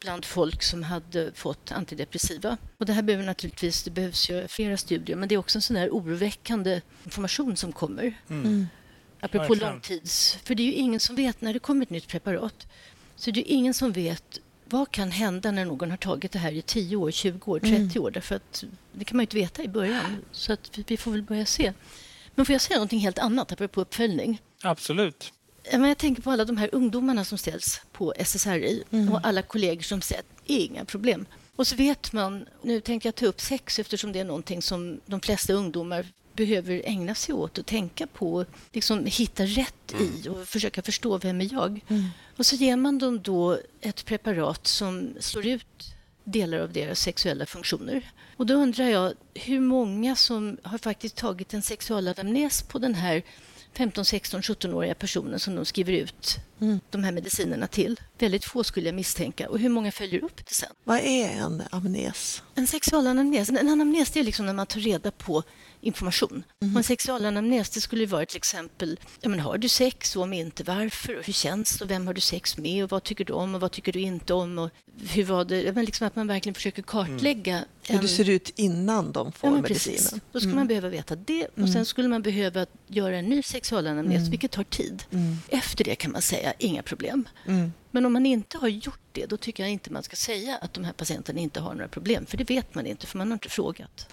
bland 0.00 0.24
folk 0.24 0.62
som 0.62 0.82
hade 0.82 1.32
fått 1.32 1.72
antidepressiva. 1.72 2.56
Och 2.78 2.86
det 2.86 2.92
här 2.92 3.02
behöver 3.02 3.24
naturligtvis, 3.24 3.82
det 3.82 3.90
behövs 3.90 4.30
ju 4.30 4.48
flera 4.48 4.76
studier, 4.76 5.16
men 5.16 5.28
det 5.28 5.34
är 5.34 5.38
också 5.38 5.58
en 5.58 5.62
sån 5.62 5.76
här 5.76 5.88
oroväckande 5.88 6.80
information 7.04 7.56
som 7.56 7.72
kommer. 7.72 8.20
Mm. 8.28 8.44
mm. 8.44 8.66
Apropå 9.20 9.54
långtids... 9.54 10.38
För 10.44 10.54
det 10.54 10.62
är 10.62 10.66
ju 10.66 10.72
ingen 10.72 11.00
som 11.00 11.16
vet 11.16 11.40
när 11.40 11.52
det 11.52 11.58
kommer 11.58 11.82
ett 11.82 11.90
nytt 11.90 12.08
preparat. 12.08 12.66
Så 13.16 13.30
det 13.30 13.40
är 13.40 13.54
ingen 13.54 13.74
som 13.74 13.92
vet 13.92 14.38
vad 14.74 14.90
kan 14.90 15.10
hända 15.10 15.50
när 15.50 15.64
någon 15.64 15.90
har 15.90 15.96
tagit 15.96 16.32
det 16.32 16.38
här 16.38 16.52
i 16.52 16.62
10 16.62 16.96
år, 16.96 17.10
20 17.10 17.52
år, 17.52 17.58
30 17.58 17.76
mm. 17.76 18.02
år? 18.02 18.10
Därför 18.10 18.34
att 18.36 18.64
det 18.92 19.04
kan 19.04 19.16
man 19.16 19.22
ju 19.22 19.24
inte 19.24 19.36
veta 19.36 19.62
i 19.62 19.68
början. 19.68 20.16
Så 20.32 20.52
att 20.52 20.78
vi 20.86 20.96
får 20.96 21.10
väl 21.10 21.22
börja 21.22 21.46
se. 21.46 21.72
Men 22.34 22.46
får 22.46 22.52
jag 22.52 22.60
säga 22.60 22.76
någonting 22.76 23.00
helt 23.00 23.18
annat 23.18 23.52
apropå 23.52 23.80
uppföljning? 23.80 24.42
Absolut. 24.62 25.32
Jag 25.72 25.98
tänker 25.98 26.22
på 26.22 26.30
alla 26.30 26.44
de 26.44 26.56
här 26.56 26.70
ungdomarna 26.72 27.24
som 27.24 27.38
ställs 27.38 27.80
på 27.92 28.14
SSRI 28.18 28.82
mm. 28.90 29.12
och 29.12 29.20
alla 29.26 29.42
kollegor 29.42 29.82
som 29.82 30.00
säger 30.00 30.20
att 30.20 30.42
inga 30.44 30.84
problem. 30.84 31.26
Och 31.56 31.66
så 31.66 31.76
vet 31.76 32.12
man, 32.12 32.46
nu 32.62 32.80
tänker 32.80 33.08
jag 33.08 33.14
ta 33.14 33.26
upp 33.26 33.40
sex 33.40 33.78
eftersom 33.78 34.12
det 34.12 34.20
är 34.20 34.24
någonting 34.24 34.62
som 34.62 35.00
de 35.06 35.20
flesta 35.20 35.52
ungdomar 35.52 36.06
behöver 36.36 36.82
ägna 36.84 37.14
sig 37.14 37.34
åt 37.34 37.58
och 37.58 37.66
tänka 37.66 38.06
på, 38.06 38.44
liksom 38.72 39.06
hitta 39.06 39.44
rätt 39.44 39.94
i 40.00 40.28
och 40.28 40.48
försöka 40.48 40.82
förstå 40.82 41.18
vem 41.18 41.40
är 41.40 41.52
jag. 41.52 41.80
Mm. 41.88 42.04
Och 42.36 42.46
så 42.46 42.56
ger 42.56 42.76
man 42.76 42.98
dem 42.98 43.22
då 43.22 43.58
ett 43.80 44.04
preparat 44.04 44.66
som 44.66 45.14
slår 45.20 45.46
ut 45.46 45.94
delar 46.24 46.58
av 46.58 46.72
deras 46.72 47.00
sexuella 47.00 47.46
funktioner. 47.46 48.10
Och 48.36 48.46
då 48.46 48.54
undrar 48.54 48.88
jag 48.88 49.12
hur 49.34 49.60
många 49.60 50.16
som 50.16 50.56
har 50.62 50.78
faktiskt 50.78 51.16
tagit 51.16 51.54
en 51.54 51.62
sexualanamnes 51.62 52.62
på 52.62 52.78
den 52.78 52.94
här 52.94 53.22
15, 53.72 54.04
16, 54.04 54.40
17-åriga 54.40 54.94
personen 54.94 55.40
som 55.40 55.54
de 55.54 55.64
skriver 55.64 55.92
ut 55.92 56.38
mm. 56.60 56.80
de 56.90 57.04
här 57.04 57.12
medicinerna 57.12 57.66
till. 57.66 58.00
Väldigt 58.18 58.44
få 58.44 58.64
skulle 58.64 58.88
jag 58.88 58.94
misstänka. 58.94 59.48
Och 59.48 59.58
hur 59.58 59.68
många 59.68 59.92
följer 59.92 60.24
upp 60.24 60.46
det 60.46 60.54
sen? 60.54 60.68
Vad 60.84 60.98
är 60.98 61.28
en 61.28 61.62
amnes? 61.70 62.42
En 62.54 62.66
sexualanamnes? 62.66 63.48
En 63.48 63.68
anamnes 63.68 64.16
är 64.16 64.22
liksom 64.22 64.46
när 64.46 64.52
man 64.52 64.66
tar 64.66 64.80
reda 64.80 65.10
på 65.10 65.42
information. 65.80 66.44
Mm. 66.62 66.74
Och 66.74 66.78
en 66.78 66.84
sexualanamnes 66.84 67.70
det 67.70 67.80
skulle 67.80 68.06
vara 68.06 68.26
till 68.26 68.36
exempel, 68.36 69.00
ja, 69.20 69.28
men 69.28 69.40
har 69.40 69.58
du 69.58 69.68
sex 69.68 70.16
och 70.16 70.22
om 70.22 70.32
inte 70.32 70.64
varför 70.64 71.18
och 71.18 71.24
hur 71.24 71.32
känns 71.32 71.78
det 71.78 71.84
och 71.84 71.90
vem 71.90 72.06
har 72.06 72.14
du 72.14 72.20
sex 72.20 72.56
med 72.56 72.84
och 72.84 72.90
vad 72.90 73.02
tycker 73.02 73.24
du 73.24 73.32
om 73.32 73.54
och 73.54 73.60
vad 73.60 73.72
tycker 73.72 73.92
du 73.92 74.00
inte 74.00 74.34
om 74.34 74.58
och 74.58 74.70
hur 75.10 75.24
var 75.24 75.44
det, 75.44 75.74
men 75.74 75.84
liksom 75.84 76.06
att 76.06 76.16
man 76.16 76.26
verkligen 76.26 76.54
försöker 76.54 76.82
kartlägga. 76.82 77.54
Mm. 77.54 77.68
En... 77.86 77.94
Hur 77.94 78.02
det 78.02 78.08
ser 78.08 78.30
ut 78.30 78.52
innan 78.56 79.12
de 79.12 79.32
får 79.32 79.50
ja, 79.50 79.60
medicinen. 79.60 80.20
Då 80.32 80.40
skulle 80.40 80.52
mm. 80.52 80.56
man 80.56 80.66
behöva 80.66 80.88
veta 80.88 81.16
det 81.16 81.46
och 81.46 81.54
sen 81.54 81.68
mm. 81.68 81.84
skulle 81.84 82.08
man 82.08 82.22
behöva 82.22 82.66
göra 82.86 83.16
en 83.16 83.24
ny 83.24 83.42
sexualanamnes, 83.42 84.18
mm. 84.18 84.30
vilket 84.30 84.50
tar 84.50 84.64
tid. 84.64 85.02
Mm. 85.10 85.36
Efter 85.48 85.84
det 85.84 85.94
kan 85.94 86.12
man 86.12 86.22
säga 86.22 86.52
inga 86.58 86.82
problem. 86.82 87.28
Men 87.90 88.06
om 88.06 88.12
man 88.12 88.26
inte 88.26 88.58
har 88.58 88.68
gjort 88.68 89.00
det, 89.12 89.26
då 89.26 89.36
tycker 89.36 89.62
jag 89.62 89.72
inte 89.72 89.92
man 89.92 90.02
ska 90.02 90.16
säga 90.16 90.58
att 90.60 90.74
de 90.74 90.84
här 90.84 90.92
patienterna 90.92 91.40
inte 91.40 91.60
har 91.60 91.74
några 91.74 91.88
problem, 91.88 92.26
för 92.26 92.36
det 92.36 92.50
vet 92.50 92.74
man 92.74 92.86
inte, 92.86 93.06
för 93.06 93.18
man 93.18 93.28
har 93.28 93.32
inte 93.32 93.48
frågat. 93.48 94.08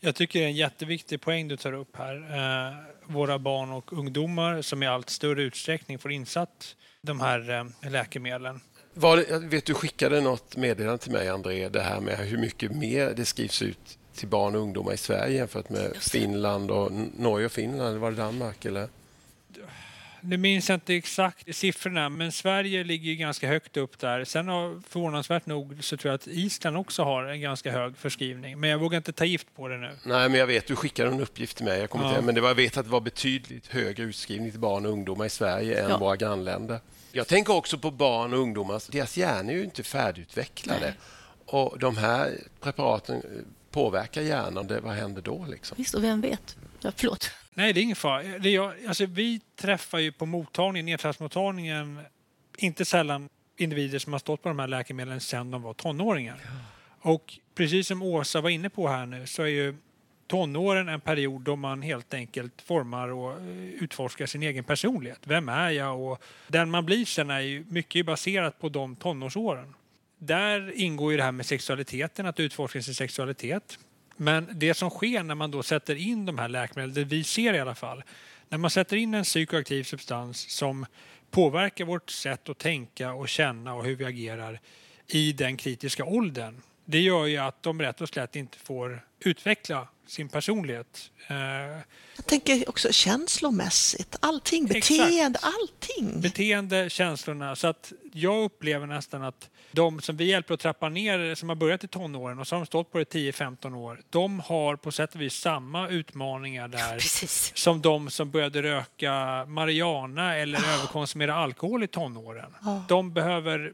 Jag 0.00 0.14
tycker 0.14 0.38
det 0.38 0.44
är 0.44 0.48
en 0.48 0.56
jätteviktig 0.56 1.20
poäng 1.20 1.48
du 1.48 1.56
tar 1.56 1.72
upp 1.72 1.96
här. 1.96 2.14
Eh, 2.16 2.74
våra 3.12 3.38
barn 3.38 3.72
och 3.72 3.92
ungdomar 3.92 4.62
som 4.62 4.82
i 4.82 4.86
allt 4.86 5.10
större 5.10 5.42
utsträckning 5.42 5.98
får 5.98 6.12
insatt 6.12 6.76
de 7.02 7.20
här 7.20 7.50
eh, 7.50 7.90
läkemedlen. 7.90 8.60
Var, 8.94 9.24
jag 9.28 9.40
vet 9.40 9.64
du 9.64 9.74
skickade 9.74 10.20
något 10.20 10.56
meddelande 10.56 10.98
till 10.98 11.12
mig, 11.12 11.28
André, 11.28 11.68
det 11.68 11.80
här 11.80 12.00
med 12.00 12.18
hur 12.18 12.38
mycket 12.38 12.72
mer 12.72 13.12
det 13.16 13.24
skrivs 13.24 13.62
ut 13.62 13.98
till 14.14 14.28
barn 14.28 14.54
och 14.54 14.60
ungdomar 14.60 14.92
i 14.92 14.96
Sverige 14.96 15.36
jämfört 15.36 15.68
med 15.68 15.96
Finland 15.96 16.70
och 16.70 16.92
Norge 17.16 17.46
och 17.46 17.52
Finland. 17.52 17.98
Var 17.98 18.10
det 18.10 18.16
Danmark? 18.16 18.64
Eller? 18.64 18.88
Nu 20.20 20.36
minns 20.36 20.68
jag 20.68 20.76
inte 20.76 20.94
exakt 20.94 21.56
siffrorna, 21.56 22.08
men 22.08 22.32
Sverige 22.32 22.84
ligger 22.84 23.14
ganska 23.14 23.48
högt 23.48 23.76
upp 23.76 23.98
där. 23.98 24.24
Sen 24.24 24.48
har 24.48 24.82
förvånansvärt 24.88 25.46
nog 25.46 25.84
så 25.84 25.96
tror 25.96 26.10
jag 26.10 26.14
att 26.14 26.26
Island 26.26 26.76
också 26.76 27.02
har 27.02 27.24
en 27.24 27.40
ganska 27.40 27.72
hög 27.72 27.96
förskrivning. 27.96 28.60
Men 28.60 28.70
jag 28.70 28.78
vågar 28.78 28.96
inte 28.96 29.12
ta 29.12 29.24
gift 29.24 29.46
på 29.56 29.68
det 29.68 29.76
nu. 29.76 29.90
Nej, 30.04 30.28
men 30.28 30.40
jag 30.40 30.46
vet, 30.46 30.66
du 30.66 30.76
skickade 30.76 31.10
en 31.10 31.20
uppgift 31.20 31.56
till 31.56 31.64
mig. 31.64 31.80
Jag 31.80 31.90
kommer 31.90 32.04
ja. 32.04 32.14
till, 32.14 32.24
men 32.24 32.34
det 32.34 32.40
var, 32.40 32.48
jag 32.48 32.54
vet 32.54 32.76
att 32.76 32.84
det 32.84 32.92
var 32.92 33.00
betydligt 33.00 33.66
högre 33.66 34.02
utskrivning 34.02 34.50
till 34.50 34.60
barn 34.60 34.86
och 34.86 34.92
ungdomar 34.92 35.24
i 35.24 35.30
Sverige 35.30 35.84
än 35.84 35.90
ja. 35.90 35.98
våra 35.98 36.16
grannländer. 36.16 36.80
Jag 37.12 37.28
tänker 37.28 37.52
också 37.52 37.78
på 37.78 37.90
barn 37.90 38.32
och 38.32 38.38
ungdomar. 38.38 38.82
Deras 38.92 39.16
hjärnor 39.16 39.52
är 39.52 39.56
ju 39.56 39.64
inte 39.64 39.82
färdigutvecklade. 39.82 40.80
Nej. 40.80 40.94
Och 41.46 41.78
de 41.78 41.96
här 41.96 42.38
preparaten 42.60 43.22
påverkar 43.70 44.22
hjärnan. 44.22 44.80
vad 44.82 44.94
händer 44.94 45.22
då? 45.22 45.46
Liksom? 45.48 45.74
Visst, 45.78 45.94
och 45.94 46.04
vem 46.04 46.20
vet? 46.20 46.56
Ja, 46.80 46.92
förlåt. 46.96 47.30
Nej, 47.58 47.72
det 47.72 47.80
är 47.80 47.82
ingen 47.82 47.96
fara. 47.96 48.22
Det 48.22 48.50
jag, 48.50 48.72
alltså, 48.88 49.06
vi 49.06 49.40
träffar 49.56 49.98
ju 49.98 50.12
på 50.12 50.26
mottagningen, 50.26 50.86
nedtrappsmottagningen 50.86 52.00
inte 52.58 52.84
sällan 52.84 53.28
individer 53.56 53.98
som 53.98 54.12
har 54.12 54.20
stått 54.20 54.42
på 54.42 54.48
de 54.48 54.58
här 54.58 54.66
läkemedlen 54.66 55.20
sedan 55.20 55.50
de 55.50 55.62
var 55.62 55.74
tonåringar. 55.74 56.40
Och 57.00 57.38
precis 57.54 57.88
som 57.88 58.02
Åsa 58.02 58.40
var 58.40 58.50
inne 58.50 58.70
på 58.70 58.88
här 58.88 59.06
nu 59.06 59.26
så 59.26 59.42
är 59.42 59.46
ju 59.46 59.76
tonåren 60.26 60.88
en 60.88 61.00
period 61.00 61.42
då 61.42 61.56
man 61.56 61.82
helt 61.82 62.14
enkelt 62.14 62.62
formar 62.62 63.08
och 63.08 63.32
eh, 63.32 63.68
utforskar 63.80 64.26
sin 64.26 64.42
egen 64.42 64.64
personlighet. 64.64 65.20
Vem 65.24 65.48
är 65.48 65.70
jag? 65.70 66.00
Och 66.00 66.22
den 66.48 66.70
man 66.70 66.86
blir 66.86 67.04
sen 67.04 67.30
är 67.30 67.40
ju 67.40 67.64
mycket 67.68 68.06
baserat 68.06 68.60
på 68.60 68.68
de 68.68 68.96
tonårsåren. 68.96 69.74
Där 70.18 70.72
ingår 70.74 71.10
ju 71.12 71.16
det 71.16 71.24
här 71.24 71.32
med 71.32 71.46
sexualiteten, 71.46 72.26
att 72.26 72.40
utforska 72.40 72.82
sin 72.82 72.94
sexualitet. 72.94 73.78
Men 74.20 74.48
det 74.54 74.74
som 74.74 74.90
sker 74.90 75.22
när 75.22 75.34
man 75.34 75.50
då 75.50 75.62
sätter 75.62 75.94
in 75.94 76.26
de 76.26 76.38
här 76.38 76.48
läkemedlen, 76.48 76.94
det 76.94 77.04
vi 77.04 77.24
ser 77.24 77.54
i 77.54 77.60
alla 77.60 77.74
fall, 77.74 78.02
när 78.48 78.58
man 78.58 78.70
sätter 78.70 78.96
in 78.96 79.14
en 79.14 79.24
psykoaktiv 79.24 79.84
substans 79.84 80.50
som 80.50 80.86
påverkar 81.30 81.84
vårt 81.84 82.10
sätt 82.10 82.48
att 82.48 82.58
tänka 82.58 83.12
och 83.12 83.28
känna 83.28 83.74
och 83.74 83.84
hur 83.84 83.96
vi 83.96 84.04
agerar 84.04 84.60
i 85.06 85.32
den 85.32 85.56
kritiska 85.56 86.04
åldern. 86.04 86.60
Det 86.84 87.00
gör 87.00 87.26
ju 87.26 87.36
att 87.36 87.62
de 87.62 87.80
rätt 87.82 88.00
och 88.00 88.08
slätt 88.08 88.36
inte 88.36 88.58
får 88.58 89.04
utveckla 89.20 89.88
sin 90.06 90.28
personlighet. 90.28 91.10
Eh, 91.28 91.36
Jag 92.16 92.26
tänker 92.26 92.68
också 92.68 92.92
känslomässigt, 92.92 94.16
allting, 94.20 94.66
beteende, 94.66 95.38
Exakt. 95.38 95.54
allting. 95.60 96.20
Beteende, 96.20 96.90
känslorna. 96.90 97.56
Så 97.56 97.66
att 97.66 97.92
jag 98.12 98.44
upplever 98.44 98.86
nästan 98.86 99.22
att 99.22 99.50
de 99.72 100.00
som 100.00 100.16
vi 100.16 100.24
hjälper 100.24 100.54
att 100.54 100.60
trappa 100.60 100.88
ner, 100.88 101.34
som 101.34 101.48
har 101.48 101.56
börjat 101.56 101.84
i 101.84 101.88
tonåren 101.88 102.38
och 102.38 102.48
som 102.48 102.58
har 102.58 102.64
stått 102.64 102.92
på 102.92 102.98
det 102.98 103.12
10-15 103.12 103.74
år, 103.74 104.00
de 104.10 104.40
har 104.40 104.76
på 104.76 104.92
sätt 104.92 105.14
och 105.14 105.20
vis 105.20 105.34
samma 105.34 105.88
utmaningar 105.88 106.68
där 106.68 106.94
ja, 106.94 107.28
som 107.54 107.82
de 107.82 108.10
som 108.10 108.30
började 108.30 108.62
röka 108.62 109.44
marijuana 109.46 110.36
eller 110.36 110.58
oh. 110.58 110.74
överkonsumera 110.74 111.34
alkohol 111.34 111.82
i 111.82 111.86
tonåren. 111.86 112.54
Oh. 112.62 112.86
De 112.88 113.12
behöver 113.12 113.72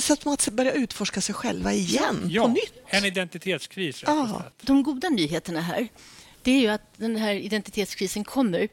så 0.00 0.12
att 0.12 0.24
man 0.24 0.36
börjar 0.52 0.72
utforska 0.72 1.20
sig 1.20 1.34
själva 1.34 1.72
igen, 1.72 2.26
ja, 2.28 2.42
på 2.42 2.48
nytt. 2.48 2.74
en 2.86 3.04
identitetskris. 3.04 4.04
Ja. 4.06 4.42
De 4.60 4.82
goda 4.82 5.08
nyheterna 5.08 5.60
här, 5.60 5.88
det 6.42 6.50
är 6.50 6.60
ju 6.60 6.68
att 6.68 6.82
den 6.96 7.16
här 7.16 7.34
identitetskrisen 7.34 8.24
kommer 8.24 8.68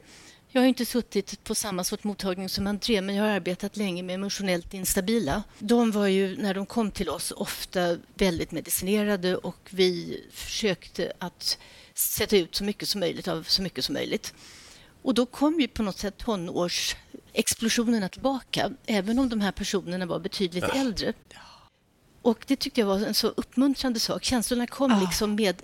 jag 0.51 0.61
har 0.61 0.67
inte 0.67 0.85
suttit 0.85 1.43
på 1.43 1.55
samma 1.55 1.83
sorts 1.83 2.03
mottagning 2.03 2.49
som 2.49 2.67
André, 2.67 3.01
men 3.01 3.15
jag 3.15 3.23
har 3.23 3.31
arbetat 3.31 3.77
länge 3.77 4.03
med 4.03 4.15
emotionellt 4.15 4.73
instabila. 4.73 5.43
De 5.59 5.91
var 5.91 6.07
ju, 6.07 6.37
när 6.37 6.53
de 6.53 6.65
kom 6.65 6.91
till 6.91 7.09
oss, 7.09 7.31
ofta 7.31 7.97
väldigt 8.15 8.51
medicinerade 8.51 9.35
och 9.35 9.69
vi 9.69 10.23
försökte 10.31 11.13
att 11.19 11.57
sätta 11.93 12.37
ut 12.37 12.55
så 12.55 12.63
mycket 12.63 12.89
som 12.89 12.99
möjligt 12.99 13.27
av 13.27 13.43
så 13.43 13.61
mycket 13.61 13.85
som 13.85 13.93
möjligt. 13.93 14.33
Och 15.01 15.13
då 15.13 15.25
kom 15.25 15.59
ju 15.59 15.67
på 15.67 15.83
något 15.83 15.97
sätt 15.97 16.17
tonårsexplosionerna 16.17 18.09
tillbaka, 18.09 18.71
även 18.85 19.19
om 19.19 19.29
de 19.29 19.41
här 19.41 19.51
personerna 19.51 20.05
var 20.05 20.19
betydligt 20.19 20.65
ja. 20.67 20.73
äldre. 20.73 21.13
Och 22.21 22.43
det 22.47 22.55
tyckte 22.55 22.81
jag 22.81 22.87
var 22.87 22.99
en 22.99 23.13
så 23.13 23.27
uppmuntrande 23.27 23.99
sak. 23.99 24.23
Känslorna 24.23 24.67
kom 24.67 24.91
ja. 24.91 24.99
liksom 24.99 25.35
med 25.35 25.61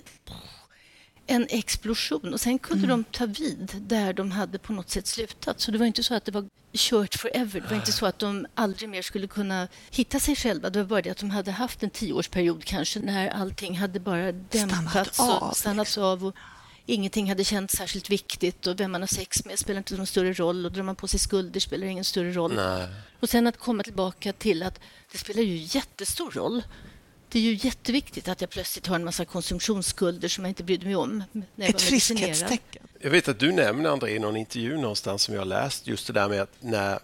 en 1.28 1.48
explosion 1.50 2.34
och 2.34 2.40
sen 2.40 2.60
kunde 2.60 2.86
mm. 2.86 3.04
de 3.04 3.18
ta 3.18 3.26
vid 3.26 3.76
där 3.82 4.14
de 4.14 4.32
hade 4.32 4.58
på 4.58 4.74
något 4.74 4.90
sätt 4.90 5.08
slutat. 5.08 5.60
Så 5.62 5.72
det 5.72 5.78
var 5.78 5.86
inte 5.86 6.04
så 6.04 6.14
att 6.14 6.26
det 6.26 6.32
var 6.32 6.46
kört 6.74 7.16
forever. 7.16 7.62
Det 7.62 7.68
var 7.70 7.76
inte 7.76 7.92
så 7.92 8.06
att 8.06 8.20
de 8.20 8.48
aldrig 8.56 8.90
mer 8.90 9.02
skulle 9.02 9.28
kunna 9.28 9.68
hitta 9.92 10.20
sig 10.20 10.36
själva. 10.36 10.70
Det 10.70 10.80
var 10.80 10.90
bara 10.90 11.02
det 11.02 11.10
att 11.10 11.18
de 11.18 11.30
hade 11.30 11.52
haft 11.52 11.84
en 11.84 11.90
tioårsperiod 11.90 12.66
kanske 12.66 13.00
när 13.00 13.30
allting 13.30 13.78
hade 13.78 14.00
bara 14.00 14.32
dämpats 14.32 15.16
stannat 15.16 15.20
av, 15.20 15.50
och 15.50 15.58
stannats 15.58 15.90
liksom. 15.90 16.04
av. 16.04 16.26
Och 16.26 16.36
ingenting 16.86 17.30
hade 17.30 17.44
känts 17.44 17.74
särskilt 17.74 18.10
viktigt 18.10 18.68
och 18.68 18.80
vem 18.80 18.92
man 18.92 19.02
har 19.02 19.08
sex 19.08 19.46
med 19.46 19.60
spelar 19.60 19.78
inte 19.78 19.96
någon 19.96 20.08
större 20.08 20.34
roll 20.34 20.66
och 20.66 20.72
drar 20.72 20.84
man 20.84 20.96
på 20.96 21.08
sig 21.08 21.20
skulder 21.20 21.60
spelar 21.60 21.88
ingen 21.88 22.04
större 22.04 22.32
roll. 22.32 22.56
Nej. 22.56 22.88
Och 23.20 23.30
sen 23.30 23.48
att 23.48 23.58
komma 23.58 23.84
tillbaka 23.84 24.34
till 24.34 24.64
att 24.64 24.80
det 25.12 25.18
spelar 25.18 25.42
ju 25.42 25.56
jättestor 25.56 26.32
roll 26.32 26.64
det 27.38 27.42
är 27.42 27.52
ju 27.52 27.60
jätteviktigt 27.62 28.28
att 28.28 28.42
jag 28.42 28.50
plötsligt 28.50 28.88
har 28.88 28.96
en 28.96 29.04
massa 29.04 29.26
konsumtionsskulder 29.26 30.28
som 30.28 30.44
jag 30.44 30.52
inte 30.52 30.64
brydde 30.64 30.86
mig 30.86 30.96
om. 30.96 31.24
När 31.56 31.70
Ett 31.70 31.82
friskhetstecken. 31.82 32.84
Jag 33.00 33.10
vet 33.10 33.28
att 33.28 33.40
du 33.40 33.52
nämner, 33.52 33.90
André, 33.90 34.16
i 34.16 34.20
någon 34.20 34.38
intervju 34.38 34.78
någonstans 34.78 35.24
som 35.24 35.34
jag 35.34 35.42
har 35.42 35.46
läst, 35.46 35.88
just 35.88 36.08
det 36.08 36.14
där 36.14 36.30
med 36.30 36.42
att 36.42 36.52
när 36.60 37.00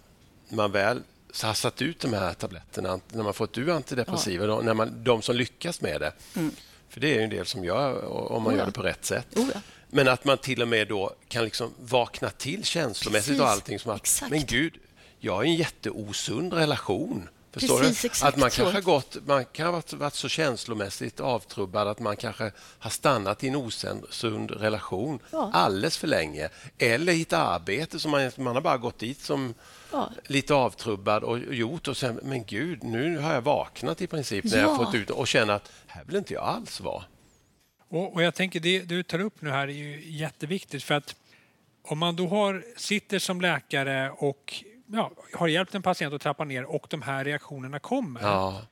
man 0.48 0.72
väl 0.72 1.02
har 1.42 1.54
satt 1.54 1.82
ut 1.82 2.00
de 2.00 2.12
här 2.12 2.34
tabletterna, 2.34 3.00
när 3.12 3.22
man 3.22 3.34
fått 3.34 3.58
ut 3.58 3.68
antidepressiva, 3.68 4.46
ja. 4.46 4.60
när 4.60 4.74
man, 4.74 5.04
de 5.04 5.22
som 5.22 5.36
lyckas 5.36 5.80
med 5.80 6.00
det, 6.00 6.12
mm. 6.36 6.50
för 6.88 7.00
det 7.00 7.18
är 7.18 7.22
en 7.22 7.30
del 7.30 7.46
som 7.46 7.64
gör 7.64 8.04
om 8.32 8.42
man 8.42 8.52
oh 8.52 8.56
ja. 8.56 8.58
gör 8.58 8.66
det 8.66 8.72
på 8.72 8.82
rätt 8.82 9.04
sätt. 9.04 9.36
Oh 9.36 9.48
ja. 9.54 9.60
Men 9.90 10.08
att 10.08 10.24
man 10.24 10.38
till 10.38 10.62
och 10.62 10.68
med 10.68 10.88
då 10.88 11.14
kan 11.28 11.44
liksom 11.44 11.70
vakna 11.78 12.30
till 12.30 12.64
känslomässigt 12.64 13.26
Precis. 13.26 13.40
och 13.40 13.48
allting 13.48 13.78
som 13.78 13.90
att, 13.90 14.00
Exakt. 14.00 14.30
men 14.30 14.44
gud, 14.44 14.74
jag 15.18 15.34
har 15.34 15.44
en 15.44 15.54
jätteosund 15.54 16.52
relation 16.52 17.28
Förstår 17.54 17.78
Precis, 17.78 18.02
du? 18.02 18.06
Exakt 18.06 18.34
att 18.34 18.40
man 18.40 18.50
kanske 18.50 18.80
gått, 18.80 19.16
man 19.26 19.44
kan 19.44 19.74
ha 19.74 19.82
varit 19.90 20.14
så 20.14 20.28
känslomässigt 20.28 21.20
avtrubbad 21.20 21.88
att 21.88 22.00
man 22.00 22.16
kanske 22.16 22.52
har 22.78 22.90
stannat 22.90 23.44
i 23.44 23.48
en 23.48 23.56
osund 23.56 24.50
relation 24.50 25.18
ja. 25.30 25.50
alldeles 25.52 25.96
för 25.96 26.06
länge. 26.06 26.48
Eller 26.78 27.12
i 27.12 27.22
ett 27.22 27.32
arbete 27.32 27.98
som 27.98 28.10
man, 28.10 28.30
man 28.36 28.54
har 28.54 28.60
bara 28.60 28.78
gått 28.78 28.98
dit 28.98 29.20
som 29.20 29.54
ja. 29.92 30.10
lite 30.26 30.54
avtrubbad 30.54 31.24
och 31.24 31.38
gjort 31.38 31.88
och 31.88 31.96
sen, 31.96 32.20
men 32.22 32.44
gud, 32.44 32.84
nu 32.84 33.18
har 33.18 33.34
jag 33.34 33.42
vaknat 33.42 34.02
i 34.02 34.06
princip 34.06 34.44
när 34.44 34.58
ja. 34.58 34.62
jag 34.62 34.76
fått 34.76 34.94
ut 34.94 35.10
och 35.10 35.28
känner 35.28 35.54
att 35.54 35.72
här 35.86 36.04
vill 36.04 36.16
inte 36.16 36.34
jag 36.34 36.44
alls 36.44 36.80
vara. 36.80 37.04
Och, 37.88 38.14
och 38.14 38.22
jag 38.22 38.34
tänker 38.34 38.60
det 38.60 38.80
du 38.80 39.02
tar 39.02 39.20
upp 39.20 39.42
nu 39.42 39.50
här 39.50 39.68
är 39.68 39.72
ju 39.72 40.10
jätteviktigt 40.10 40.82
för 40.82 40.94
att 40.94 41.16
om 41.82 41.98
man 41.98 42.16
då 42.16 42.28
har, 42.28 42.64
sitter 42.76 43.18
som 43.18 43.40
läkare 43.40 44.10
och 44.10 44.64
ja, 44.86 45.12
har 45.32 45.48
hjälpt 45.48 45.74
en 45.74 45.82
patient 45.82 46.14
att 46.14 46.22
trappa 46.22 46.44
ner 46.44 46.64
och 46.64 46.86
de 46.90 47.02
här 47.02 47.24
reaktionerna 47.24 47.78
kommer. 47.78 48.22
Ja. 48.22 48.62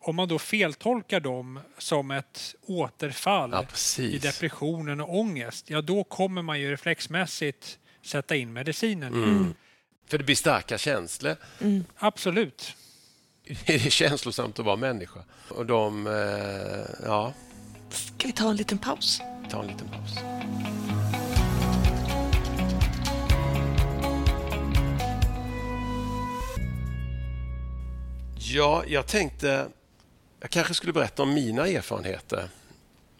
Om 0.00 0.16
man 0.16 0.28
då 0.28 0.38
feltolkar 0.38 1.20
dem 1.20 1.60
som 1.78 2.10
ett 2.10 2.54
återfall 2.62 3.50
ja, 3.52 4.02
i 4.02 4.18
depressionen 4.18 5.00
och 5.00 5.18
ångest, 5.18 5.70
ja 5.70 5.82
då 5.82 6.04
kommer 6.04 6.42
man 6.42 6.60
ju 6.60 6.70
reflexmässigt 6.70 7.78
sätta 8.02 8.36
in 8.36 8.52
medicinen. 8.52 9.14
Mm. 9.14 9.54
För 10.06 10.18
det 10.18 10.24
blir 10.24 10.36
starka 10.36 10.78
känslor. 10.78 11.36
Mm. 11.60 11.84
Absolut. 11.96 12.74
Det 13.66 13.74
är 13.74 13.90
känslosamt 13.90 14.58
att 14.58 14.64
vara 14.64 14.76
människa. 14.76 15.20
Och 15.48 15.66
de, 15.66 16.06
eh, 16.06 17.06
ja. 17.06 17.32
Ska 17.90 18.26
vi 18.26 18.32
ta 18.32 18.50
en 18.50 18.56
liten 18.56 18.78
paus? 18.78 19.20
Ta 19.50 19.62
en 19.62 19.68
liten 19.68 19.88
paus. 19.88 20.18
Ja, 28.52 28.84
jag 28.86 29.06
tänkte... 29.06 29.68
Jag 30.40 30.50
kanske 30.50 30.74
skulle 30.74 30.92
berätta 30.92 31.22
om 31.22 31.34
mina 31.34 31.68
erfarenheter 31.68 32.48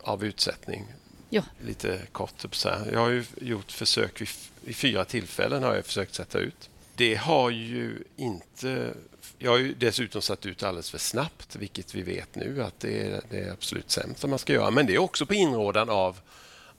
av 0.01 0.25
utsättning. 0.25 0.85
Ja. 1.31 1.43
Lite 1.65 2.01
kort. 2.13 2.45
Så 2.51 2.69
här. 2.69 2.91
Jag 2.93 3.01
har 3.01 3.11
ju 3.11 3.25
gjort 3.41 3.73
försök 3.73 4.21
vid, 4.21 4.29
vid 4.61 4.77
fyra 4.77 5.05
tillfällen 5.05 5.63
har 5.63 5.75
jag 5.75 5.87
försökt 5.87 6.15
sätta 6.15 6.39
ut. 6.39 6.71
Det 6.97 7.15
har 7.15 7.51
ju 7.51 8.05
inte... 8.17 8.95
Jag 9.39 9.51
har 9.51 9.59
ju 9.59 9.75
dessutom 9.75 10.23
satt 10.23 10.47
ut 10.47 10.63
alldeles 10.63 10.91
för 10.91 10.99
snabbt, 10.99 11.57
vilket 11.57 11.95
vi 11.95 12.03
vet 12.03 12.35
nu 12.35 12.63
att 12.63 12.81
det 12.81 13.07
är 13.07 13.21
det 13.31 13.39
är 13.39 13.53
absolut 13.53 13.91
sämsta 13.91 14.27
man 14.27 14.39
ska 14.39 14.53
göra. 14.53 14.71
Men 14.71 14.87
det 14.87 14.95
är 14.95 14.99
också 14.99 15.27
på 15.27 15.35
inrådan 15.35 15.91
av, 15.91 16.21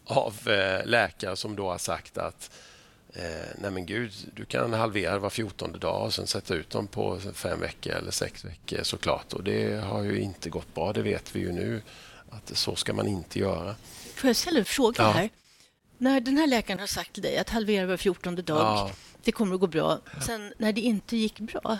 av 0.05 0.49
eh, 0.49 0.85
läkare 0.85 1.35
som 1.35 1.55
då 1.55 1.69
har 1.71 1.77
sagt 1.77 2.17
att 2.17 2.51
nej 3.57 3.71
men 3.71 3.85
gud, 3.85 4.11
du 4.35 4.45
kan 4.45 4.73
halvera 4.73 5.19
var 5.19 5.29
fjortonde 5.29 5.79
dag 5.79 6.05
och 6.05 6.13
sen 6.13 6.27
sätta 6.27 6.53
ut 6.53 6.69
dem 6.69 6.87
på 6.87 7.19
fem 7.33 7.59
veckor 7.59 7.93
eller 7.93 8.11
sex 8.11 8.45
veckor 8.45 8.83
såklart. 8.83 9.33
Och 9.33 9.43
det 9.43 9.83
har 9.83 10.03
ju 10.03 10.19
inte 10.19 10.49
gått 10.49 10.75
bra, 10.75 10.93
det 10.93 11.01
vet 11.01 11.35
vi 11.35 11.39
ju 11.39 11.51
nu. 11.51 11.81
Att 12.29 12.57
så 12.57 12.75
ska 12.75 12.93
man 12.93 13.07
inte 13.07 13.39
göra. 13.39 13.75
Får 14.15 14.27
jag 14.27 14.35
ställa 14.35 14.59
en 14.59 14.65
fråga 14.65 15.03
ja. 15.03 15.11
här? 15.11 15.29
När 15.97 16.21
den 16.21 16.37
här 16.37 16.47
läkaren 16.47 16.79
har 16.79 16.87
sagt 16.87 17.13
till 17.13 17.23
dig 17.23 17.37
att 17.37 17.49
halvera 17.49 17.85
var 17.85 17.97
fjortonde 17.97 18.41
dag, 18.41 18.57
ja. 18.57 18.91
det 19.23 19.31
kommer 19.31 19.53
att 19.55 19.61
gå 19.61 19.67
bra. 19.67 19.99
Sen 20.25 20.53
när 20.57 20.73
det 20.73 20.81
inte 20.81 21.17
gick 21.17 21.39
bra, 21.39 21.79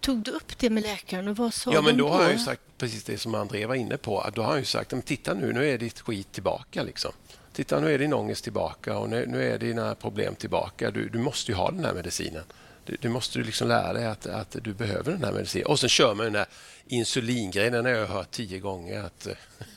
tog 0.00 0.18
du 0.22 0.30
upp 0.30 0.58
det 0.58 0.70
med 0.70 0.82
läkaren 0.82 1.28
och 1.28 1.36
vad 1.36 1.54
sa 1.54 1.72
Ja, 1.72 1.82
men 1.82 1.96
då, 1.96 2.04
då 2.04 2.12
har 2.12 2.22
jag 2.22 2.32
ju 2.32 2.38
sagt 2.38 2.62
precis 2.78 3.04
det 3.04 3.18
som 3.18 3.34
André 3.34 3.66
var 3.66 3.74
inne 3.74 3.96
på. 3.96 4.30
Då 4.34 4.42
har 4.42 4.48
han 4.48 4.58
ju 4.58 4.64
sagt, 4.64 4.94
titta 5.04 5.34
nu, 5.34 5.52
nu 5.52 5.70
är 5.70 5.78
ditt 5.78 6.00
skit 6.00 6.32
tillbaka 6.32 6.82
liksom 6.82 7.12
titta 7.56 7.80
nu 7.80 7.94
är 7.94 7.98
din 7.98 8.12
ångest 8.12 8.44
tillbaka 8.44 8.98
och 8.98 9.10
nu, 9.10 9.26
nu 9.26 9.52
är 9.52 9.58
dina 9.58 9.94
problem 9.94 10.34
tillbaka. 10.34 10.90
Du, 10.90 11.08
du 11.08 11.18
måste 11.18 11.52
ju 11.52 11.56
ha 11.56 11.70
den 11.70 11.84
här 11.84 11.94
medicinen. 11.94 12.42
Du, 12.84 12.96
du 13.00 13.08
måste 13.08 13.38
liksom 13.38 13.68
lära 13.68 13.92
dig 13.92 14.06
att, 14.06 14.26
att 14.26 14.56
du 14.62 14.74
behöver 14.74 15.12
den 15.12 15.24
här 15.24 15.32
medicinen. 15.32 15.66
Och 15.66 15.80
sen 15.80 15.88
kör 15.88 16.14
man 16.14 16.26
den 16.26 16.34
här 16.34 16.46
insulingrejen, 16.86 17.72
den 17.72 17.84
har 17.84 17.92
jag 17.92 18.06
hört 18.06 18.30
tio 18.30 18.58
gånger. 18.58 19.04
att 19.04 19.28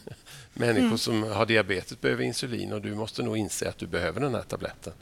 Människor 0.54 0.86
mm. 0.86 0.98
som 0.98 1.24
har 1.24 1.46
diabetes 1.46 2.02
behöver 2.02 2.24
insulin 2.24 2.74
och 2.74 2.82
du 2.82 2.96
måste 2.96 3.24
nog 3.24 3.38
inse 3.38 3.70
att 3.70 3.78
du 3.78 3.88
behöver 3.88 4.22
den 4.22 4.36
här 4.36 4.42
tabletten. 4.42 4.94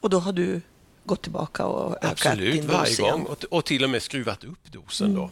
Och 0.00 0.10
då 0.10 0.18
har 0.18 0.32
du 0.32 0.60
gått 1.04 1.22
tillbaka 1.22 1.66
och 1.66 1.96
ökat 1.96 2.12
Absolut, 2.12 2.54
din 2.54 2.66
dos 2.66 2.72
varje 2.72 2.96
gång. 2.96 3.22
Och, 3.22 3.44
och, 3.50 3.64
till 3.64 3.84
och 3.84 3.90
med 3.90 4.02
skruvat 4.02 4.44
upp 4.44 4.72
dosen. 4.72 5.06
Mm. 5.06 5.18
då. 5.20 5.30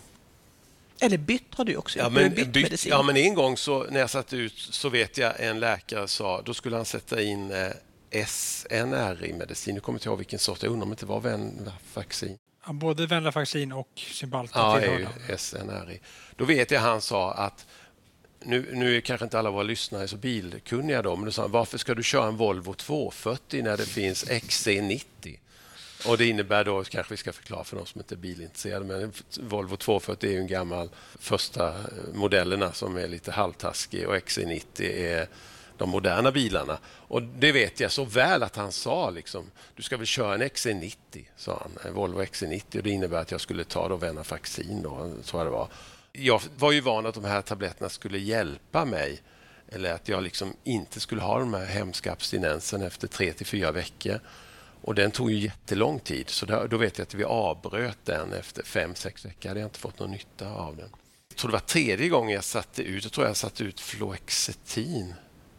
Eller 1.01 1.19
bytt 1.19 1.55
har 1.55 1.65
du 1.65 1.77
också 1.77 1.99
ja, 1.99 2.09
men, 2.09 2.35
bytt, 2.35 2.49
bytt 2.49 2.63
medicin. 2.63 2.91
Ja, 2.91 3.03
men 3.03 3.17
en 3.17 3.35
gång 3.35 3.57
så, 3.57 3.87
när 3.91 4.01
jag 4.01 4.11
satte 4.11 4.37
ut 4.37 4.59
så 4.59 4.89
vet 4.89 5.19
jag 5.19 5.41
en 5.41 5.61
läkare 5.61 6.09
sa 6.09 6.43
då 6.43 6.55
skulle 6.55 6.77
han 6.77 6.85
sätta 6.85 7.23
in 7.23 7.51
eh, 7.51 7.71
SNRI-medicin. 8.27 9.75
Nu 9.75 9.81
kommer 9.81 9.95
jag 9.95 10.01
inte 10.01 10.09
ihåg 10.09 10.19
vilken 10.19 10.39
sort. 10.39 10.63
Jag 10.63 10.73
undrar 10.73 10.83
om 10.83 10.91
det 10.91 10.93
inte 10.93 11.07
var 11.07 11.21
Venlafaxin. 11.21 12.39
Ja, 12.67 12.73
både 12.73 13.07
Venlafaxin 13.07 13.73
och 13.73 13.89
Cymbalta 13.97 14.59
ja, 14.59 14.81
är 14.81 15.37
SNRI. 15.37 16.01
Då 16.37 16.45
vet 16.45 16.71
jag 16.71 16.81
han 16.81 17.01
sa 17.01 17.33
att 17.33 17.67
nu, 18.45 18.71
nu 18.73 18.97
är 18.97 19.01
kanske 19.01 19.25
inte 19.25 19.39
alla 19.39 19.51
våra 19.51 19.63
lyssnare 19.63 20.09
så 20.09 20.17
bilkunniga 20.17 21.03
då, 21.03 21.17
men 21.17 21.25
då 21.25 21.31
sa 21.31 21.43
han, 21.43 21.51
varför 21.51 21.79
ska 21.79 21.95
du 21.95 22.03
köra 22.03 22.27
en 22.27 22.37
Volvo 22.37 22.75
240 22.75 23.63
när 23.63 23.77
det 23.77 23.87
finns 23.87 24.25
XC90? 24.25 25.39
Och 26.09 26.19
Det 26.19 26.27
innebär 26.27 26.65
då, 26.65 26.85
kanske 26.85 27.13
vi 27.13 27.17
ska 27.17 27.33
förklara 27.33 27.65
för 27.65 27.77
de 27.77 27.87
som 27.87 28.01
inte 28.01 28.15
är 28.15 28.17
bilintresserade, 28.17 28.85
men 28.85 29.13
Volvo 29.41 29.77
240 29.77 30.33
är 30.33 30.39
en 30.39 30.47
gammal 30.47 30.91
första 31.19 31.69
eh, 31.69 31.75
modellerna 32.15 32.73
som 32.73 32.97
är 32.97 33.09
lite 33.09 33.33
halvtaskig 33.33 34.09
och 34.09 34.17
XC90 34.17 34.83
är 34.83 35.29
de 35.77 35.91
moderna 35.91 36.33
bilarna. 36.33 36.79
Och 36.85 37.23
Det 37.23 37.53
vet 37.53 37.81
jag 37.81 37.93
så 37.93 38.05
väl 38.05 38.43
att 38.43 38.57
han 38.57 38.73
sa 38.73 39.11
liksom, 39.11 39.51
du 39.75 39.83
ska 39.83 39.97
väl 39.97 40.07
köra 40.07 40.35
en 40.35 40.43
XC90, 40.43 41.25
sa 41.37 41.63
han, 41.63 41.89
en 41.89 41.95
Volvo 41.95 42.23
XC90 42.23 42.77
och 42.77 42.83
det 42.83 42.91
innebär 42.91 43.19
att 43.19 43.31
jag 43.31 43.41
skulle 43.41 43.65
ta 43.65 43.89
då 43.89 43.97
Venlafaxin 43.97 44.83
då, 44.83 45.13
så 45.23 45.45
det 45.45 45.51
var. 45.51 45.69
Jag 46.13 46.43
var 46.57 46.73
ju 46.73 46.81
van 46.81 47.07
att 47.07 47.15
de 47.15 47.25
här 47.25 47.43
tabletterna 47.43 47.89
skulle 47.89 48.19
hjälpa 48.19 48.85
mig 48.85 49.21
eller 49.69 49.93
att 49.93 50.09
jag 50.09 50.23
liksom 50.23 50.55
inte 50.65 51.01
skulle 51.01 51.21
ha 51.21 51.39
de 51.39 51.55
här 51.55 51.67
hemska 51.67 52.13
abstinensen 52.13 52.83
efter 52.83 53.09
tre 53.09 53.33
till 53.33 53.47
fyra 53.47 53.73
veckor. 53.73 54.21
Och 54.87 54.95
den 54.95 55.11
tog 55.11 55.31
ju 55.31 55.39
jättelång 55.39 56.01
tid, 56.01 56.31
så 56.31 56.47
då, 56.47 56.67
då 56.67 56.77
vet 56.77 56.99
jag 56.99 57.07
att 57.07 57.15
vi 57.15 57.25
avbröt 57.25 57.99
den 58.05 58.33
efter 58.33 58.63
fem, 58.63 58.95
sex 58.95 59.25
veckor. 59.25 59.49
hade 59.49 59.61
jag 59.61 59.67
inte 59.67 59.79
fått 59.79 59.99
någon 59.99 60.11
nytta 60.11 60.51
av 60.51 60.77
den. 60.77 60.89
Jag 61.29 61.37
tror 61.37 61.51
det 61.51 61.53
var 61.53 61.61
tredje 61.61 62.09
gången 62.09 62.35
jag 62.35 62.45
satte 62.45 62.83
ut, 62.83 63.05
jag 63.05 63.13
tror 63.13 63.27
jag 63.27 63.37
satte 63.37 63.65
ut 63.65 63.81
Floexetin. 63.81 65.15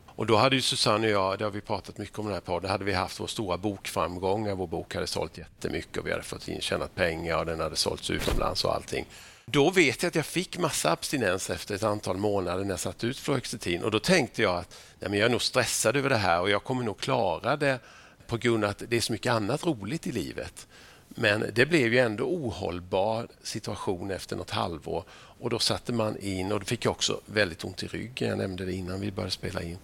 Och 0.07 0.25
då 0.25 0.35
hade 0.35 0.55
ju 0.55 0.61
Susanne 0.61 1.07
och 1.07 1.13
jag, 1.13 1.39
det 1.39 1.45
har 1.45 1.51
vi 1.51 1.61
pratat 1.61 1.97
mycket 1.97 2.19
om 2.19 2.25
den 2.25 2.33
här 2.33 2.41
podden, 2.41 2.71
hade 2.71 2.83
vi 2.83 2.93
haft 2.93 3.19
vår 3.19 3.27
stora 3.27 3.57
bokframgång. 3.57 4.57
Vår 4.57 4.67
bok 4.67 4.95
hade 4.95 5.07
sålt 5.07 5.37
jättemycket 5.37 5.97
och 5.97 6.07
vi 6.07 6.11
hade 6.11 6.23
fått 6.23 6.47
intjänat 6.47 6.95
pengar 6.95 7.37
och 7.37 7.45
den 7.45 7.59
hade 7.59 7.75
sålts 7.75 8.09
utomlands 8.09 8.63
och 8.63 8.75
allting. 8.75 9.05
Då 9.45 9.69
vet 9.69 10.03
jag 10.03 10.07
att 10.07 10.15
jag 10.15 10.25
fick 10.25 10.57
massa 10.57 10.91
abstinens 10.91 11.49
efter 11.49 11.75
ett 11.75 11.83
antal 11.83 12.17
månader 12.17 12.63
när 12.63 12.71
jag 12.71 12.79
satte 12.79 13.07
ut 13.07 13.19
Fluoxetin 13.19 13.83
och 13.83 13.91
då 13.91 13.99
tänkte 13.99 14.41
jag 14.41 14.55
att 14.57 14.77
nej, 14.99 15.09
men 15.09 15.19
jag 15.19 15.25
är 15.25 15.31
nog 15.31 15.41
stressad 15.41 15.95
över 15.95 16.09
det 16.09 16.17
här 16.17 16.41
och 16.41 16.49
jag 16.49 16.63
kommer 16.63 16.83
nog 16.83 16.99
klara 16.99 17.57
det 17.57 17.79
på 18.27 18.37
grund 18.37 18.63
av 18.63 18.69
att 18.69 18.83
det 18.87 18.97
är 18.97 19.01
så 19.01 19.11
mycket 19.11 19.31
annat 19.31 19.65
roligt 19.65 20.07
i 20.07 20.11
livet. 20.11 20.67
Men 21.07 21.45
det 21.53 21.65
blev 21.65 21.93
ju 21.93 21.99
ändå 21.99 22.23
ohållbar 22.23 23.27
situation 23.43 24.11
efter 24.11 24.35
något 24.35 24.49
halvår 24.49 25.03
och 25.11 25.49
då 25.49 25.59
satte 25.59 25.93
man 25.93 26.17
in 26.17 26.51
och 26.51 26.59
då 26.59 26.65
fick 26.65 26.85
jag 26.85 26.91
också 26.91 27.21
väldigt 27.25 27.63
ont 27.63 27.83
i 27.83 27.87
ryggen. 27.87 28.29
Jag 28.29 28.37
nämnde 28.37 28.65
det 28.65 28.73
innan 28.73 28.99
vi 28.99 29.11
började 29.11 29.31
spela 29.31 29.61
in. 29.61 29.77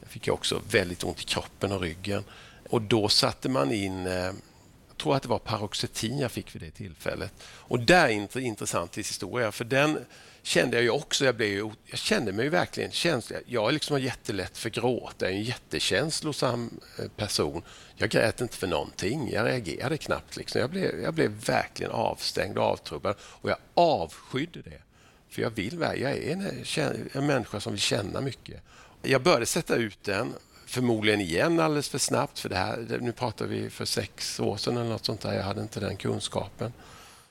Jag 0.00 0.10
fick 0.10 0.28
också 0.28 0.60
väldigt 0.70 1.04
ont 1.04 1.20
i 1.20 1.24
kroppen 1.24 1.72
och 1.72 1.80
ryggen 1.80 2.24
Och 2.68 2.82
då 2.82 3.08
satte 3.08 3.48
man 3.48 3.72
in, 3.72 4.06
eh, 4.06 4.12
jag 4.12 4.96
tror 4.96 5.16
att 5.16 5.22
det 5.22 5.28
var 5.28 5.38
paroxetin 5.38 6.18
jag 6.18 6.32
fick 6.32 6.54
vid 6.54 6.62
det 6.62 6.70
tillfället. 6.70 7.32
Och 7.44 7.80
där 7.80 8.08
är 8.08 8.36
en 8.36 8.42
intressant 8.42 8.98
historia, 8.98 9.52
för 9.52 9.64
den 9.64 9.98
kände 10.44 10.76
jag 10.76 10.84
ju 10.84 10.90
också. 10.90 11.24
Jag, 11.24 11.36
blev 11.36 11.48
ju, 11.48 11.70
jag 11.86 11.98
kände 11.98 12.32
mig 12.32 12.48
verkligen 12.48 12.90
känslig. 12.90 13.38
Jag 13.46 13.72
liksom 13.72 13.94
har 13.94 14.00
jättelätt 14.00 14.58
för 14.58 14.70
gråt. 14.70 15.14
Jag 15.18 15.30
är 15.30 15.34
en 15.34 15.42
jättekänslosam 15.42 16.80
eh, 16.98 17.08
person. 17.16 17.62
Jag 17.96 18.10
grät 18.10 18.40
inte 18.40 18.56
för 18.56 18.66
någonting. 18.66 19.30
Jag 19.32 19.46
reagerade 19.46 19.96
knappt. 19.96 20.36
Liksom. 20.36 20.60
Jag, 20.60 20.70
blev, 20.70 21.00
jag 21.02 21.14
blev 21.14 21.30
verkligen 21.30 21.92
avstängd 21.92 22.58
och 22.58 22.64
avtrubbad 22.64 23.16
och 23.20 23.50
jag 23.50 23.56
avskydde 23.74 24.62
det. 24.62 24.82
För 25.30 25.42
jag 25.42 25.50
vill, 25.50 25.78
jag 25.80 26.00
är 26.00 26.32
en, 26.32 26.46
eh, 26.46 27.16
en 27.16 27.26
människa 27.26 27.60
som 27.60 27.72
vill 27.72 27.80
känna 27.80 28.20
mycket. 28.20 28.62
Jag 29.02 29.22
började 29.22 29.46
sätta 29.46 29.76
ut 29.76 29.98
den, 30.02 30.34
förmodligen 30.66 31.20
igen 31.20 31.60
alldeles 31.60 31.88
för 31.88 31.98
snabbt. 31.98 32.38
För 32.38 32.48
det 32.48 32.56
här, 32.56 32.98
nu 33.00 33.12
pratar 33.12 33.46
vi 33.46 33.70
för 33.70 33.84
sex 33.84 34.40
år 34.40 34.56
sedan 34.56 34.76
eller 34.76 34.90
något 34.90 35.04
sånt 35.04 35.20
där. 35.20 35.34
Jag 35.34 35.42
hade 35.42 35.60
inte 35.60 35.80
den 35.80 35.96
kunskapen. 35.96 36.72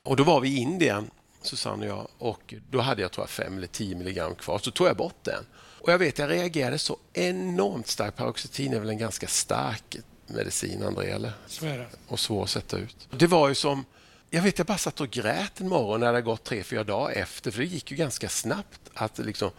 Och 0.04 0.16
då 0.16 0.24
var 0.24 0.40
vi 0.42 0.50
i 0.50 0.58
Indien 0.58 1.12
Susanne 1.46 1.92
och 1.92 2.00
jag. 2.00 2.08
Och 2.18 2.54
då 2.70 2.82
hade 2.82 3.02
jag 3.02 3.12
tror 3.12 3.24
jag 3.24 3.30
5 3.30 3.58
eller 3.58 3.68
10 3.68 3.96
milligram 3.96 4.36
kvar. 4.36 4.60
Så 4.60 4.72
tog 4.72 4.88
jag 4.88 4.98
bort 4.98 5.24
den. 5.24 5.46
Och 5.56 5.92
jag 5.92 5.98
vet, 5.98 6.20
jag 6.20 6.30
reagerade 6.30 6.78
så 6.78 6.98
enormt 7.14 7.88
starkt. 7.88 8.18
Paroxetin 8.18 8.74
är 8.74 8.80
väl 8.80 8.90
en 8.90 8.98
ganska 8.98 9.28
stark 9.28 9.98
medicin, 10.28 10.84
André? 10.84 11.10
Eller? 11.10 11.32
Så 11.48 11.66
är 11.66 11.78
det. 11.78 11.88
Och 12.08 12.20
svår 12.20 12.44
att 12.44 12.50
sätta 12.50 12.78
ut. 12.78 13.08
Det 13.12 13.28
var 13.28 13.50
ju 13.50 13.56
som... 13.56 13.86
Jag 14.30 14.42
vet, 14.42 14.58
jag 14.58 14.68
bara 14.68 14.78
satt 14.78 15.02
och 15.02 15.10
grät 15.10 15.62
en 15.62 15.70
morgon 15.70 16.00
när 16.00 16.08
det 16.08 16.12
hade 16.12 16.22
gått 16.22 16.44
tre, 16.44 16.64
fyra 16.64 16.84
dagar 16.84 17.16
efter. 17.16 17.52
För 17.52 17.60
det 17.60 17.66
gick 17.66 17.92
ju 17.92 17.98
ganska 17.98 18.30
snabbt. 18.30 18.82
att 18.94 19.18
liksom... 19.18 19.52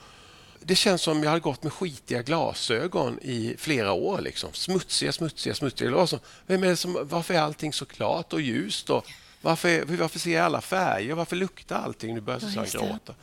Det 0.60 0.74
känns 0.74 1.02
som 1.02 1.22
jag 1.22 1.30
hade 1.30 1.40
gått 1.40 1.62
med 1.62 1.72
skitiga 1.72 2.22
glasögon 2.22 3.18
i 3.22 3.54
flera 3.58 3.92
år. 3.92 4.20
Liksom. 4.20 4.52
Smutsiga, 4.52 5.12
smutsiga, 5.12 5.54
smutsiga. 5.54 6.06
Vem 6.46 6.64
är 6.64 6.74
som, 6.74 6.98
varför 7.02 7.34
är 7.34 7.40
allting 7.40 7.72
så 7.72 7.86
klart 7.86 8.32
och 8.32 8.40
ljust? 8.40 8.90
Och 8.90 9.06
varför, 9.44 9.96
varför 9.96 10.18
ser 10.18 10.34
jag 10.34 10.44
alla 10.44 10.60
färger? 10.60 11.14
Varför 11.14 11.36
luktar 11.36 11.76
allting? 11.76 12.14
Nu 12.14 12.20
börjar 12.20 12.40
Susanne 12.40 12.68
ja, 12.72 12.80
gråta. 12.80 13.14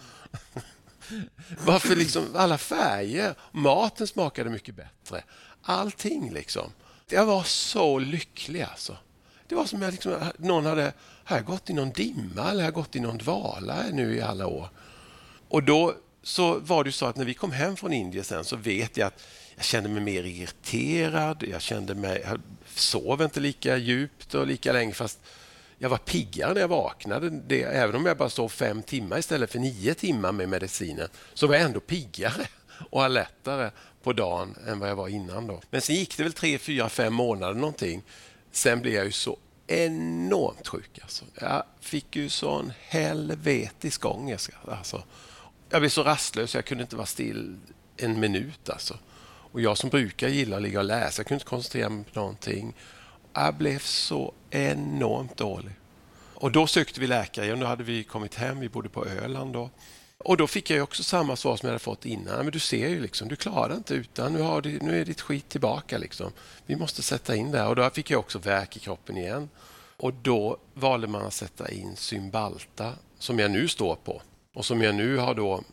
varför 1.66 1.96
liksom 1.96 2.26
alla 2.36 2.58
färger? 2.58 3.36
Maten 3.52 4.08
smakade 4.08 4.50
mycket 4.50 4.76
bättre. 4.76 5.24
Allting 5.62 6.34
liksom. 6.34 6.72
Jag 7.10 7.26
var 7.26 7.44
så 7.44 8.00
lycklig 8.00 8.62
alltså. 8.62 8.98
Det 9.48 9.56
var 9.56 9.66
som 9.66 9.84
att 9.84 9.92
liksom, 9.92 10.16
någon 10.38 10.66
hade 10.66 10.94
här 11.24 11.42
gått 11.42 11.70
i 11.70 11.74
någon 11.74 11.92
dimma 11.92 12.50
eller 12.50 12.64
här 12.64 12.72
gått 12.72 12.96
i 12.96 13.00
någon 13.00 13.18
dvala 13.18 13.84
nu 13.92 14.16
i 14.16 14.22
alla 14.22 14.48
år. 14.48 14.70
Och 15.48 15.64
då 15.64 15.96
så 16.24 16.60
var 16.60 16.84
det 16.84 16.92
så 16.92 17.06
att 17.06 17.16
när 17.16 17.26
vi 17.26 17.34
kom 17.34 17.52
hem 17.52 17.76
från 17.76 17.94
Indien 17.94 18.24
sen 18.24 18.46
så 18.46 18.56
vet 18.56 18.98
jag 18.98 19.08
att 19.08 19.24
jag 19.56 19.66
kände 19.66 19.90
mig 19.90 20.04
mer 20.04 20.24
irriterad. 20.24 21.44
Jag 21.48 21.62
kände 21.62 21.96
mig, 21.96 22.22
jag 22.26 22.42
sov 22.76 23.22
inte 23.22 23.40
lika 23.40 23.78
djupt 23.78 24.34
och 24.34 24.48
lika 24.48 24.74
länge 24.74 24.94
fast 24.94 25.20
jag 25.82 25.90
var 25.90 25.98
piggare 25.98 26.54
när 26.54 26.62
jag 26.62 26.68
vaknade. 26.68 27.30
Det, 27.30 27.64
även 27.64 27.96
om 27.96 28.06
jag 28.06 28.18
bara 28.18 28.30
sov 28.30 28.50
fem 28.50 28.84
timmar 28.84 29.18
istället 29.18 29.52
för 29.52 29.60
nio 29.60 29.94
timmar 29.94 30.32
med 30.32 30.50
medicinen 30.50 31.08
så 31.34 31.48
var 31.48 31.56
jag 31.56 31.64
ändå 31.64 31.80
piggare 31.80 32.48
och 32.90 33.04
alertare 33.04 33.72
på 34.04 34.14
dagen 34.14 34.56
än 34.68 34.80
vad 34.80 34.90
jag 34.90 34.96
var 34.96 35.08
innan. 35.08 35.48
Då. 35.48 35.62
Men 35.70 35.82
sen 35.82 35.96
gick 35.96 36.18
det 36.18 36.24
väl 36.24 36.34
tre, 36.34 36.58
fyra, 36.58 36.90
fem 36.90 37.14
månader 37.14 37.54
någonting. 37.54 38.04
Sen 38.52 38.82
blev 38.82 38.94
jag 38.94 39.06
ju 39.06 39.12
så 39.12 39.38
enormt 39.68 40.68
sjuk. 40.68 41.00
Alltså. 41.02 41.26
Jag 41.42 41.64
fick 41.80 42.16
ju 42.16 42.30
sån 42.30 42.74
helvetisk 42.80 44.06
ångest. 44.06 44.50
Alltså. 44.68 45.04
Jag 45.70 45.82
blev 45.82 45.90
så 45.90 46.04
rastlös 46.04 46.56
jag 46.56 46.66
kunde 46.66 46.82
inte 46.82 46.96
vara 46.96 47.06
still 47.08 47.58
en 47.98 48.20
minut. 48.20 48.70
Alltså. 48.70 48.98
Och 49.52 49.62
jag 49.62 49.78
som 49.78 49.90
brukar 49.90 50.28
gilla 50.28 50.56
att 50.56 50.62
ligga 50.62 50.80
och 50.80 50.86
läsa, 50.86 51.20
jag 51.20 51.28
kunde 51.28 51.36
inte 51.36 51.50
koncentrera 51.50 51.90
mig 51.90 52.06
på 52.14 52.20
någonting. 52.20 52.74
Jag 53.34 53.56
blev 53.56 53.80
så 53.80 54.34
enormt 54.50 55.38
dålig. 55.38 55.72
Och 56.36 56.52
Då 56.52 56.68
sökte 56.68 57.00
vi 57.00 57.08
läkare. 57.08 57.56
Nu 57.56 57.66
hade 57.66 57.84
vi 57.84 58.04
kommit 58.04 58.36
hem, 58.36 58.60
vi 58.60 58.70
bodde 58.70 58.90
på 58.90 59.06
Öland. 59.06 59.54
Då. 59.54 59.70
Och 60.18 60.38
Då 60.38 60.48
fick 60.48 60.70
jag 60.70 60.84
också 60.84 61.04
samma 61.04 61.36
svar 61.36 61.58
som 61.58 61.68
jag 61.68 61.72
hade 61.72 61.84
fått 61.84 62.06
innan. 62.06 62.38
Men 62.38 62.52
du 62.52 62.60
ser 62.60 62.90
ju, 62.90 63.02
liksom, 63.02 63.28
du 63.28 63.36
klarar 63.36 63.76
inte 63.76 63.94
utan. 63.94 64.34
Nu, 64.34 64.42
har 64.42 64.62
du, 64.62 64.80
nu 64.80 65.02
är 65.02 65.06
ditt 65.06 65.22
skit 65.22 65.50
tillbaka. 65.50 65.98
Liksom. 65.98 66.32
Vi 66.66 66.76
måste 66.76 67.02
sätta 67.04 67.36
in 67.36 67.52
det. 67.52 67.66
Och 67.66 67.76
Då 67.76 67.90
fick 67.90 68.12
jag 68.12 68.20
också 68.20 68.40
värk 68.40 68.78
i 68.78 68.80
kroppen 68.80 69.18
igen. 69.18 69.50
Och 69.98 70.14
Då 70.14 70.58
valde 70.74 71.08
man 71.08 71.26
att 71.26 71.34
sätta 71.34 71.72
in 71.72 71.96
Cymbalta, 71.96 72.94
som 73.20 73.40
jag 73.40 73.52
nu 73.52 73.68
står 73.68 73.96
på 73.96 74.22
och 74.54 74.66
som 74.66 74.82
jag 74.82 74.96
nu 74.96 75.18
har 75.18 75.34
då 75.34 75.64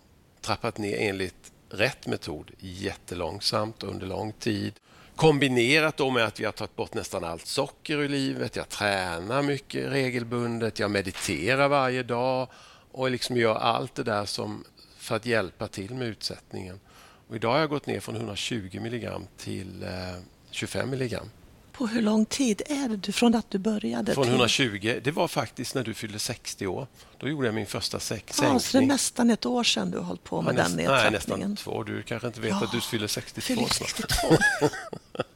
trappat 0.40 0.78
ner 0.78 0.96
enligt 0.98 1.52
rätt 1.70 2.06
metod 2.06 2.50
jättelångsamt 2.58 3.82
under 3.82 4.06
lång 4.06 4.32
tid 4.32 4.72
Kombinerat 5.18 5.96
då 5.96 6.10
med 6.10 6.24
att 6.24 6.40
vi 6.40 6.44
har 6.44 6.52
tagit 6.52 6.76
bort 6.76 6.94
nästan 6.94 7.24
allt 7.24 7.46
socker 7.46 7.98
ur 7.98 8.08
livet. 8.08 8.56
Jag 8.56 8.68
tränar 8.68 9.42
mycket 9.42 9.92
regelbundet. 9.92 10.78
Jag 10.78 10.90
mediterar 10.90 11.68
varje 11.68 12.02
dag 12.02 12.48
och 12.92 13.10
liksom 13.10 13.36
gör 13.36 13.54
allt 13.54 13.94
det 13.94 14.02
där 14.02 14.24
som 14.24 14.64
för 14.96 15.16
att 15.16 15.26
hjälpa 15.26 15.68
till 15.68 15.94
med 15.94 16.08
utsättningen. 16.08 16.80
Och 17.28 17.36
idag 17.36 17.52
har 17.52 17.58
jag 17.58 17.68
gått 17.70 17.86
ner 17.86 18.00
från 18.00 18.16
120 18.16 18.80
milligram 18.82 19.26
till 19.36 19.82
eh, 19.82 20.22
25 20.50 20.90
milligram. 20.90 21.30
På 21.78 21.86
hur 21.86 22.02
lång 22.02 22.24
tid 22.24 22.62
är 22.66 22.88
det 22.88 23.12
från 23.12 23.34
att 23.34 23.50
du 23.50 23.58
började? 23.58 24.14
Från 24.14 24.28
120. 24.28 25.00
Det 25.02 25.10
var 25.10 25.28
faktiskt 25.28 25.74
när 25.74 25.84
du 25.84 25.94
fyllde 25.94 26.18
60 26.18 26.66
år. 26.66 26.86
Då 27.18 27.28
gjorde 27.28 27.46
jag 27.46 27.54
min 27.54 27.66
första 27.66 28.00
sänkning. 28.00 28.48
Ja, 28.48 28.58
så 28.58 28.78
det 28.78 28.84
är 28.84 28.86
nästan 28.86 29.30
ett 29.30 29.46
år 29.46 29.64
sedan 29.64 29.90
du 29.90 29.98
har 29.98 30.04
hållit 30.04 30.24
på 30.24 30.42
med 30.42 30.54
ja, 30.54 30.58
näst, 30.58 30.76
den 30.76 30.76
nedtrappningen. 30.76 31.40
Nej, 31.40 31.48
nästan 31.48 31.56
två. 31.56 31.82
Du 31.82 32.02
kanske 32.02 32.26
inte 32.26 32.40
vet 32.40 32.50
ja, 32.50 32.64
att 32.64 32.72
du 32.72 32.80
fyller 32.80 33.06
62 33.06 33.46
fyller 33.46 33.66
62. 33.68 34.06
snart. 34.28 34.72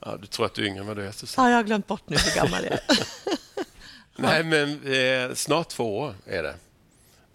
ja, 0.00 0.16
du 0.20 0.26
tror 0.26 0.46
att 0.46 0.54
du 0.54 0.62
är 0.62 0.66
yngre 0.66 0.80
än 0.80 0.86
vad 0.86 0.96
du 0.96 1.06
är, 1.06 1.14
Ja, 1.36 1.50
jag 1.50 1.56
har 1.56 1.62
glömt 1.62 1.86
bort 1.86 2.08
nu 2.08 2.16
hur 2.16 2.42
gammal 2.42 2.64
jag 2.64 2.72
är. 2.72 2.80
nej, 4.16 4.44
men 4.44 4.92
eh, 5.30 5.34
snart 5.34 5.68
två 5.68 5.98
år 5.98 6.14
är 6.26 6.42
det. 6.42 6.54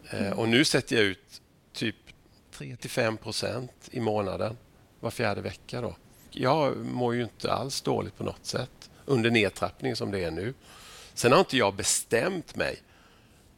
Eh, 0.09 0.31
och 0.31 0.49
nu 0.49 0.65
sätter 0.65 0.95
jag 0.95 1.05
ut 1.05 1.41
typ 1.73 1.95
3 2.57 2.77
5 2.79 3.17
procent 3.17 3.71
i 3.91 3.99
månaden 3.99 4.57
var 4.99 5.11
fjärde 5.11 5.41
vecka. 5.41 5.81
Då 5.81 5.95
jag 6.31 6.77
mår 6.77 7.15
ju 7.15 7.23
inte 7.23 7.51
alls 7.51 7.81
dåligt 7.81 8.17
på 8.17 8.23
något 8.23 8.45
sätt 8.45 8.89
under 9.05 9.31
nedtrappning 9.31 9.95
som 9.95 10.11
det 10.11 10.23
är 10.23 10.31
nu. 10.31 10.53
Sen 11.13 11.31
har 11.31 11.39
inte 11.39 11.57
jag 11.57 11.75
bestämt 11.75 12.55
mig. 12.55 12.81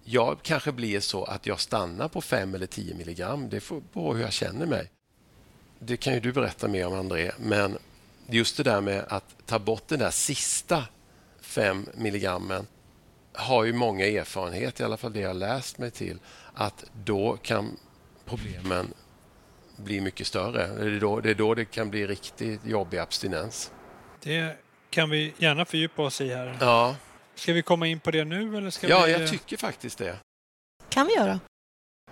Jag 0.03 0.38
kanske 0.41 0.72
blir 0.72 0.99
så 0.99 1.24
att 1.24 1.45
jag 1.45 1.59
stannar 1.59 2.07
på 2.07 2.22
5 2.22 2.55
eller 2.55 2.67
10 2.67 2.95
milligram. 2.95 3.49
Det 3.49 3.59
får 3.59 3.82
på 3.93 4.13
hur 4.13 4.22
jag 4.22 4.34
känner 4.34 4.65
mig. 4.65 4.91
Det 5.80 5.97
kan 5.97 6.13
ju 6.13 6.19
du 6.19 6.32
berätta 6.34 6.67
mer 6.67 6.88
om, 6.88 6.93
André. 6.93 7.32
Men 7.38 7.78
just 8.28 8.57
det 8.57 8.63
där 8.63 8.82
med 8.82 9.05
att 9.07 9.36
ta 9.45 9.59
bort 9.59 9.88
den 9.88 9.99
där 9.99 10.11
sista 10.11 10.84
5 11.41 11.86
milligrammen 11.95 12.67
har 13.34 13.63
ju 13.63 13.74
många 13.74 14.05
erfarenheter, 14.05 14.84
i 14.84 14.86
alla 14.86 14.97
fall 14.97 15.13
det 15.13 15.19
jag 15.19 15.36
läst 15.36 15.78
mig 15.78 15.91
till, 15.91 16.19
att 16.53 16.86
då 17.03 17.38
kan 17.41 17.78
problemen 18.26 18.93
blir 19.84 20.01
mycket 20.01 20.27
större. 20.27 20.67
Det 20.67 20.95
är, 20.95 20.99
då, 20.99 21.19
det 21.19 21.29
är 21.29 21.36
då 21.36 21.53
det 21.53 21.65
kan 21.65 21.89
bli 21.89 22.07
riktigt 22.07 22.65
jobbig 22.65 22.97
abstinens. 22.97 23.71
Det 24.23 24.55
kan 24.89 25.09
vi 25.09 25.34
gärna 25.38 25.65
fördjupa 25.65 26.01
oss 26.01 26.21
i 26.21 26.34
här. 26.34 26.57
Ja. 26.59 26.95
Ska 27.36 27.53
vi 27.53 27.61
komma 27.61 27.88
in 27.88 27.99
på 27.99 28.11
det 28.11 28.25
nu? 28.25 28.57
Eller 28.57 28.69
ska 28.69 28.88
ja, 28.88 29.03
vi... 29.05 29.11
jag 29.11 29.29
tycker 29.29 29.57
faktiskt 29.57 29.97
det. 29.97 30.15
kan 30.89 31.07
vi 31.07 31.13
göra. 31.13 31.39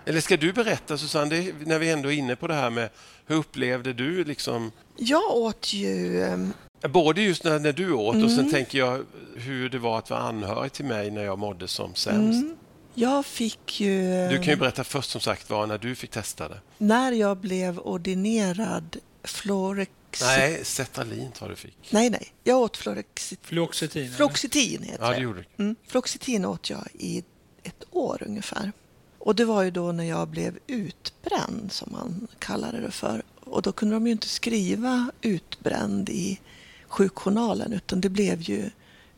Eller 0.04 0.20
ska 0.20 0.36
du 0.36 0.52
berätta, 0.52 0.98
Susanne, 0.98 1.36
det, 1.36 1.66
när 1.66 1.78
vi 1.78 1.90
ändå 1.90 2.12
är 2.12 2.16
inne 2.16 2.36
på 2.36 2.46
det 2.46 2.54
här 2.54 2.70
med 2.70 2.88
hur 3.26 3.36
upplevde 3.36 3.92
du 3.92 4.24
liksom... 4.24 4.72
Jag 4.96 5.36
åt 5.36 5.72
ju... 5.72 6.22
Ehm, 6.22 6.52
Både 6.88 7.22
just 7.22 7.44
när, 7.44 7.58
när 7.58 7.72
du 7.72 7.92
åt 7.92 8.14
mm. 8.14 8.24
och 8.24 8.30
sen 8.30 8.40
mm. 8.40 8.52
tänker 8.52 8.78
jag 8.78 9.04
hur 9.36 9.68
det 9.68 9.78
var 9.78 9.98
att 9.98 10.10
vara 10.10 10.20
anhörig 10.20 10.72
till 10.72 10.84
mig 10.84 11.10
när 11.10 11.24
jag 11.24 11.38
mådde 11.38 11.68
som 11.68 11.94
sämst. 11.94 12.42
Mm. 12.42 12.56
Jag 13.00 13.26
fick 13.26 13.80
ju... 13.80 14.28
Du 14.28 14.36
kan 14.36 14.46
ju 14.46 14.56
berätta 14.56 14.84
först 14.84 15.10
som 15.10 15.20
sagt 15.20 15.50
var 15.50 15.66
när 15.66 15.78
du 15.78 15.94
fick 15.94 16.10
testa 16.10 16.48
det. 16.48 16.60
När 16.78 17.12
jag 17.12 17.36
blev 17.36 17.78
ordinerad 17.78 18.96
Florex... 19.24 19.90
Nej, 20.20 20.64
Cetalin 20.64 21.32
tror 21.32 21.48
du 21.48 21.56
fick. 21.56 21.76
Nej, 21.90 22.10
nej. 22.10 22.32
Jag 22.44 22.58
åt 22.58 22.76
Florex... 22.76 23.34
Floxetin? 23.42 24.12
Floxetin 24.12 24.82
heter 24.82 25.04
ja, 25.04 25.10
det. 25.10 25.20
Gjorde. 25.20 25.44
Mm. 25.58 25.76
Floxetin 25.86 26.44
åt 26.44 26.70
jag 26.70 26.88
i 26.92 27.24
ett 27.62 27.84
år 27.90 28.22
ungefär. 28.26 28.72
Och 29.18 29.34
det 29.34 29.44
var 29.44 29.62
ju 29.62 29.70
då 29.70 29.92
när 29.92 30.04
jag 30.04 30.28
blev 30.28 30.58
utbränd, 30.66 31.72
som 31.72 31.92
man 31.92 32.28
kallade 32.38 32.80
det 32.80 32.90
för. 32.90 33.22
Och 33.40 33.62
då 33.62 33.72
kunde 33.72 33.96
de 33.96 34.06
ju 34.06 34.12
inte 34.12 34.28
skriva 34.28 35.10
utbränd 35.20 36.08
i 36.08 36.40
sjukjournalen, 36.88 37.72
utan 37.72 38.00
det 38.00 38.08
blev 38.08 38.40
ju 38.40 38.70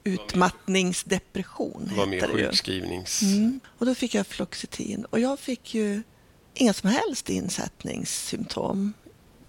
utmattningsdepression. 0.04 1.86
Det 1.88 1.94
var 1.94 2.06
mer 2.06 2.26
sjukskrivnings... 2.26 3.22
Mm. 3.22 3.60
Och 3.66 3.86
då 3.86 3.94
fick 3.94 4.14
jag 4.14 4.26
Floxetin 4.26 5.04
och 5.04 5.20
jag 5.20 5.38
fick 5.38 5.74
ju 5.74 6.02
inga 6.54 6.72
som 6.72 6.90
helst 6.90 7.30
insättningssymptom. 7.30 8.92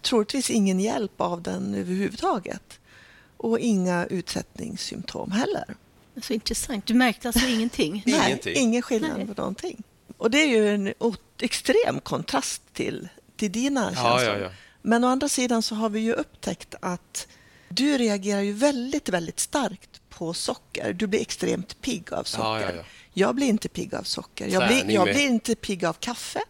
Troligtvis 0.01 0.49
ingen 0.49 0.79
hjälp 0.79 1.21
av 1.21 1.41
den 1.41 1.75
överhuvudtaget. 1.75 2.79
Och 3.37 3.59
inga 3.59 4.05
utsättningssymptom 4.05 5.31
heller. 5.31 5.75
Så 6.21 6.33
intressant. 6.33 6.85
Du 6.85 6.93
märkte 6.93 7.27
alltså 7.27 7.47
ingenting? 7.47 8.03
Nej, 8.05 8.27
ingenting. 8.27 8.55
ingen 8.55 8.81
skillnad 8.81 9.17
Nej. 9.17 9.27
på 9.27 9.33
någonting. 9.41 9.83
Och 10.17 10.31
det 10.31 10.37
är 10.37 10.47
ju 10.47 10.69
en 10.69 10.93
extrem 11.41 11.99
kontrast 12.03 12.61
till, 12.73 13.09
till 13.35 13.51
dina 13.51 13.91
ja, 13.95 14.03
känslor. 14.03 14.37
Ja, 14.37 14.43
ja. 14.43 14.51
Men 14.81 15.03
å 15.03 15.07
andra 15.07 15.29
sidan 15.29 15.61
så 15.61 15.75
har 15.75 15.89
vi 15.89 15.99
ju 15.99 16.13
upptäckt 16.13 16.75
att 16.79 17.27
Du 17.69 17.97
reagerar 17.97 18.41
ju 18.41 18.53
väldigt, 18.53 19.09
väldigt 19.09 19.39
starkt 19.39 19.92
på 20.17 20.33
socker. 20.33 20.93
Du 20.93 21.07
blir 21.07 21.21
extremt 21.21 21.81
pigg 21.81 22.13
av 22.13 22.23
socker. 22.23 22.49
Ja, 22.49 22.61
ja, 22.61 22.71
ja. 22.75 22.83
Jag 23.13 23.35
blir 23.35 23.47
inte 23.47 23.69
pigg 23.69 23.95
av 23.95 24.03
socker. 24.03 24.47
Jag 24.47 24.67
blir, 24.67 24.91
jag 24.91 25.03
blir 25.03 25.25
inte 25.25 25.55
pigg 25.55 25.85
av 25.85 25.93
kaffe. 25.93 26.41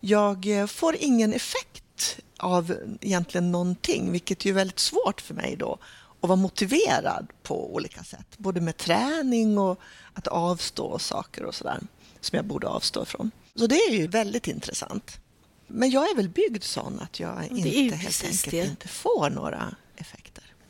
Jag 0.00 0.46
eh, 0.60 0.66
får 0.66 0.96
ingen 1.00 1.32
effekt 1.32 2.20
av 2.36 2.76
egentligen 3.00 3.52
någonting, 3.52 4.12
vilket 4.12 4.46
är 4.46 4.52
väldigt 4.52 4.78
svårt 4.78 5.20
för 5.20 5.34
mig 5.34 5.56
då 5.56 5.78
att 6.20 6.28
vara 6.28 6.36
motiverad 6.36 7.26
på 7.42 7.74
olika 7.74 8.04
sätt, 8.04 8.38
både 8.38 8.60
med 8.60 8.76
träning 8.76 9.58
och 9.58 9.80
att 10.12 10.26
avstå 10.26 10.98
saker 10.98 11.44
och 11.44 11.54
sådär 11.54 11.80
som 12.20 12.36
jag 12.36 12.44
borde 12.44 12.68
avstå 12.68 13.04
från. 13.04 13.30
Så 13.54 13.66
det 13.66 13.76
är 13.76 13.92
ju 13.92 14.06
väldigt 14.06 14.48
intressant. 14.48 15.20
Men 15.66 15.90
jag 15.90 16.10
är 16.10 16.16
väl 16.16 16.28
byggd 16.28 16.62
sån 16.62 17.00
att 17.00 17.20
jag 17.20 17.46
inte 17.50 17.68
helt 17.68 18.24
enkelt 18.24 18.50
det. 18.50 18.66
inte 18.66 18.88
får 18.88 19.30
några. 19.30 19.74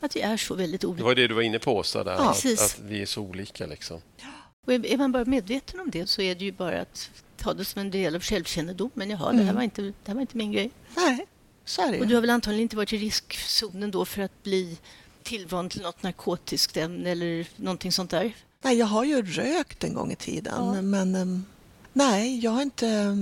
Att 0.03 0.15
vi 0.15 0.21
är 0.21 0.37
så 0.37 0.55
väldigt 0.55 0.83
olika. 0.83 0.97
Det 0.97 1.03
var 1.03 1.15
det 1.15 1.27
du 1.27 1.33
var 1.33 1.41
inne 1.41 1.59
på, 1.59 1.75
Åsa, 1.75 2.03
där, 2.03 2.11
ja. 2.11 2.29
att, 2.29 2.45
att, 2.45 2.79
vi 2.85 3.01
är 3.01 3.05
så 3.05 3.21
olika. 3.21 3.65
Liksom. 3.65 4.01
Ja. 4.17 4.27
Och 4.65 4.73
är 4.73 4.97
man 4.97 5.11
bara 5.11 5.25
medveten 5.25 5.79
om 5.79 5.91
det 5.91 6.09
så 6.09 6.21
är 6.21 6.35
det 6.35 6.45
ju 6.45 6.51
bara 6.51 6.81
att 6.81 7.09
ta 7.37 7.53
det 7.53 7.65
som 7.65 7.81
en 7.81 7.91
del 7.91 8.15
av 8.15 8.21
självkännedom. 8.21 8.89
Men 8.93 9.09
jaha, 9.09 9.29
mm. 9.29 9.37
det, 9.37 9.43
här 9.43 9.49
mm. 9.49 9.55
var 9.55 9.63
inte, 9.63 9.81
det 9.81 9.93
här 10.05 10.13
var 10.13 10.21
inte 10.21 10.37
min 10.37 10.51
grej. 10.51 10.71
Nej, 10.95 11.25
så 11.65 11.81
är 11.81 11.91
det 11.91 11.99
Och 11.99 12.07
du 12.07 12.13
har 12.13 12.21
väl 12.21 12.29
antagligen 12.29 12.61
inte 12.61 12.75
varit 12.75 12.93
i 12.93 12.97
riskzonen 12.97 13.91
då 13.91 14.05
för 14.05 14.21
att 14.21 14.43
bli 14.43 14.77
tillvand 15.23 15.71
till 15.71 15.81
något 15.81 16.03
narkotiskt 16.03 16.77
ämne 16.77 17.09
eller 17.09 17.47
någonting 17.55 17.91
sånt 17.91 18.11
där? 18.11 18.33
Nej, 18.61 18.77
jag 18.77 18.85
har 18.85 19.03
ju 19.03 19.21
rökt 19.21 19.83
en 19.83 19.93
gång 19.93 20.11
i 20.11 20.15
tiden, 20.15 20.53
ja. 20.57 20.81
men 20.81 21.15
um, 21.15 21.45
nej, 21.93 22.39
jag 22.39 22.51
har 22.51 22.61
inte... 22.61 23.17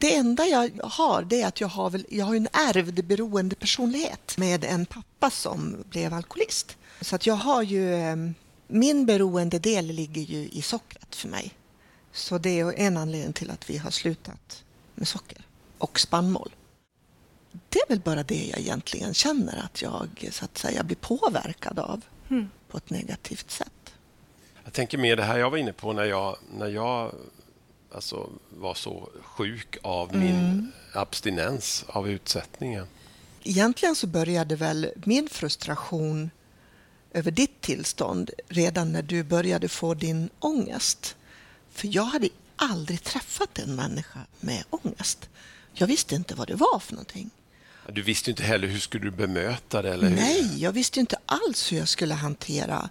Det 0.00 0.14
enda 0.14 0.46
jag 0.46 0.70
har 0.82 1.22
det 1.22 1.42
är 1.42 1.46
att 1.46 1.60
jag 1.60 1.68
har, 1.68 1.90
väl, 1.90 2.06
jag 2.08 2.24
har 2.24 2.34
en 2.34 2.48
ärvd 2.52 3.04
beroende 3.04 3.56
personlighet 3.56 4.36
med 4.38 4.64
en 4.64 4.86
pappa 4.86 5.30
som 5.30 5.76
blev 5.90 6.14
alkoholist. 6.14 6.76
Så 7.00 7.16
att 7.16 7.26
jag 7.26 7.34
har 7.34 7.62
ju... 7.62 7.94
Um, 7.94 8.34
min 8.68 9.06
beroende 9.06 9.58
del 9.58 9.86
ligger 9.86 10.22
ju 10.22 10.48
i 10.48 10.62
sockret 10.62 11.14
för 11.14 11.28
mig. 11.28 11.54
Så 12.12 12.38
det 12.38 12.60
är 12.60 12.72
en 12.78 12.96
anledning 12.96 13.32
till 13.32 13.50
att 13.50 13.70
vi 13.70 13.78
har 13.78 13.90
slutat 13.90 14.64
med 14.94 15.08
socker 15.08 15.46
och 15.78 16.00
spannmål. 16.00 16.50
Det 17.68 17.78
är 17.78 17.88
väl 17.88 18.00
bara 18.00 18.22
det 18.22 18.46
jag 18.50 18.58
egentligen 18.58 19.14
känner 19.14 19.64
att 19.64 19.82
jag 19.82 20.28
så 20.30 20.44
att 20.44 20.58
säga 20.58 20.82
blir 20.82 20.96
påverkad 20.96 21.78
av 21.78 22.00
mm. 22.30 22.50
på 22.68 22.76
ett 22.76 22.90
negativt 22.90 23.50
sätt. 23.50 23.94
Jag 24.64 24.72
tänker 24.72 24.98
mer 24.98 25.16
det 25.16 25.22
här 25.22 25.38
jag 25.38 25.50
var 25.50 25.58
inne 25.58 25.72
på 25.72 25.92
när 25.92 26.04
jag, 26.04 26.36
när 26.58 26.68
jag 26.68 27.14
alltså, 27.94 28.30
var 28.48 28.74
så 28.74 29.08
sjuk 29.22 29.76
av 29.82 30.16
min 30.16 30.36
mm. 30.36 30.72
abstinens 30.92 31.84
av 31.88 32.08
utsättningen. 32.08 32.86
Egentligen 33.42 33.96
så 33.96 34.06
började 34.06 34.56
väl 34.56 34.90
min 35.04 35.28
frustration 35.28 36.30
över 37.12 37.30
ditt 37.30 37.60
tillstånd 37.60 38.30
redan 38.48 38.92
när 38.92 39.02
du 39.02 39.22
började 39.22 39.68
få 39.68 39.94
din 39.94 40.30
ångest. 40.38 41.16
För 41.70 41.88
jag 41.92 42.04
hade 42.04 42.28
aldrig 42.56 43.02
träffat 43.02 43.58
en 43.58 43.74
människa 43.74 44.20
med 44.40 44.64
ångest. 44.70 45.28
Jag 45.72 45.86
visste 45.86 46.14
inte 46.14 46.34
vad 46.34 46.48
det 46.48 46.54
var 46.54 46.78
för 46.78 46.92
någonting. 46.92 47.30
Du 47.92 48.02
visste 48.02 48.30
inte 48.30 48.42
heller 48.42 48.68
hur 48.68 48.78
skulle 48.78 49.04
du 49.04 49.10
bemöta 49.10 49.82
det? 49.82 49.92
Eller 49.92 50.08
hur? 50.08 50.16
Nej, 50.16 50.62
jag 50.62 50.72
visste 50.72 51.00
inte 51.00 51.16
alls 51.26 51.72
hur 51.72 51.78
jag 51.78 51.88
skulle 51.88 52.14
hantera 52.14 52.90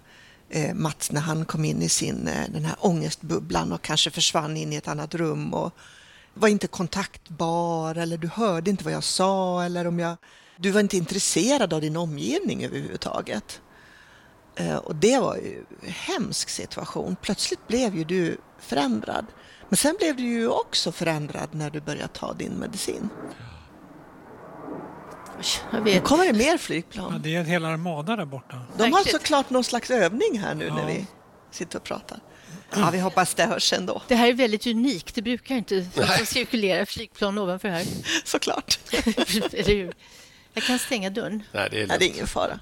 Eh, 0.52 0.74
Mats 0.74 1.12
när 1.12 1.20
han 1.20 1.44
kom 1.44 1.64
in 1.64 1.82
i 1.82 1.88
sin, 1.88 2.28
eh, 2.28 2.48
den 2.48 2.64
här 2.64 2.76
ångestbubblan 2.80 3.72
och 3.72 3.82
kanske 3.82 4.10
försvann 4.10 4.56
in 4.56 4.72
i 4.72 4.76
ett 4.76 4.88
annat 4.88 5.14
rum 5.14 5.54
och 5.54 5.72
var 6.34 6.48
inte 6.48 6.66
kontaktbar 6.66 7.94
eller 7.94 8.18
du 8.18 8.28
hörde 8.28 8.70
inte 8.70 8.84
vad 8.84 8.92
jag 8.92 9.04
sa 9.04 9.64
eller 9.64 9.86
om 9.86 9.98
jag... 9.98 10.16
Du 10.56 10.70
var 10.70 10.80
inte 10.80 10.96
intresserad 10.96 11.72
av 11.72 11.80
din 11.80 11.96
omgivning 11.96 12.64
överhuvudtaget. 12.64 13.60
Eh, 14.54 14.76
och 14.76 14.96
det 14.96 15.18
var 15.18 15.36
ju 15.36 15.64
en 15.82 15.92
hemsk 15.92 16.48
situation. 16.48 17.16
Plötsligt 17.22 17.68
blev 17.68 17.96
ju 17.96 18.04
du 18.04 18.36
förändrad. 18.58 19.26
Men 19.68 19.76
sen 19.76 19.96
blev 19.98 20.16
du 20.16 20.22
ju 20.22 20.48
också 20.48 20.92
förändrad 20.92 21.48
när 21.52 21.70
du 21.70 21.80
började 21.80 22.08
ta 22.08 22.32
din 22.32 22.52
medicin. 22.52 23.08
Jag 25.72 25.80
vet. 25.80 25.94
Nu 25.94 26.00
kommer 26.00 26.26
det 26.26 26.32
mer 26.32 26.58
flygplan. 26.58 27.12
Ja, 27.12 27.18
det 27.18 27.34
är 27.34 27.40
en 27.40 27.46
hel 27.46 27.64
armada 27.64 28.16
där 28.16 28.24
borta. 28.24 28.60
De 28.78 28.92
har 28.92 29.04
såklart 29.04 29.50
någon 29.50 29.64
slags 29.64 29.90
övning 29.90 30.38
här 30.38 30.54
nu 30.54 30.66
ja. 30.66 30.74
när 30.74 30.86
vi 30.86 31.06
sitter 31.50 31.78
och 31.78 31.84
pratar. 31.84 32.20
Ja, 32.74 32.90
vi 32.92 32.98
hoppas 32.98 33.34
det 33.34 33.44
hörs 33.44 33.72
ändå. 33.72 34.02
Det 34.08 34.14
här 34.14 34.28
är 34.28 34.32
väldigt 34.32 34.66
unikt. 34.66 35.14
Det 35.14 35.22
brukar 35.22 35.54
inte 35.54 35.86
cirkulera 36.24 36.86
flygplan 36.86 37.38
ovanför 37.38 37.68
här. 37.68 37.84
Såklart. 38.24 38.78
Jag 40.52 40.64
kan 40.64 40.78
stänga 40.78 41.10
dörren. 41.10 41.42
Nej, 41.52 41.68
det 41.70 41.82
är, 41.82 41.86
Nej, 41.86 41.98
det 41.98 42.04
är 42.04 42.14
ingen 42.14 42.26
fara 42.26 42.60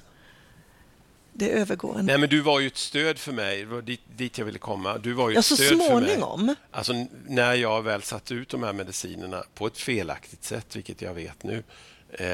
det 1.39 1.53
är 1.53 1.57
övergående. 1.57 2.03
Nej, 2.03 2.18
men 2.18 2.29
du 2.29 2.41
var 2.41 2.61
ju 2.61 2.66
ett 2.66 2.76
stöd 2.76 3.18
för 3.18 3.33
mig. 3.33 3.59
Det 3.59 3.66
var 3.66 3.83
dit, 3.83 4.01
dit 4.16 4.39
jag 4.39 4.45
ville 4.45 4.59
komma. 4.59 4.99
Du 4.99 5.12
var 5.12 5.29
ju 5.29 5.35
ja, 5.35 5.41
ett 5.41 5.47
så 5.47 5.57
stöd 5.57 5.68
småningom. 5.68 6.39
för 6.39 6.47
mig. 6.47 6.55
Alltså, 6.70 7.07
när 7.26 7.55
jag 7.55 7.83
väl 7.83 8.03
satte 8.03 8.35
ut 8.35 8.49
de 8.49 8.62
här 8.62 8.72
medicinerna 8.72 9.45
på 9.55 9.66
ett 9.66 9.79
felaktigt 9.79 10.45
sätt, 10.45 10.76
vilket 10.76 11.03
jag 11.03 11.14
vet 11.14 11.43
nu, 11.43 11.62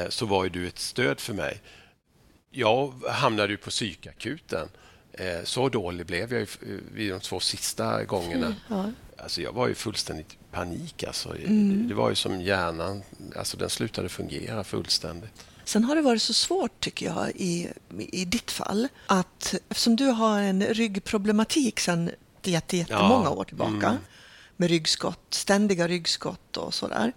så 0.09 0.25
var 0.25 0.43
ju 0.43 0.49
du 0.49 0.67
ett 0.67 0.79
stöd 0.79 1.19
för 1.19 1.33
mig. 1.33 1.61
Jag 2.51 2.93
hamnade 3.09 3.53
ju 3.53 3.57
på 3.57 3.69
psykakuten. 3.69 4.67
Eh, 5.13 5.43
så 5.43 5.69
dålig 5.69 6.05
blev 6.05 6.33
jag 6.33 6.41
ju 6.41 6.47
vid 6.93 7.11
de 7.11 7.19
två 7.19 7.39
sista 7.39 8.03
gångerna. 8.03 8.55
Ja. 8.69 8.91
Alltså, 9.17 9.41
jag 9.41 9.53
var 9.53 9.67
ju 9.67 9.75
fullständigt 9.75 10.37
panik. 10.51 11.03
Alltså. 11.03 11.35
Mm. 11.35 11.87
Det 11.87 11.93
var 11.93 12.09
ju 12.09 12.15
som 12.15 12.41
hjärnan, 12.41 13.03
alltså, 13.35 13.57
den 13.57 13.69
slutade 13.69 14.09
fungera 14.09 14.63
fullständigt. 14.63 15.45
Sen 15.65 15.83
har 15.83 15.95
det 15.95 16.01
varit 16.01 16.21
så 16.21 16.33
svårt, 16.33 16.79
tycker 16.79 17.05
jag, 17.05 17.31
i, 17.35 17.69
i 17.97 18.25
ditt 18.25 18.51
fall 18.51 18.87
att 19.07 19.55
eftersom 19.69 19.95
du 19.95 20.05
har 20.05 20.41
en 20.41 20.63
ryggproblematik 20.63 21.79
sedan 21.79 22.11
jättemånga 22.43 23.29
år 23.29 23.43
tillbaka 23.43 23.87
mm. 23.87 23.97
med 24.55 24.69
ryggskott, 24.69 25.27
ständiga 25.29 25.87
ryggskott 25.87 26.57
och 26.57 26.73
sådär 26.73 27.13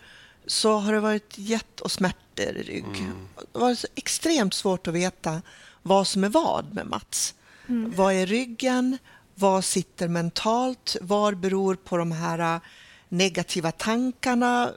så 0.49 0.77
har 0.77 0.93
det 0.93 1.01
varit 1.01 1.35
jätt 1.39 1.81
och 1.81 1.93
smärtor 1.93 2.57
i 2.57 2.63
rygg. 2.63 2.85
Mm. 2.85 3.29
Det 3.53 3.59
har 3.59 3.61
varit 3.61 3.85
extremt 3.95 4.55
svårt 4.55 4.87
att 4.87 4.95
veta 4.95 5.43
vad 5.83 6.07
som 6.07 6.25
är 6.25 6.29
vad 6.29 6.75
med 6.75 6.87
Mats. 6.87 7.35
Mm. 7.69 7.93
Vad 7.97 8.15
är 8.15 8.27
ryggen? 8.27 8.99
Vad 9.35 9.65
sitter 9.65 10.09
mentalt? 10.09 10.97
Var 11.01 11.33
beror 11.33 11.75
på 11.75 11.97
de 11.97 12.13
här 12.13 12.61
negativa 13.09 13.73
tankarna? 13.73 14.71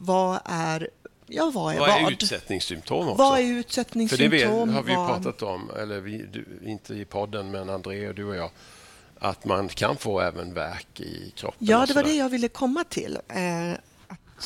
Vad 0.00 0.40
är 0.44 0.90
Ja, 1.28 1.50
vad 1.54 1.74
är 1.74 1.78
vad? 1.78 1.88
Är 1.88 2.02
vad? 2.02 2.12
utsättningssymptom 2.12 3.08
också? 3.08 3.22
Vad 3.22 3.38
är 3.38 3.44
utsättningssymptom? 3.44 4.30
För 4.30 4.66
det 4.66 4.72
har 4.72 4.82
vi 4.82 4.90
ju 4.90 4.96
pratat 4.96 5.42
om, 5.42 5.70
eller 5.78 6.00
vi, 6.00 6.26
du, 6.32 6.46
inte 6.64 6.94
i 6.94 7.04
podden, 7.04 7.50
men 7.50 7.70
André 7.70 8.08
och 8.08 8.14
du 8.14 8.24
och 8.24 8.36
jag, 8.36 8.50
att 9.18 9.44
man 9.44 9.68
kan 9.68 9.96
få 9.96 10.20
även 10.20 10.54
värk 10.54 11.00
i 11.00 11.32
kroppen. 11.36 11.66
Ja, 11.66 11.86
det 11.86 11.94
var 11.94 12.02
det 12.02 12.14
jag 12.14 12.28
ville 12.28 12.48
komma 12.48 12.84
till. 12.84 13.18
Eh, 13.28 13.72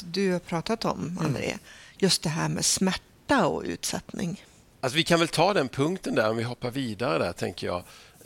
du 0.05 0.33
har 0.33 0.39
pratat 0.39 0.85
om. 0.85 1.19
André. 1.21 1.45
Mm. 1.45 1.59
Just 1.99 2.23
det 2.23 2.29
här 2.29 2.49
med 2.49 2.65
smärta 2.65 3.47
och 3.47 3.63
utsättning. 3.67 4.45
Alltså, 4.81 4.97
vi 4.97 5.05
kan 5.05 5.19
väl 5.19 5.29
ta 5.29 5.55
den 5.55 5.69
punkten 5.69 6.15
där, 6.15 6.31
om 6.31 6.37
vi 6.37 6.43
hoppar 6.43 6.71
vidare 6.71 7.19
där, 7.19 7.33
tänker 7.33 7.67
jag. 7.67 7.83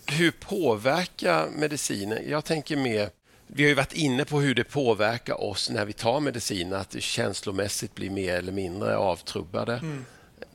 Hur 0.07 0.31
påverkar 0.31 1.49
medicinen? 1.51 2.19
Jag 2.29 2.45
tänker 2.45 2.77
mer 2.77 3.11
vi 3.47 3.63
har 3.63 3.69
ju 3.69 3.75
varit 3.75 3.93
inne 3.93 4.25
på 4.25 4.41
hur 4.41 4.55
det 4.55 4.65
påverkar 4.65 5.45
oss 5.45 5.71
när 5.71 5.85
vi 5.85 5.93
tar 5.93 6.21
medicin, 6.21 6.73
att 6.73 6.91
det 6.91 7.01
känslomässigt 7.01 7.95
blir 7.95 8.11
mer 8.11 8.35
eller 8.35 8.53
mindre 8.53 8.97
avtrubbade. 8.97 9.73
Mm. 9.73 10.05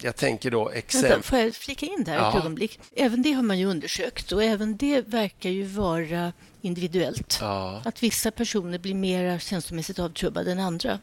Jag 0.01 0.15
tänker 0.15 0.51
då 0.51 0.69
exempel... 0.69 1.23
Får 1.23 1.39
jag 1.39 1.55
flika 1.55 1.85
in 1.85 2.03
där 2.03 2.15
ja. 2.15 2.29
ett 2.29 2.35
ögonblick? 2.35 2.79
Även 2.95 3.21
det 3.21 3.31
har 3.31 3.43
man 3.43 3.59
ju 3.59 3.65
undersökt 3.65 4.31
och 4.31 4.43
även 4.43 4.77
det 4.77 5.01
verkar 5.01 5.49
ju 5.49 5.63
vara 5.63 6.33
individuellt. 6.61 7.37
Ja. 7.41 7.81
Att 7.85 8.03
vissa 8.03 8.31
personer 8.31 8.77
blir 8.77 8.93
mer 8.93 9.39
känslomässigt 9.39 9.99
avtrubbade 9.99 10.51
än 10.51 10.59
andra. 10.59 10.99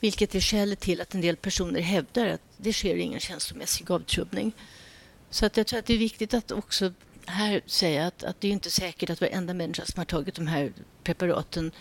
Vilket 0.00 0.34
är 0.34 0.40
skälet 0.40 0.80
till 0.80 1.00
att 1.00 1.14
en 1.14 1.20
del 1.20 1.36
personer 1.36 1.80
hävdar 1.80 2.26
att 2.26 2.40
det 2.56 2.72
sker 2.72 2.96
ingen 2.96 3.20
känslomässig 3.20 3.90
avtrubbning. 3.90 4.52
Så 5.30 5.46
att 5.46 5.56
jag 5.56 5.66
tror 5.66 5.78
att 5.78 5.86
det 5.86 5.94
är 5.94 5.98
viktigt 5.98 6.34
att 6.34 6.50
också 6.50 6.92
här 7.26 7.60
säga 7.66 8.06
att, 8.06 8.24
att 8.24 8.40
det 8.40 8.48
är 8.48 8.52
inte 8.52 8.70
säkert 8.70 9.10
att 9.10 9.20
varenda 9.20 9.54
människa 9.54 9.84
som 9.84 9.98
har 9.98 10.04
tagit 10.04 10.34
de 10.34 10.46
här 10.46 10.72
preparaten 11.02 11.72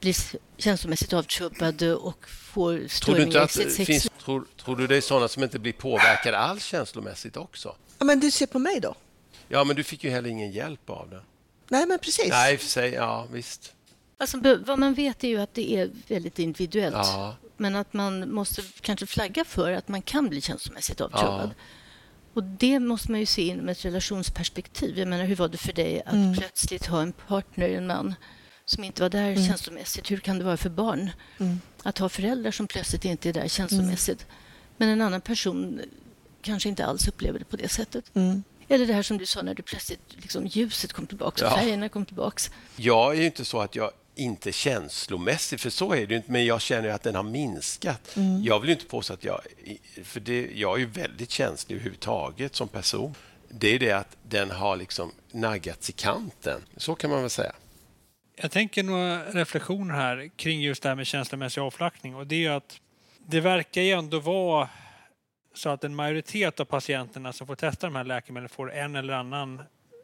blir 0.00 0.16
känslomässigt 0.56 1.12
avtrubbade 1.12 1.94
och 1.94 2.28
får 2.28 2.88
störningar 2.88 3.44
i 3.44 3.48
sitt 3.48 3.72
sex. 3.72 3.86
Finns, 3.86 4.08
tror, 4.24 4.46
tror 4.56 4.76
du 4.76 4.86
det 4.86 4.96
är 4.96 5.00
sådana 5.00 5.28
som 5.28 5.42
inte 5.42 5.58
blir 5.58 5.72
påverkade 5.72 6.38
alls 6.38 6.64
känslomässigt 6.64 7.36
också? 7.36 7.76
Ja, 7.98 8.04
men 8.04 8.20
du 8.20 8.30
ser 8.30 8.46
på 8.46 8.58
mig 8.58 8.80
då. 8.80 8.94
Ja, 9.48 9.64
men 9.64 9.76
du 9.76 9.84
fick 9.84 10.04
ju 10.04 10.10
heller 10.10 10.30
ingen 10.30 10.50
hjälp 10.50 10.90
av 10.90 11.10
det. 11.10 11.20
Nej, 11.68 11.86
men 11.86 11.98
precis. 11.98 12.28
Nej, 12.28 12.58
för 12.58 12.66
sig, 12.66 12.92
ja, 12.92 13.26
visst. 13.32 13.72
Alltså, 14.18 14.56
vad 14.66 14.78
man 14.78 14.94
vet 14.94 15.24
är 15.24 15.28
ju 15.28 15.40
att 15.40 15.54
det 15.54 15.74
är 15.74 15.90
väldigt 16.08 16.38
individuellt. 16.38 16.94
Ja. 16.96 17.36
Men 17.56 17.76
att 17.76 17.92
man 17.92 18.32
måste 18.32 18.62
kanske 18.80 19.06
flagga 19.06 19.44
för 19.44 19.72
att 19.72 19.88
man 19.88 20.02
kan 20.02 20.28
bli 20.28 20.40
känslomässigt 20.40 21.00
avtrubbad. 21.00 21.50
Ja. 21.56 21.64
Och 22.34 22.42
Det 22.42 22.78
måste 22.78 23.10
man 23.10 23.20
ju 23.20 23.26
se 23.26 23.42
inom 23.42 23.68
ett 23.68 23.84
relationsperspektiv. 23.84 24.98
Jag 24.98 25.08
menar, 25.08 25.24
hur 25.24 25.36
var 25.36 25.48
det 25.48 25.58
för 25.58 25.72
dig 25.72 26.02
att 26.06 26.12
mm. 26.12 26.34
plötsligt 26.34 26.86
ha 26.86 27.02
en 27.02 27.12
partner, 27.12 27.68
en 27.68 27.86
man 27.86 28.14
som 28.66 28.84
inte 28.84 29.02
var 29.02 29.08
där 29.08 29.30
mm. 29.30 29.46
känslomässigt? 29.46 30.10
Hur 30.10 30.16
kan 30.16 30.38
det 30.38 30.44
vara 30.44 30.56
för 30.56 30.70
barn 30.70 31.10
mm. 31.38 31.60
att 31.82 31.98
ha 31.98 32.08
föräldrar 32.08 32.50
som 32.50 32.66
plötsligt 32.66 33.04
inte 33.04 33.28
är 33.28 33.32
där 33.32 33.48
känslomässigt? 33.48 34.22
Mm. 34.22 34.34
Men 34.76 34.88
en 34.88 35.00
annan 35.00 35.20
person 35.20 35.80
kanske 36.42 36.68
inte 36.68 36.86
alls 36.86 37.08
upplever 37.08 37.38
det 37.38 37.44
på 37.44 37.56
det 37.56 37.68
sättet. 37.68 38.04
Mm. 38.14 38.42
Eller 38.68 38.86
det 38.86 38.92
här 38.92 39.02
som 39.02 39.18
du 39.18 39.26
sa 39.26 39.42
när 39.42 39.54
du 39.54 39.62
plötsligt 39.62 40.00
liksom, 40.08 40.46
ljuset 40.46 40.92
kom 40.92 41.06
tillbaka 41.06 41.44
ja. 41.44 41.56
färgerna 41.56 41.88
kom 41.88 42.04
tillbaka. 42.04 42.52
Jag 42.76 43.14
är 43.14 43.20
ju 43.20 43.26
inte 43.26 43.44
så 43.44 43.60
att 43.60 43.74
jag 43.74 43.90
inte 44.14 44.52
känslomässig, 44.52 45.60
för 45.60 45.70
så 45.70 45.94
är 45.94 46.06
det 46.06 46.14
inte, 46.14 46.32
men 46.32 46.46
jag 46.46 46.60
känner 46.60 46.88
att 46.88 47.02
den 47.02 47.14
har 47.14 47.22
minskat. 47.22 48.16
Mm. 48.16 48.42
Jag 48.42 48.60
vill 48.60 48.70
inte 48.70 48.84
påstå 48.84 49.14
att 49.14 49.24
jag... 49.24 49.40
För 50.04 50.20
det, 50.20 50.50
jag 50.54 50.74
är 50.74 50.78
ju 50.78 50.86
väldigt 50.86 51.30
känslig 51.30 51.76
överhuvudtaget 51.76 52.56
som 52.56 52.68
person. 52.68 53.14
Det 53.48 53.74
är 53.74 53.78
det 53.78 53.92
att 53.92 54.16
den 54.22 54.50
har 54.50 54.76
liksom 54.76 55.12
naggats 55.32 55.90
i 55.90 55.92
kanten. 55.92 56.60
Så 56.76 56.94
kan 56.94 57.10
man 57.10 57.20
väl 57.20 57.30
säga. 57.30 57.52
Jag 58.38 58.50
tänker 58.50 58.82
några 58.82 59.24
reflektioner 59.24 59.94
här 59.94 60.30
kring 60.36 60.60
just 60.60 60.82
det 60.82 60.88
här 60.88 60.96
med 60.96 61.06
känslomässig 61.06 61.60
avflackning. 61.60 62.14
Och 62.14 62.26
det 62.26 62.46
är 62.46 62.50
att 62.50 62.80
det 63.26 63.40
verkar 63.40 63.82
ju 63.82 63.90
ändå 63.90 64.20
vara 64.20 64.68
så 65.54 65.68
att 65.68 65.84
en 65.84 65.94
majoritet 65.94 66.60
av 66.60 66.64
patienterna 66.64 67.32
som 67.32 67.46
får 67.46 67.54
testa 67.54 67.86
de 67.86 67.96
här 67.96 68.04
läkemedlen 68.04 68.48
får 68.48 68.72
en 68.72 68.96
eller 68.96 69.14
annan 69.14 69.62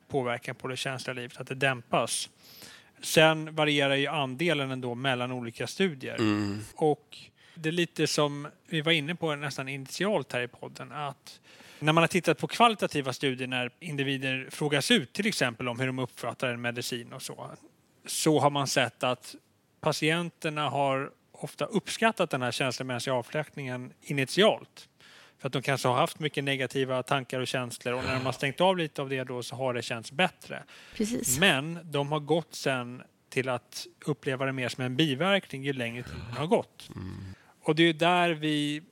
påverkan 0.08 0.54
på 0.54 0.68
det 0.68 0.76
känsliga 0.76 1.14
livet, 1.14 1.40
att 1.40 1.46
det 1.46 1.54
dämpas. 1.54 2.30
Sen 3.02 3.54
varierar 3.54 3.94
ju 3.94 4.06
andelen 4.06 4.70
ändå 4.70 4.94
mellan 4.94 5.32
olika 5.32 5.66
studier. 5.66 6.14
Mm. 6.14 6.60
Och 6.74 7.18
det 7.54 7.68
är 7.68 7.72
lite 7.72 8.06
som 8.06 8.48
vi 8.66 8.80
var 8.80 8.92
inne 8.92 9.14
på 9.14 9.34
nästan 9.34 9.68
initialt 9.68 10.32
här 10.32 10.40
i 10.40 10.48
podden, 10.48 10.92
att 10.92 11.40
när 11.78 11.92
man 11.92 12.02
har 12.02 12.08
tittat 12.08 12.38
på 12.38 12.46
kvalitativa 12.46 13.12
studier 13.12 13.48
när 13.48 13.70
individer 13.80 14.48
frågas 14.50 14.90
ut 14.90 15.12
till 15.12 15.26
exempel 15.26 15.68
om 15.68 15.80
hur 15.80 15.86
de 15.86 15.98
uppfattar 15.98 16.48
en 16.48 16.60
medicin 16.60 17.12
och 17.12 17.22
så, 17.22 17.50
så 18.06 18.40
har 18.40 18.50
man 18.50 18.66
sett 18.66 19.02
att 19.02 19.34
patienterna 19.80 20.68
har 20.68 21.10
ofta 21.32 21.64
uppskattat 21.64 22.30
den 22.30 22.42
här 22.42 22.50
känslomässiga 22.50 23.14
avfläckningen 23.14 23.92
initialt. 24.00 24.88
För 25.38 25.46
att 25.46 25.52
de 25.52 25.62
kanske 25.62 25.88
har 25.88 25.96
haft 25.96 26.18
mycket 26.18 26.44
negativa 26.44 27.02
tankar 27.02 27.40
och 27.40 27.46
känslor 27.46 27.94
och 27.94 28.04
när 28.04 28.14
de 28.14 28.26
har 28.26 28.32
stängt 28.32 28.60
av 28.60 28.76
lite 28.76 29.02
av 29.02 29.08
det 29.08 29.24
då 29.24 29.42
så 29.42 29.56
har 29.56 29.74
det 29.74 29.82
känts 29.82 30.12
bättre. 30.12 30.62
Precis. 30.96 31.38
Men 31.38 31.78
de 31.84 32.12
har 32.12 32.20
gått 32.20 32.54
sen 32.54 33.02
till 33.28 33.48
att 33.48 33.86
uppleva 34.04 34.46
det 34.46 34.52
mer 34.52 34.68
som 34.68 34.84
en 34.84 34.96
biverkning 34.96 35.64
ju 35.64 35.72
längre 35.72 36.02
tiden 36.02 36.20
har 36.36 36.46
gått. 36.46 36.90
Mm. 36.96 37.34
Och 37.62 37.74
det 37.74 37.82
är 37.82 37.92
där 37.92 38.30
vi 38.30 38.82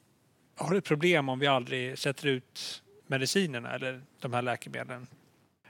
har 0.57 0.75
ett 0.75 0.85
problem 0.85 1.29
om 1.29 1.39
vi 1.39 1.47
aldrig 1.47 1.99
sätter 1.99 2.27
ut 2.27 2.83
medicinerna 3.07 3.75
eller 3.75 4.03
de 4.21 4.33
här 4.33 4.43
läkemedlen. 4.43 5.07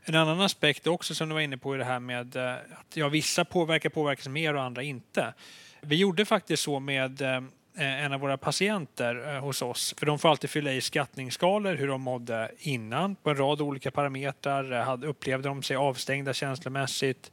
En 0.05 0.14
annan 0.14 0.40
aspekt 0.40 0.86
också 0.86 1.14
som 1.14 1.28
du 1.28 1.34
var 1.34 1.40
inne 1.40 1.59
på 1.59 1.74
är 1.74 1.78
det 1.78 1.84
här 1.84 2.01
med 2.01 2.36
eh, 2.36 2.53
att 2.53 2.96
ja, 2.96 3.09
vissa 3.09 3.44
påverkar 3.44 3.88
påverkas 3.88 4.28
mer 4.28 4.55
och 4.55 4.62
andra 4.62 4.82
inte. 4.82 5.34
Vi 5.80 5.96
gjorde 5.96 6.24
faktiskt 6.24 6.62
så 6.62 6.80
med 6.80 7.22
eh, 7.22 7.36
eh, 7.76 8.05
en 8.05 8.12
av 8.12 8.20
våra 8.20 8.36
patienter 8.36 9.38
hos 9.38 9.62
oss. 9.62 9.94
För 9.98 10.07
de 10.07 10.18
får 10.18 10.28
alltid 10.28 10.51
fylla 10.51 10.72
i 10.72 10.80
skattningsskalor 10.80 11.74
hur 11.74 11.88
de 11.88 12.01
mådde 12.01 12.51
innan 12.59 13.14
på 13.14 13.30
en 13.30 13.36
rad 13.36 13.61
olika 13.61 13.90
parametrar. 13.90 15.05
Upplevde 15.05 15.48
de 15.48 15.62
sig 15.62 15.76
avstängda 15.76 16.32
känslomässigt? 16.32 17.30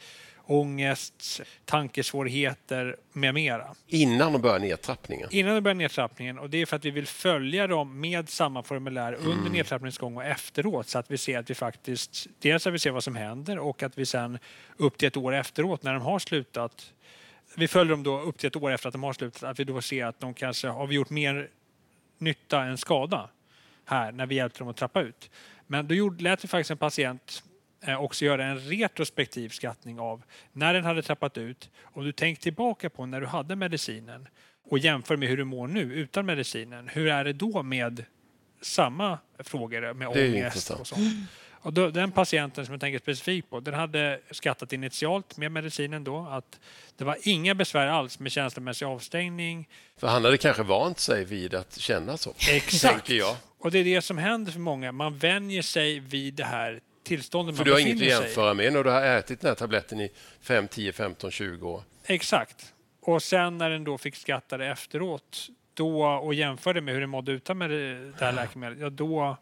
Ångest, 0.48 1.42
tankesvårigheter 1.66 2.96
med 3.14 3.34
mera. 3.34 3.76
Innan 3.88 4.34
de 4.34 4.42
börjar 4.42 4.60
nedtrappningen? 4.60 5.30
Innan 5.32 5.56
de 5.56 5.62
börjar 5.62 5.76
nedtrappningen. 5.76 6.40
Och 6.40 6.50
det 6.50 6.58
är 6.58 6.66
för 6.66 6.76
att 6.76 6.86
vi 6.86 6.92
vill 6.92 7.08
följa 7.08 7.68
dem 7.68 8.00
med 8.00 8.30
samma 8.30 8.64
formulär 8.64 9.14
mm. 9.14 9.32
under 9.32 9.52
nedtrappningens 9.52 9.98
gång 9.98 10.18
och 10.18 10.26
efteråt 10.26 10.88
så 10.88 11.00
att 11.00 11.12
vi 11.12 11.18
ser 11.18 11.40
att 11.40 11.50
vi 11.50 11.56
faktiskt, 11.56 12.28
dels 12.40 12.68
att 12.68 12.74
vi 12.74 12.80
ser 12.80 12.92
vad 12.92 13.04
som 13.04 13.16
händer 13.16 13.60
och 13.60 13.84
att 13.84 13.98
vi 13.98 14.06
sen 14.06 14.40
upp 14.78 14.98
till 14.98 15.08
ett 15.08 15.18
år 15.18 15.34
efteråt 15.34 15.84
när 15.84 15.94
de 15.94 16.02
har 16.02 16.20
slutat 16.20 16.94
vi 17.56 17.68
följer 17.68 17.92
dem 17.92 18.04
då 18.04 18.20
upp 18.20 18.38
till 18.38 18.48
ett 18.48 18.56
år 18.56 18.72
efter 18.72 18.88
att 18.90 18.94
de 18.94 19.04
har 19.04 19.14
slutat, 19.14 19.44
att 19.44 19.60
vi 19.60 19.64
då 19.64 19.82
ser 19.82 20.06
att 20.06 20.20
de 20.20 20.34
kanske 20.34 20.68
har 20.68 20.92
gjort 20.92 21.10
mer 21.10 21.50
nytta 22.18 22.64
än 22.64 22.78
skada 22.78 23.30
här 23.86 24.12
när 24.12 24.26
vi 24.26 24.36
hjälpte 24.36 24.60
dem 24.60 24.68
att 24.68 24.76
trappa 24.76 25.02
ut. 25.02 25.30
Men 25.68 25.88
då 25.88 25.96
gjorde, 25.96 26.24
lät 26.24 26.44
vi 26.44 26.48
faktiskt 26.48 26.72
en 26.72 26.78
patient 26.78 27.44
också 27.96 28.26
göra 28.26 28.46
en 28.46 28.60
retrospektiv 28.60 29.50
skattning 29.50 30.00
av 30.00 30.24
när 30.54 30.74
den 30.74 30.84
hade 30.84 31.02
trappat 31.02 31.38
ut. 31.38 31.70
Om 31.82 32.06
du 32.06 32.12
tänker 32.12 32.42
tillbaka 32.42 32.90
på 32.90 33.06
när 33.06 33.22
du 33.22 33.28
hade 33.28 33.56
medicinen 33.56 34.28
och 34.70 34.80
jämför 34.80 35.18
med 35.18 35.30
hur 35.30 35.38
du 35.38 35.44
mår 35.44 35.68
nu 35.68 35.82
utan 35.82 36.26
medicinen. 36.26 36.88
Hur 36.88 37.08
är 37.08 37.24
det 37.24 37.34
då 37.34 37.64
med 37.64 38.06
samma 38.62 39.20
frågor 39.40 39.94
med 39.94 40.08
ångest 40.08 40.72
och 40.72 40.88
sånt? 40.88 41.02
Och 41.62 41.74
då, 41.74 41.90
den 41.90 42.12
patienten 42.12 42.66
som 42.66 42.74
jag 42.74 42.82
tänker 42.82 43.00
specifikt 43.00 43.50
på, 43.50 43.60
den 43.60 43.74
hade 43.74 44.20
skattat 44.32 44.74
initialt 44.74 45.38
med 45.38 45.52
medicinen 45.52 46.04
då 46.04 46.28
att 46.32 46.60
det 46.98 47.04
var 47.04 47.18
inga 47.22 47.56
besvär 47.56 47.88
alls 47.88 48.20
med 48.20 48.32
känslomässig 48.32 48.86
avstängning. 48.86 49.70
För 49.98 50.08
han 50.08 50.24
hade 50.26 50.38
kanske 50.38 50.64
vant 50.64 51.00
sig 51.00 51.26
vid 51.26 51.56
att 51.56 51.80
känna 51.80 52.18
så. 52.18 52.34
Exakt. 52.50 53.12
Och 53.60 53.72
det 53.72 53.80
är 53.80 53.84
det 53.84 54.02
som 54.02 54.18
händer 54.18 54.52
för 54.52 54.60
många. 54.60 54.92
Man 54.92 55.18
vänjer 55.18 55.62
sig 55.62 56.00
vid 56.00 56.34
det 56.34 56.44
här 56.44 56.80
tillståndet 57.08 57.58
För 57.58 57.66
du 57.66 57.72
har 57.72 57.80
inget 57.80 57.96
att 57.96 58.24
jämföra 58.24 58.54
med 58.54 58.74
när 58.74 58.84
du 58.84 58.90
har 58.90 59.02
ätit 59.02 59.42
den 59.42 59.48
här 59.48 59.56
tabletten 59.56 60.02
i 60.02 60.12
5, 60.42 60.68
10, 60.68 60.94
15, 60.94 61.32
20 61.32 61.70
år. 61.70 61.84
Exakt. 62.06 62.74
Och 63.02 63.24
sen 63.24 63.58
när 63.58 63.70
den 63.70 63.84
då 63.84 63.98
fick 63.98 64.16
skatta 64.16 64.58
det 64.58 64.68
efteråt 64.68 65.48
då, 65.74 66.06
och 66.06 66.34
jämförde 66.34 66.82
med 66.82 66.94
hur 66.94 67.02
den 67.02 67.10
mådde 67.10 67.32
utan 67.32 67.58
med 67.58 67.70
det 67.70 68.14
här 68.20 68.32
läkemedlet, 68.32 68.80
ja, 68.82 68.90
då 68.90 69.38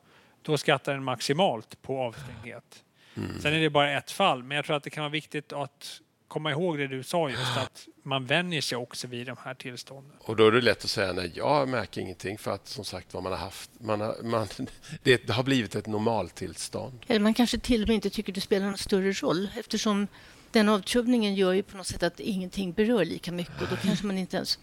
då 0.46 0.58
skattar 0.58 0.94
den 0.94 1.04
maximalt 1.04 1.82
på 1.82 2.02
avstängdhet. 2.02 2.84
Mm. 3.18 3.40
Sen 3.40 3.54
är 3.54 3.60
det 3.60 3.70
bara 3.70 3.92
ett 3.92 4.12
fall, 4.12 4.44
men 4.44 4.56
jag 4.56 4.66
tror 4.66 4.76
att 4.76 4.84
det 4.84 4.90
kan 4.90 5.02
vara 5.02 5.12
viktigt 5.12 5.54
att 5.54 6.02
komma 6.36 6.52
ihåg 6.52 6.78
det 6.78 6.88
du 6.88 7.04
sa 7.04 7.30
just 7.30 7.58
att 7.58 7.88
man 8.04 8.26
vänjer 8.26 8.62
sig 8.62 8.78
också 8.78 9.08
vid 9.08 9.28
de 9.28 9.38
här 9.44 9.54
tillstånden. 9.54 10.12
Och 10.20 10.36
då 10.36 10.48
är 10.48 10.52
det 10.52 10.62
lätt 10.62 10.84
att 10.84 10.90
säga 10.90 11.14
nej, 11.14 11.32
jag 11.36 11.70
märker 11.70 12.02
ingenting 12.02 12.38
för 12.38 12.52
att 12.52 12.68
som 12.68 12.86
sagt 12.86 13.14
vad 13.14 13.24
man 13.24 13.32
har 13.32 13.40
haft, 13.40 13.70
man 13.80 14.02
har, 14.02 14.16
man, 14.24 14.48
det 15.04 15.30
har 15.30 15.44
blivit 15.44 15.76
ett 15.76 15.88
normaltillstånd. 15.88 17.00
Eller 17.08 17.20
man 17.20 17.34
kanske 17.34 17.58
till 17.58 17.82
och 17.82 17.88
med 17.88 17.96
inte 17.96 18.10
tycker 18.10 18.34
det 18.34 18.42
spelar 18.42 18.66
någon 18.66 18.78
större 18.78 19.12
roll 19.12 19.50
eftersom 19.58 20.08
den 20.52 20.70
avtrubbningen 20.70 21.36
gör 21.36 21.54
ju 21.54 21.64
på 21.64 21.78
något 21.78 21.88
sätt 21.88 22.04
att 22.04 22.20
ingenting 22.20 22.74
berör 22.74 23.06
lika 23.06 23.32
mycket 23.32 23.62
och 23.62 23.68
då 23.70 23.76
kanske 23.76 24.06
man 24.06 24.18
inte 24.18 24.38
ens... 24.38 24.60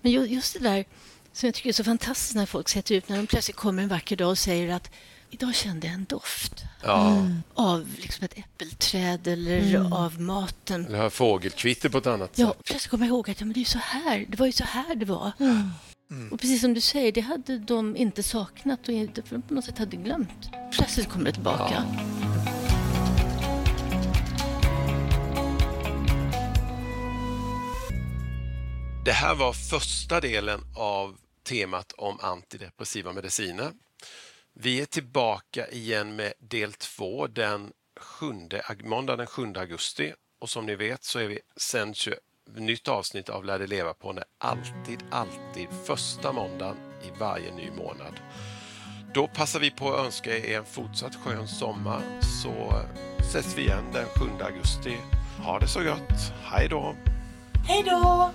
Men 0.00 0.12
just 0.12 0.52
det 0.54 0.60
där 0.60 0.84
som 1.32 1.46
jag 1.46 1.54
tycker 1.54 1.68
är 1.68 1.72
så 1.72 1.84
fantastiskt 1.84 2.34
när 2.34 2.46
folk 2.46 2.68
sätter 2.68 2.94
ut, 2.94 3.08
när 3.08 3.16
de 3.16 3.26
plötsligt 3.26 3.56
kommer 3.56 3.82
en 3.82 3.88
vacker 3.88 4.16
dag 4.16 4.30
och 4.30 4.38
säger 4.38 4.74
att 4.74 4.90
Idag 5.34 5.54
kände 5.54 5.86
jag 5.86 5.94
en 5.94 6.04
doft 6.04 6.64
ja. 6.82 7.10
Mm. 7.10 7.42
av 7.54 7.88
liksom 7.96 8.24
ett 8.24 8.38
äppelträd 8.38 9.26
eller 9.26 9.76
mm. 9.76 9.92
av 9.92 10.20
maten. 10.20 10.86
Eller 10.86 11.10
fågelkvitter 11.10 11.88
på 11.88 11.98
ett 11.98 12.06
annat 12.06 12.38
ja, 12.38 12.48
sätt. 12.48 12.64
Plötsligt 12.64 12.90
kom 12.90 13.00
jag 13.00 13.08
ihåg 13.08 13.30
att 13.30 13.40
ja, 13.40 13.46
men 13.46 13.54
det, 13.54 13.60
är 13.60 13.64
så 13.64 13.78
här. 13.78 14.24
det 14.28 14.38
var 14.38 14.46
ju 14.46 14.52
så 14.52 14.64
här 14.64 14.94
det 14.94 15.04
var. 15.04 15.32
Mm. 15.40 15.70
mm. 16.10 16.32
Och 16.32 16.40
precis 16.40 16.60
som 16.60 16.74
du 16.74 16.80
säger, 16.80 17.12
det 17.12 17.20
hade 17.20 17.58
de 17.58 17.96
inte 17.96 18.22
saknat 18.22 18.88
och 18.88 18.94
inte 18.94 19.22
på 19.22 19.54
något 19.54 19.64
sätt 19.64 19.78
hade 19.78 19.96
glömt. 19.96 20.50
Plötsligt 20.72 21.08
kommer 21.08 21.24
det 21.24 21.32
tillbaka. 21.32 21.74
Ja. 21.74 21.84
Det 29.04 29.12
här 29.12 29.34
var 29.34 29.52
första 29.52 30.20
delen 30.20 30.60
av 30.76 31.16
temat 31.48 31.92
om 31.92 32.20
antidepressiva 32.20 33.12
mediciner. 33.12 33.72
Vi 34.56 34.80
är 34.80 34.86
tillbaka 34.86 35.68
igen 35.68 36.16
med 36.16 36.32
del 36.38 36.72
två 36.72 37.26
den 37.26 37.72
7, 38.00 38.26
måndag 38.84 39.16
den 39.16 39.26
7 39.26 39.52
augusti 39.56 40.12
och 40.40 40.50
som 40.50 40.66
ni 40.66 40.74
vet 40.74 41.04
så 41.04 41.18
är 41.18 41.26
vi 41.26 41.38
sen 41.56 41.94
nytt 42.56 42.88
avsnitt 42.88 43.28
av 43.28 43.44
Lär 43.44 43.58
dig 43.58 43.68
leva 43.68 43.94
på 43.94 44.12
när 44.12 44.24
alltid, 44.38 45.04
alltid 45.10 45.68
första 45.84 46.32
måndagen 46.32 46.76
i 47.02 47.18
varje 47.18 47.54
ny 47.54 47.70
månad. 47.70 48.20
Då 49.14 49.28
passar 49.28 49.60
vi 49.60 49.70
på 49.70 49.94
att 49.94 50.06
önska 50.06 50.38
er 50.38 50.58
en 50.58 50.64
fortsatt 50.64 51.14
skön 51.14 51.48
sommar 51.48 52.02
så 52.42 52.48
eh, 52.48 53.20
ses 53.20 53.58
vi 53.58 53.62
igen 53.62 53.84
den 53.92 54.06
7 54.06 54.44
augusti. 54.44 54.96
Ha 55.44 55.58
det 55.58 55.68
så 55.68 55.82
gott. 55.82 56.32
Hej 56.42 56.68
då! 56.68 56.96
Hej 57.66 57.82
då! 57.82 58.30